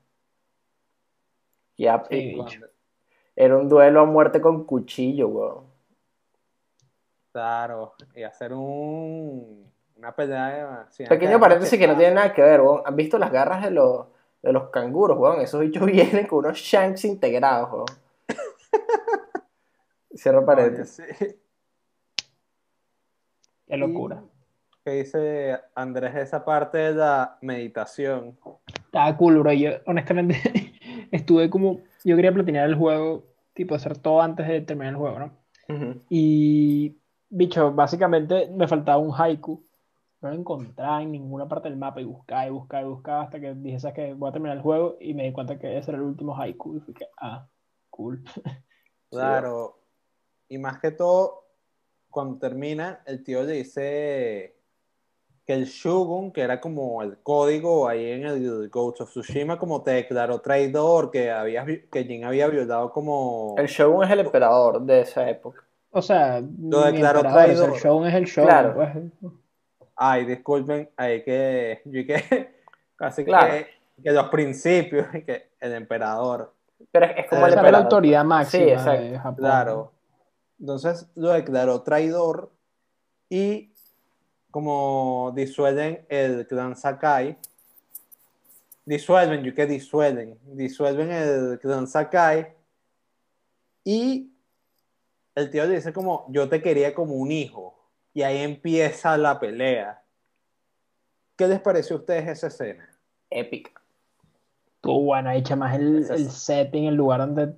[1.76, 2.60] Ya, Sí, bicho.
[3.34, 5.78] era un duelo a muerte con cuchillo, weón.
[7.32, 11.06] Claro, y hacer un, una pelea de...
[11.06, 12.82] Pequeño paréntesis que no tiene nada que ver, weón.
[12.84, 14.06] ¿Han visto las garras de los,
[14.42, 15.40] de los canguros, weón?
[15.40, 17.86] Esos bichos vienen con unos shanks integrados, weón.
[20.14, 21.04] Cierro Oye, paréntesis.
[21.18, 21.26] sí.
[23.66, 24.22] Qué locura.
[24.84, 28.38] ¿Qué dice Andrés esa parte de la meditación?
[28.66, 29.52] Estaba cool, bro.
[29.52, 30.40] Yo, honestamente,
[31.12, 31.80] estuve como.
[32.04, 35.48] Yo quería platinar el juego, tipo, hacer todo antes de terminar el juego, ¿no?
[36.08, 36.96] Y,
[37.28, 39.67] bicho, básicamente me faltaba un haiku.
[40.20, 43.40] No lo encontraba en ninguna parte del mapa y buscaba y buscaba y buscaba hasta
[43.40, 44.14] que dije, ¿sabes qué?
[44.14, 46.76] Voy a terminar el juego y me di cuenta que ese era el último haiku
[46.76, 47.46] y fui que, ah,
[47.90, 48.22] cool.
[49.10, 49.78] Claro.
[50.50, 51.44] Y más que todo,
[52.10, 54.54] cuando termina, el tío le dice
[55.46, 59.82] que el Shogun, que era como el código ahí en el Ghost of Tsushima, como
[59.82, 63.54] te declaró traidor, que, había, que Jin había violado como...
[63.56, 65.64] El Shogun es el emperador de esa época.
[65.90, 67.70] O sea, Lo declaró traidor.
[67.70, 68.74] el shogun es el shogun, Claro.
[68.74, 69.32] pues.
[70.00, 71.80] Ay, disculpen, ahí que...
[71.84, 72.54] Yo que
[72.96, 73.52] casi Claro.
[73.52, 73.66] que,
[74.02, 76.54] que los principios, que el emperador.
[76.92, 77.84] Pero es, es como el era la emperador.
[77.86, 79.02] autoridad máxima Sí, exacto.
[79.02, 79.36] de Japón.
[79.36, 79.92] Claro.
[80.60, 82.50] Entonces lo declaró traidor
[83.28, 83.72] y
[84.50, 87.36] como disuelven el clan Sakai,
[88.84, 92.54] disuelven, yo que disuelven, disuelven el clan Sakai
[93.84, 94.32] y
[95.34, 97.77] el tío le dice como yo te quería como un hijo
[98.18, 100.02] y ahí empieza la pelea.
[101.36, 102.90] ¿Qué les pareció a ustedes esa escena?
[103.30, 103.70] Épica.
[104.74, 107.54] Estuvo bueno, ahí más el, es- el setting, el lugar donde,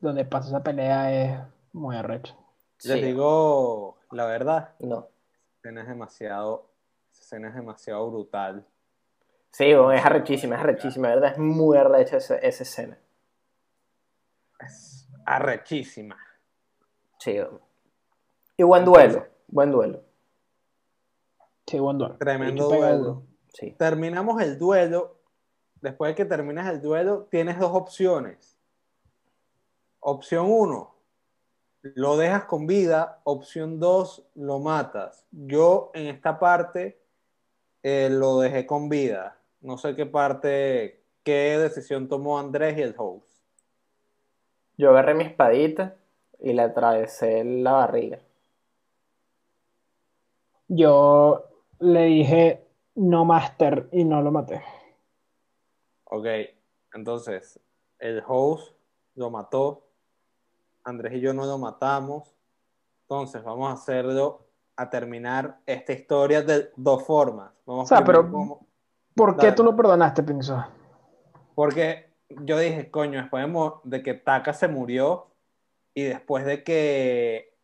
[0.00, 1.40] donde pasa esa pelea es
[1.72, 2.36] muy arrecho.
[2.82, 3.00] Les Sí.
[3.06, 5.06] digo la verdad, No.
[5.06, 6.68] esa escena es demasiado,
[7.12, 8.66] esa escena es demasiado brutal.
[9.52, 12.98] Sí, bueno, es arrechísima, es arrechísima, de verdad, es muy arrecha esa, esa escena.
[14.58, 16.16] Es arrechísima.
[17.20, 17.34] Sí.
[17.34, 17.60] bueno.
[18.56, 20.02] Y buen duelo, buen duelo.
[21.66, 22.16] Sí, buen duelo.
[22.16, 23.22] Tremendo duelo.
[23.52, 23.72] Sí.
[23.78, 25.16] Terminamos el duelo.
[25.80, 28.58] Después de que terminas el duelo, tienes dos opciones.
[30.00, 30.94] Opción 1,
[31.82, 33.20] lo dejas con vida.
[33.24, 35.24] Opción 2, lo matas.
[35.30, 37.00] Yo en esta parte
[37.82, 39.38] eh, lo dejé con vida.
[39.60, 43.28] No sé qué parte, qué decisión tomó Andrés y el host.
[44.76, 45.96] Yo agarré mi espadita
[46.38, 48.18] y le atravesé la barriga.
[50.72, 51.48] Yo
[51.80, 52.64] le dije
[52.94, 54.62] no master y no lo maté.
[56.04, 56.26] Ok,
[56.94, 57.58] entonces
[57.98, 58.72] el host
[59.16, 59.88] lo mató,
[60.84, 62.32] Andrés y yo no lo matamos,
[63.02, 67.50] entonces vamos a hacerlo a terminar esta historia de dos formas.
[67.66, 68.60] Vamos O sea, pero-
[69.16, 69.52] ¿Por qué Dale.
[69.56, 70.64] tú lo perdonaste, Pinzo?
[71.56, 72.10] porque
[72.44, 73.44] yo dije, coño, después
[73.82, 75.26] de que Taka se murió
[75.94, 77.58] y después de que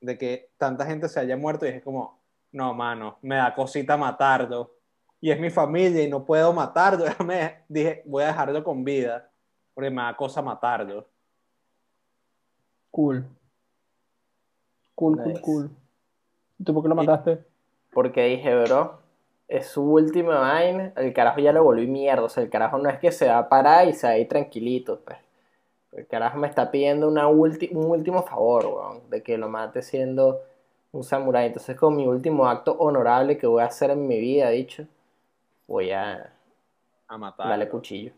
[0.00, 2.17] de que tanta gente se haya muerto, dije como,
[2.52, 4.74] no, mano, me da cosita matarlo.
[5.20, 7.04] Y es mi familia y no puedo matarlo.
[7.26, 9.28] Me dije, voy a dejarlo con vida,
[9.74, 11.06] porque me da cosa matarlo.
[12.90, 13.24] Cool.
[14.94, 15.42] Cool, cool, Nice.
[15.42, 15.70] cool.
[16.58, 17.44] ¿Y tú por qué lo mataste?
[17.92, 18.98] Porque dije, bro,
[19.46, 22.24] es su última vaina, el carajo ya lo volví mierda.
[22.24, 24.18] O sea, el carajo no es que se va a parar y se va a
[24.18, 25.18] ir tranquilito, pues.
[25.92, 29.82] El carajo me está pidiendo una ulti- un último favor, weón, de que lo mate
[29.82, 30.40] siendo
[30.92, 31.46] un samurái.
[31.46, 34.86] Entonces, con mi último acto honorable que voy a hacer en mi vida, dicho,
[35.66, 36.32] voy a
[37.08, 37.50] A matarlo.
[37.50, 38.12] darle cuchillo.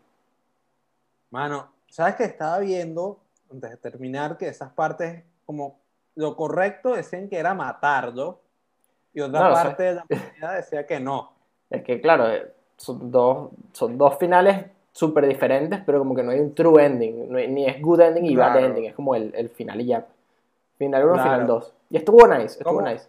[1.29, 3.19] Mano, ¿sabes que estaba viendo,
[3.51, 5.79] antes de terminar, que esas partes, como
[6.15, 8.39] lo correcto decían que era matarlo,
[9.13, 11.31] y otra No, parte de la comunidad decía que no.
[11.69, 16.31] Es que, claro, eh, son dos, son dos finales súper diferentes, pero como que no
[16.31, 17.29] hay un true ending.
[17.31, 18.65] no hay- ni es good ending y bad Claro.
[18.67, 18.85] ending.
[18.85, 20.05] Es como el, el final y ya.
[20.77, 21.29] Final 1, Claro.
[21.29, 21.73] final 2.
[21.91, 22.81] Y estuvo nice, estuvo ¿Cómo?
[22.87, 23.07] nice.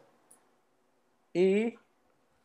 [1.32, 1.74] Y,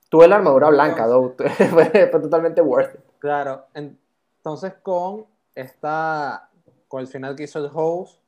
[0.10, 1.36] Tuve la armadura blanca, though.
[1.70, 3.02] fue, fue totalmente worth it.
[3.20, 4.00] claro, en-
[4.38, 6.50] entonces con esta,
[6.88, 8.22] con el final que hizo el host,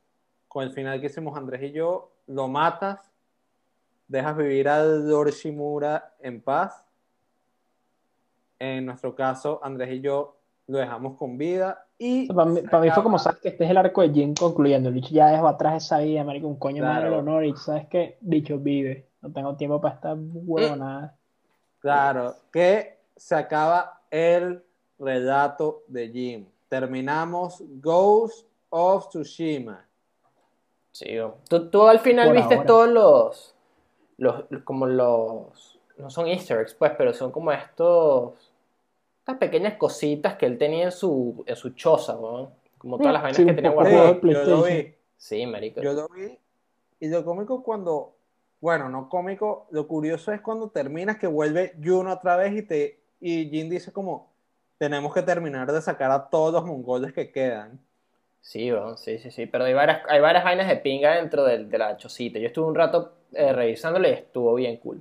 [0.48, 3.10] con el final que hicimos Andrés y yo, lo matas,
[4.08, 6.84] dejas vivir al Lord Shimura en paz.
[8.58, 10.36] En nuestro caso, Andrés y yo
[10.70, 13.64] lo dejamos con vida y para, mí, se para mí fue como, sabes que este
[13.64, 14.88] es el arco de Jin concluyendo.
[14.88, 17.10] El bicho ya dejó atrás esa vida, marico, un coño más Claro.
[17.10, 17.44] del honor.
[17.44, 19.08] Y sabes que, bicho, vive.
[19.20, 21.16] No tengo tiempo para estar huevonada.
[21.80, 24.62] Claro, que se acaba el
[24.98, 26.46] relato de Jim.
[26.68, 29.84] Terminamos Ghost of Tsushima.
[30.92, 32.66] Sí, yo- tú, tú al final Por viste ahora.
[32.66, 33.54] todos los,
[34.16, 34.44] los.
[34.64, 35.78] Como los.
[35.98, 38.49] No son easter eggs, pues, pero son como estos.
[39.30, 42.16] Estas pequeñas cositas que él tenía en su, en su choza.
[42.78, 44.16] Como todas las vainas Sí, que tenía de guardadas.
[44.20, 45.80] Sí, yo lo vi, Sí, marico.
[45.80, 46.36] yo lo vi.
[46.98, 48.16] Y lo cómico cuando,
[48.60, 52.98] bueno, no cómico, lo curioso es cuando terminas que vuelve Juno otra vez y te
[53.20, 54.32] y Jin dice como
[54.78, 57.78] tenemos que terminar de sacar a todos los mongoles que quedan.
[58.40, 59.46] Sí, sí, sí, sí.
[59.46, 62.40] Pero hay varias, hay varias vainas de pinga dentro del- de, la chocita.
[62.40, 65.00] Yo estuve un rato eh, revisándole y estuvo bien cool.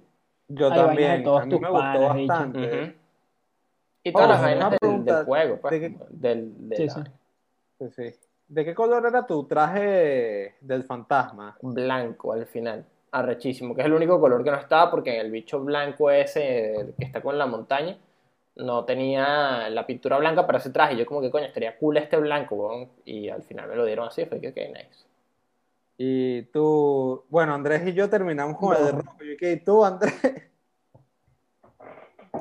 [0.49, 2.98] Yo Hay de también, a mí me gustó bastante.
[4.09, 5.71] Y todas Oh, las vainas del, juego, pues.
[5.71, 7.01] ¿de qué- Del, de Sí, la- sí.
[7.79, 8.19] Sí, sí.
[8.47, 11.55] ¿De qué color era tu traje del fantasma?
[11.61, 12.85] blanco al final.
[13.11, 16.93] arrechísimo, que es el único color que no estaba porque en el bicho blanco ese
[16.95, 17.97] que está con la montaña
[18.57, 20.95] no tenía la pintura blanca para ese traje.
[20.95, 22.89] Yo como que coño, estaría cool este blanco, weón.
[23.05, 25.05] Y al final me lo dieron así, fue que ok, nice.
[25.97, 29.15] Y tú, bueno, Andrés y yo terminamos con el de rojo.
[29.21, 30.13] Yo dije, ¿y tú, Andrés?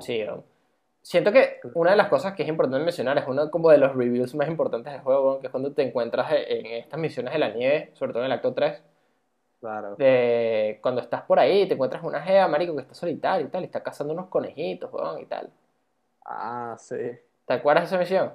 [0.01, 0.45] Sí, weón.
[1.09, 3.97] Siento que una de las cosas que es importante mencionar es uno como de los
[3.97, 7.49] reviews más importantes del juego, que es cuando te encuentras en estas misiones de la
[7.49, 8.83] nieve, sobre todo en el acto 3,
[9.59, 9.97] Claro.
[9.97, 13.63] de cuando estás por ahí, te encuentras una jeva, marico, que está solitaria y tal,
[13.63, 15.49] y está cazando unos conejitos, weón, y tal.
[16.27, 16.99] Ah, sí.
[17.47, 18.35] ¿Te acuerdas de esa misión?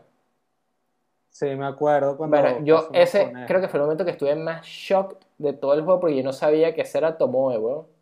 [1.30, 2.42] Sí, me acuerdo cuando.
[2.42, 5.84] Bueno, yo ese creo que fue el momento que estuve más shocked de todo el
[5.84, 7.93] juego porque yo no sabía que ese era Tomoe, weón.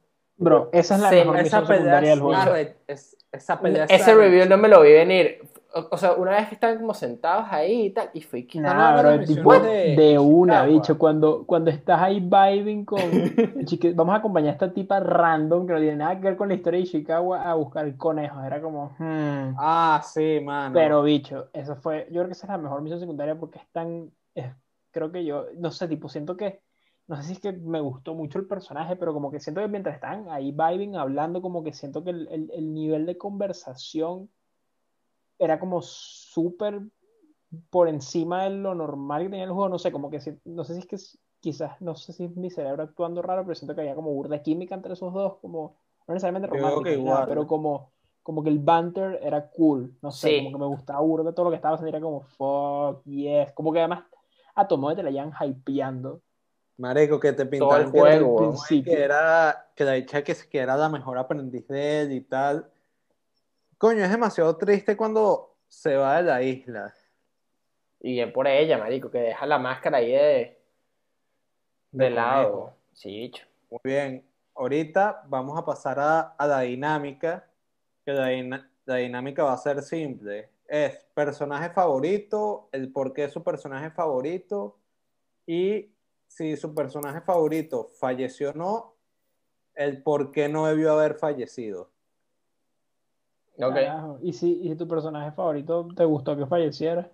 [0.42, 2.56] Bro, esa es la Sí, mejor Esa misión pelea del juego.
[2.88, 5.40] es- esa pelea es Ese review no me lo vi venir.
[5.74, 8.60] O, o sea, una vez que estaban como sentados ahí y tal, y fue que...
[8.60, 10.68] no Nah, bro, el tipo de de una, Ishikawa.
[10.68, 13.00] bicho, cuando, cuando estás ahí vibing con,
[13.66, 16.50] chique, vamos a acompañar a esta tipa random que no tiene nada que ver con
[16.50, 19.56] la historia de Ishikawa a buscar conejos, era como, hmm.
[19.58, 20.74] Ah, sí, mano.
[20.74, 23.68] Pero, bicho, eso fue, yo creo que esa es la mejor misión secundaria porque es
[23.72, 24.54] tan, es-
[24.92, 26.60] creo que yo, no sé, tipo, siento que,
[27.08, 29.68] no sé si es que me gustó mucho el personaje, pero como que siento que
[29.68, 34.30] mientras están ahí vibing, hablando, como que siento que el, el- el nivel de conversación
[35.40, 36.82] era como súper
[37.70, 40.64] por encima de lo normal que tenía el juego, no sé, como que, si- no
[40.64, 40.98] sé si es que
[41.42, 44.42] quizás, no sé si es mi cerebro actuando raro, pero siento que había como burda
[44.42, 45.76] química entre esos dos, como,
[46.08, 47.28] no necesariamente romántica, nada, igual.
[47.28, 47.92] pero como
[48.24, 50.38] como que el banter era cool, no sé, Sí.
[50.44, 53.74] como que me gustaba burda todo lo que estaba haciendo, era como fuck, yes, como
[53.74, 54.04] que además
[54.54, 56.22] a Tomoe te la llevan hypeando.
[56.82, 58.92] Marico, que te pintaron el que juego, principio.
[58.94, 62.70] que era que la dicha que, que era la mejor aprendiz de él y tal.
[63.78, 66.94] Coño, es demasiado triste cuando se va de la isla.
[68.00, 70.60] Y bien por ella, marico, que deja la máscara ahí de,
[71.92, 72.52] de De lado.
[72.52, 72.74] conejo.
[72.94, 73.46] Sí, bicho.
[73.70, 74.26] Muy bien.
[74.56, 77.48] Ahorita vamos a pasar a, a la dinámica.
[78.04, 80.50] Que la, dina- la dinámica va a ser simple.
[80.68, 84.78] Es personaje favorito, el por qué es su personaje favorito
[85.46, 85.92] y
[86.32, 88.96] si su personaje favorito falleció o no,
[89.76, 91.92] el por qué no debió haber fallecido.
[93.58, 93.74] Ok.
[93.74, 94.18] Carajo.
[94.22, 97.12] Y si, y si tu personaje favorito te gustó que falleciera.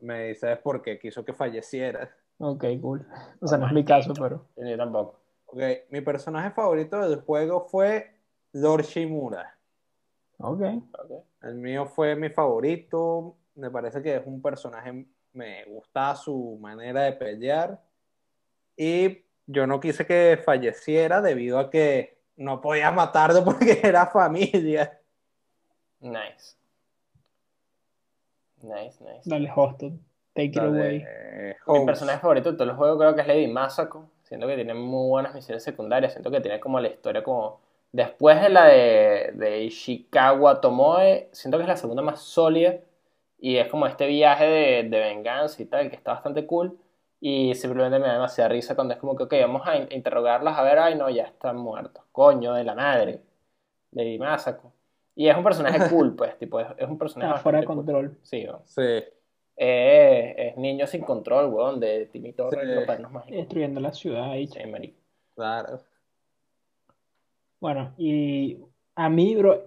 [0.00, 2.14] Me dices por qué quiso que falleciera.
[2.38, 3.06] Ok, cool.
[3.40, 4.46] O sea, no es mi caso, pero.
[4.56, 5.18] Yo tampoco.
[5.46, 8.18] Ok, mi personaje favorito del juego fue
[8.52, 9.58] Lord Shimura.
[10.38, 10.60] Ok.
[10.60, 11.24] Ok.
[11.40, 13.36] El mío fue mi favorito.
[13.54, 17.80] Me parece que es un personaje, me gusta su manera de pelear.
[18.76, 24.98] Y yo no quise que falleciera debido a que no podía matarlo porque era familia.
[26.00, 26.56] Nice.
[28.62, 29.22] Nice, nice.
[29.24, 29.92] Dale, Hosted.
[30.34, 30.98] Take it away.
[30.98, 34.08] de Mi personaje favorito de todo el juego creo que es Lady Masako.
[34.22, 36.12] Siento que tiene muy buenas misiones secundarias.
[36.12, 37.60] Siento que tiene como la historia como...
[37.92, 42.80] Después de la de, de Ishikawa Tomoe, siento que es la segunda más sólida.
[43.44, 46.78] Y es como este viaje de, de venganza y tal, que está bastante cool.
[47.20, 50.56] Y simplemente me da demasiada risa cuando es como que, ok, vamos a in- interrogarlas
[50.58, 52.02] a ver, ay no, ya están muertos.
[52.10, 53.20] Coño, de la madre.
[53.90, 54.72] Lady Masako.
[55.14, 57.76] Y es un personaje cool, pues, tipo, es, es un personaje Está fuera de cool.
[57.76, 58.18] control.
[58.22, 58.60] Sí, weón.
[58.64, 59.04] Sí.
[59.56, 62.74] Es, es Niño sin control, weón, de Timmy Torres Sí.
[62.74, 63.36] los Padrinos Mágicos.
[63.36, 64.46] Destruyendo la ciudad ahí.
[64.46, 64.98] Sí, marico.
[65.34, 65.80] Claro.
[67.60, 68.58] Bueno, y
[68.94, 69.62] a mí, bro,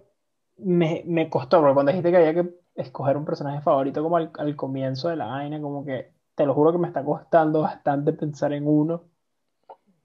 [0.57, 4.31] me, me costó, bro, cuando dijiste que había que escoger un personaje favorito como al,
[4.37, 8.13] al comienzo de la vaina, como que te lo juro que me está costando bastante
[8.13, 9.03] pensar en uno.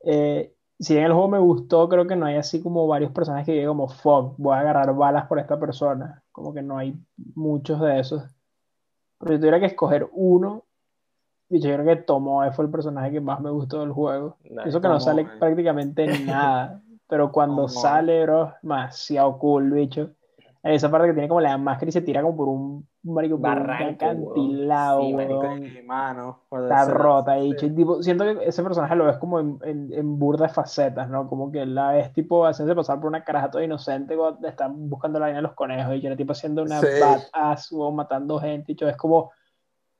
[0.00, 3.46] Eh, si bien el juego me gustó, creo que no hay así como varios personajes
[3.46, 6.22] que diga como, fuck, voy a agarrar balas por esta persona.
[6.32, 6.96] Como que no hay
[7.34, 8.22] muchos de esos.
[9.18, 10.64] Pero si tuviera que escoger uno,
[11.50, 14.38] yo creo que Tomoe fue el personaje que más me gustó del juego.
[14.64, 15.38] Eso que no sale Tomoe.
[15.38, 16.82] prácticamente nada.
[17.06, 20.12] Pero cuando sale, bro, demasiado cool, bicho.
[20.64, 24.06] Esa parte que tiene como la máscara y se tira como por un, marico, Barranco,
[24.06, 25.00] acantilado.
[25.00, 25.70] Sí.
[25.74, 26.42] Sí, mano.
[26.52, 27.66] Está rota, Sí.
[27.66, 31.08] Y, tipo, siento que ese personaje lo ves como en, en, en burda de facetas,
[31.10, 31.28] ¿no?
[31.28, 35.18] Como que la ves tipo haciéndose pasar por una caraja toda inocente cuando están buscando
[35.18, 36.86] la vaina de los conejos y yo era tipo haciendo una Sí.
[37.00, 39.32] badass, weón, matando gente, y es como,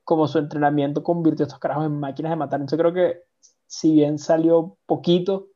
[0.05, 2.61] como su entrenamiento convirtió a estos carajos en máquinas de matar.
[2.61, 3.23] Entonces creo que
[3.67, 5.49] si bien salió poquito,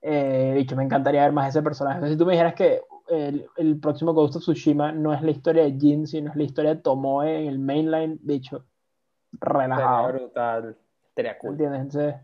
[0.00, 1.96] eh, bicho, me encantaría ver más ese personaje.
[1.96, 2.80] Entonces, si tú me dijeras que
[3.10, 6.42] el, el próximo Ghost of Tsushima no es la historia de Jin, sino es la
[6.44, 8.64] historia de Tomoe en el mainline, bicho,
[9.32, 10.08] Sería relajado.
[10.12, 10.76] brutal.
[11.08, 11.50] Estaría cool.
[11.52, 11.80] ¿Entiendes?
[11.80, 12.14] Entonces,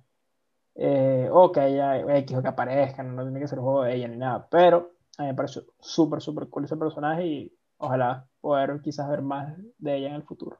[0.77, 3.95] eh, o que ella, X o que aparezca, no, no tiene que ser juego de
[3.95, 8.27] ella ni nada, pero a mí me pareció súper, súper cool ese personaje y ojalá
[8.41, 10.59] poder quizás ver más de ella en el futuro.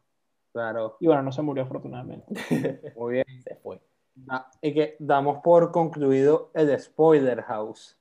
[0.53, 0.97] Claro.
[1.01, 2.33] Y bueno, no se murió afortunadamente.
[2.97, 3.43] Muy bien.
[3.43, 3.81] Se fue.
[4.29, 7.96] Ah, y que damos por concluido el Spoiler House.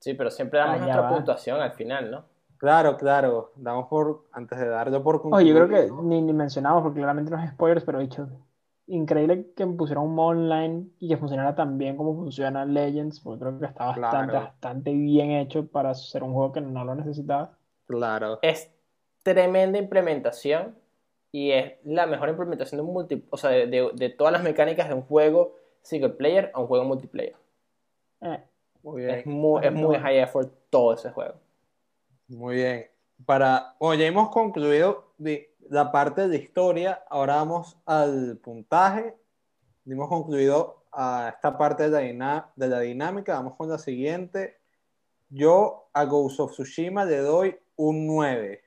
[0.00, 1.16] Sí, pero siempre damos ya nuestra va.
[1.16, 2.24] puntuación al final, ¿no?
[2.56, 5.58] Claro, claro, damos por, antes de darlo por Oye, concluido.
[5.60, 8.28] yo creo que ni, ni mencionamos, porque claramente no es spoilers, pero he dicho,
[8.86, 13.40] increíble que pusieran un modo online y que funcionara tan bien como funciona Legends, porque
[13.40, 14.44] creo que está bastante, Claro.
[14.46, 17.56] bastante bien hecho para ser un juego que no lo necesitaba.
[17.86, 18.70] Claro, Es
[19.22, 20.76] tremenda implementación
[21.32, 24.42] y es la mejor implementación de un multi, o sea, de, de- de todas las
[24.42, 27.36] mecánicas de un juego single player a un juego multiplayer.
[28.20, 28.42] Eh,
[28.82, 31.34] muy Es bien, muy, es muy high effort todo ese juego.
[32.28, 32.86] muy bien.
[33.26, 39.14] Para, bueno, ya hemos concluido de- la parte de historia, ahora vamos al puntaje.
[39.86, 44.58] Hemos concluido a esta parte de la, de la dinámica, vamos con la siguiente.
[45.28, 48.60] Yo a Ghost of Tsushima le doy un 9.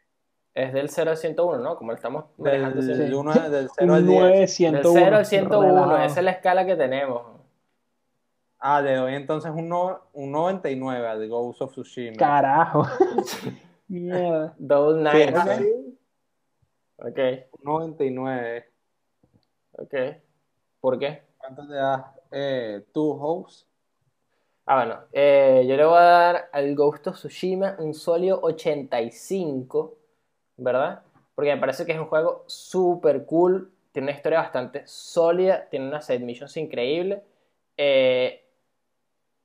[0.54, 1.76] Es del 0 al 101, ¿no?
[1.76, 3.16] Como estamos manejando Del, siempre.
[3.18, 4.20] uno- del 0 un al 10.
[4.22, 5.00] 9, Del 101.
[5.06, 5.98] 0 al 101, relajado.
[6.06, 7.33] esa es la escala que tenemos.
[8.66, 12.16] Ah, le doy entonces un, no- un 99 al Ghost of Tsushima.
[12.16, 12.86] Carajo.
[13.90, 14.56] Mierda.
[14.58, 15.58] Double Sí, nine.
[15.58, 16.00] sí,
[16.96, 17.20] Ok,
[17.60, 18.66] un 99.
[19.74, 19.94] ok.
[20.80, 21.24] ¿Por qué?
[21.38, 23.68] ¿Cuánto le das eh, tú, host?
[24.66, 29.98] Ah, bueno, eh, yo le voy a dar al Ghost of Tsushima un sólido 85,
[30.56, 31.04] ¿verdad?
[31.36, 35.90] Porque me parece que es un juego súper cool, tiene una historia bastante sólida, tiene
[35.90, 37.22] unas side missions increíbles.
[37.76, 38.40] Eh,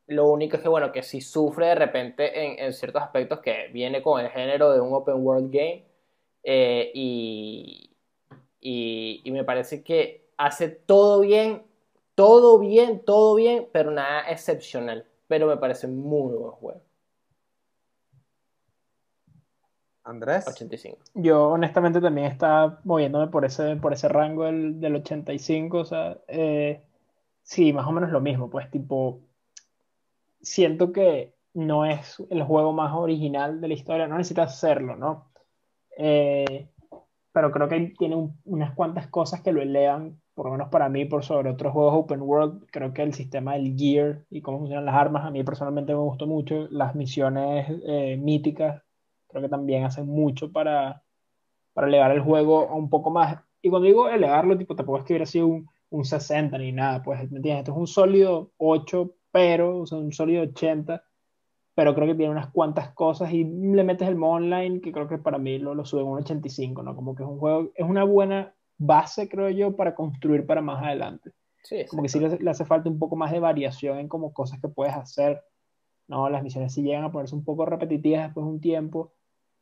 [0.09, 3.69] lo único es que, bueno, que si sufre de repente en, en ciertos aspectos que
[3.73, 5.85] viene con el género de un open world game
[6.43, 7.91] eh, y,
[8.61, 11.63] y, y me parece que hace todo bien,
[12.15, 15.07] todo bien, todo bien, pero nada excepcional.
[15.27, 16.81] Pero me parece muy buen juego.
[20.05, 20.49] Andrés.
[20.49, 20.99] 85.
[21.15, 26.17] Yo honestamente también estaba moviéndome por ese, por ese rango del, del 85, o sea,
[26.29, 26.83] eh,
[27.43, 29.21] sí, más o menos lo mismo, pues tipo,
[30.43, 35.31] siento que no es el juego más original de la historia, no necesitas hacerlo, ¿no?
[35.99, 36.71] Eh,
[37.33, 40.89] pero creo que tiene un- unas cuantas cosas que lo elevan, por lo menos para
[40.89, 42.67] mí, por sobre otros juegos open world.
[42.73, 46.01] Creo que el sistema del gear y cómo funcionan las armas, a mí personalmente me
[46.01, 46.69] gustó mucho.
[46.71, 48.83] Las misiones eh, míticas,
[49.29, 51.03] creo que también hacen mucho para,
[51.73, 53.39] para elevar el juego un poco más.
[53.63, 57.03] Y cuando digo elevarlo, tipo, tampoco es que hubiera sido un, un 60 ni nada,
[57.03, 57.61] pues, ¿me entiendes?
[57.63, 61.03] Esto es un sólido 8, pero, o sea, un sólido 80
[61.79, 65.07] pero creo que tiene unas cuantas cosas y le metes el modo online que creo
[65.07, 66.97] que para mí lo, lo sube a un 85, ¿no?
[66.97, 70.83] Como que es un juego, es una buena base, creo yo, para construir para más
[70.83, 71.31] adelante.
[71.63, 74.33] Sí, Como que sí le, le hace falta un poco más de variación en como
[74.33, 75.41] cosas que puedes hacer,
[76.09, 76.29] ¿no?
[76.29, 79.13] Las misiones sí llegan a ponerse un poco repetitivas después de un tiempo,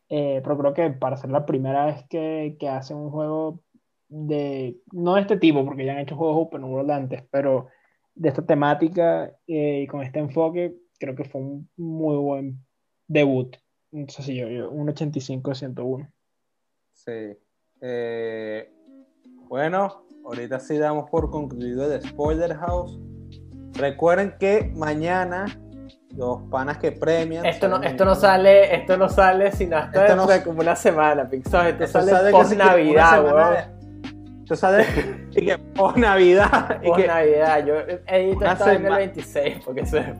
[0.08, 3.60] eh, pero creo que para ser la primera vez que, que hacen un juego
[4.08, 7.66] de, no de este tipo, porque ya han hecho juegos open world antes, pero
[8.16, 12.58] de esta temática eh, y con este enfoque, creo que fue un muy buen
[13.06, 13.54] debut.
[13.92, 16.12] Entonces, sí, yo, yo, un 85 de 101.
[16.94, 17.38] Sí.
[17.82, 18.72] Eh,
[19.48, 22.98] bueno, ahorita sí damos por concluido el Spoiler House.
[23.74, 25.44] Recuerden que mañana
[26.16, 27.44] los panas que premian.
[27.44, 31.28] Esto no, esto no sale, esto no sale sino hasta Esto no- como una semana,
[31.28, 31.68] Pixar.
[31.68, 33.75] Esto, Esto sale, sale post Navidad, weón.
[34.54, 34.84] Sale
[35.32, 37.66] y que post Navidad y Post que Navidad.
[37.66, 37.74] Yo
[38.06, 40.14] edito Una esta vaina el sema- 26, porque se...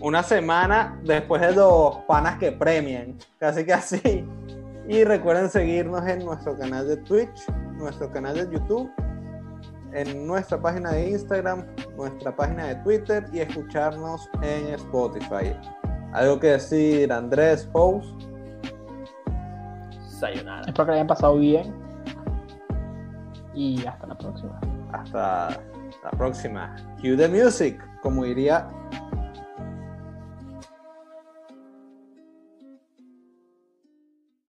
[0.00, 3.16] una semana después de los panas que premian.
[3.38, 4.24] Casi que así.
[4.86, 7.48] Y recuerden seguirnos en nuestro canal de Twitch,
[7.78, 8.90] nuestro canal de YouTube,
[9.94, 11.64] en nuestra página de Instagram,
[11.96, 15.56] nuestra página de Twitter y escucharnos en Spotify.
[16.12, 18.06] ¿Algo que decir, Andrés, Host?
[20.20, 20.60] Sayonara.
[20.66, 21.83] Espero que le hayan pasado bien.
[23.54, 24.60] Y hasta la próxima.
[24.92, 25.60] Hasta
[26.02, 26.76] la próxima.
[27.00, 28.68] Cue the music, como diría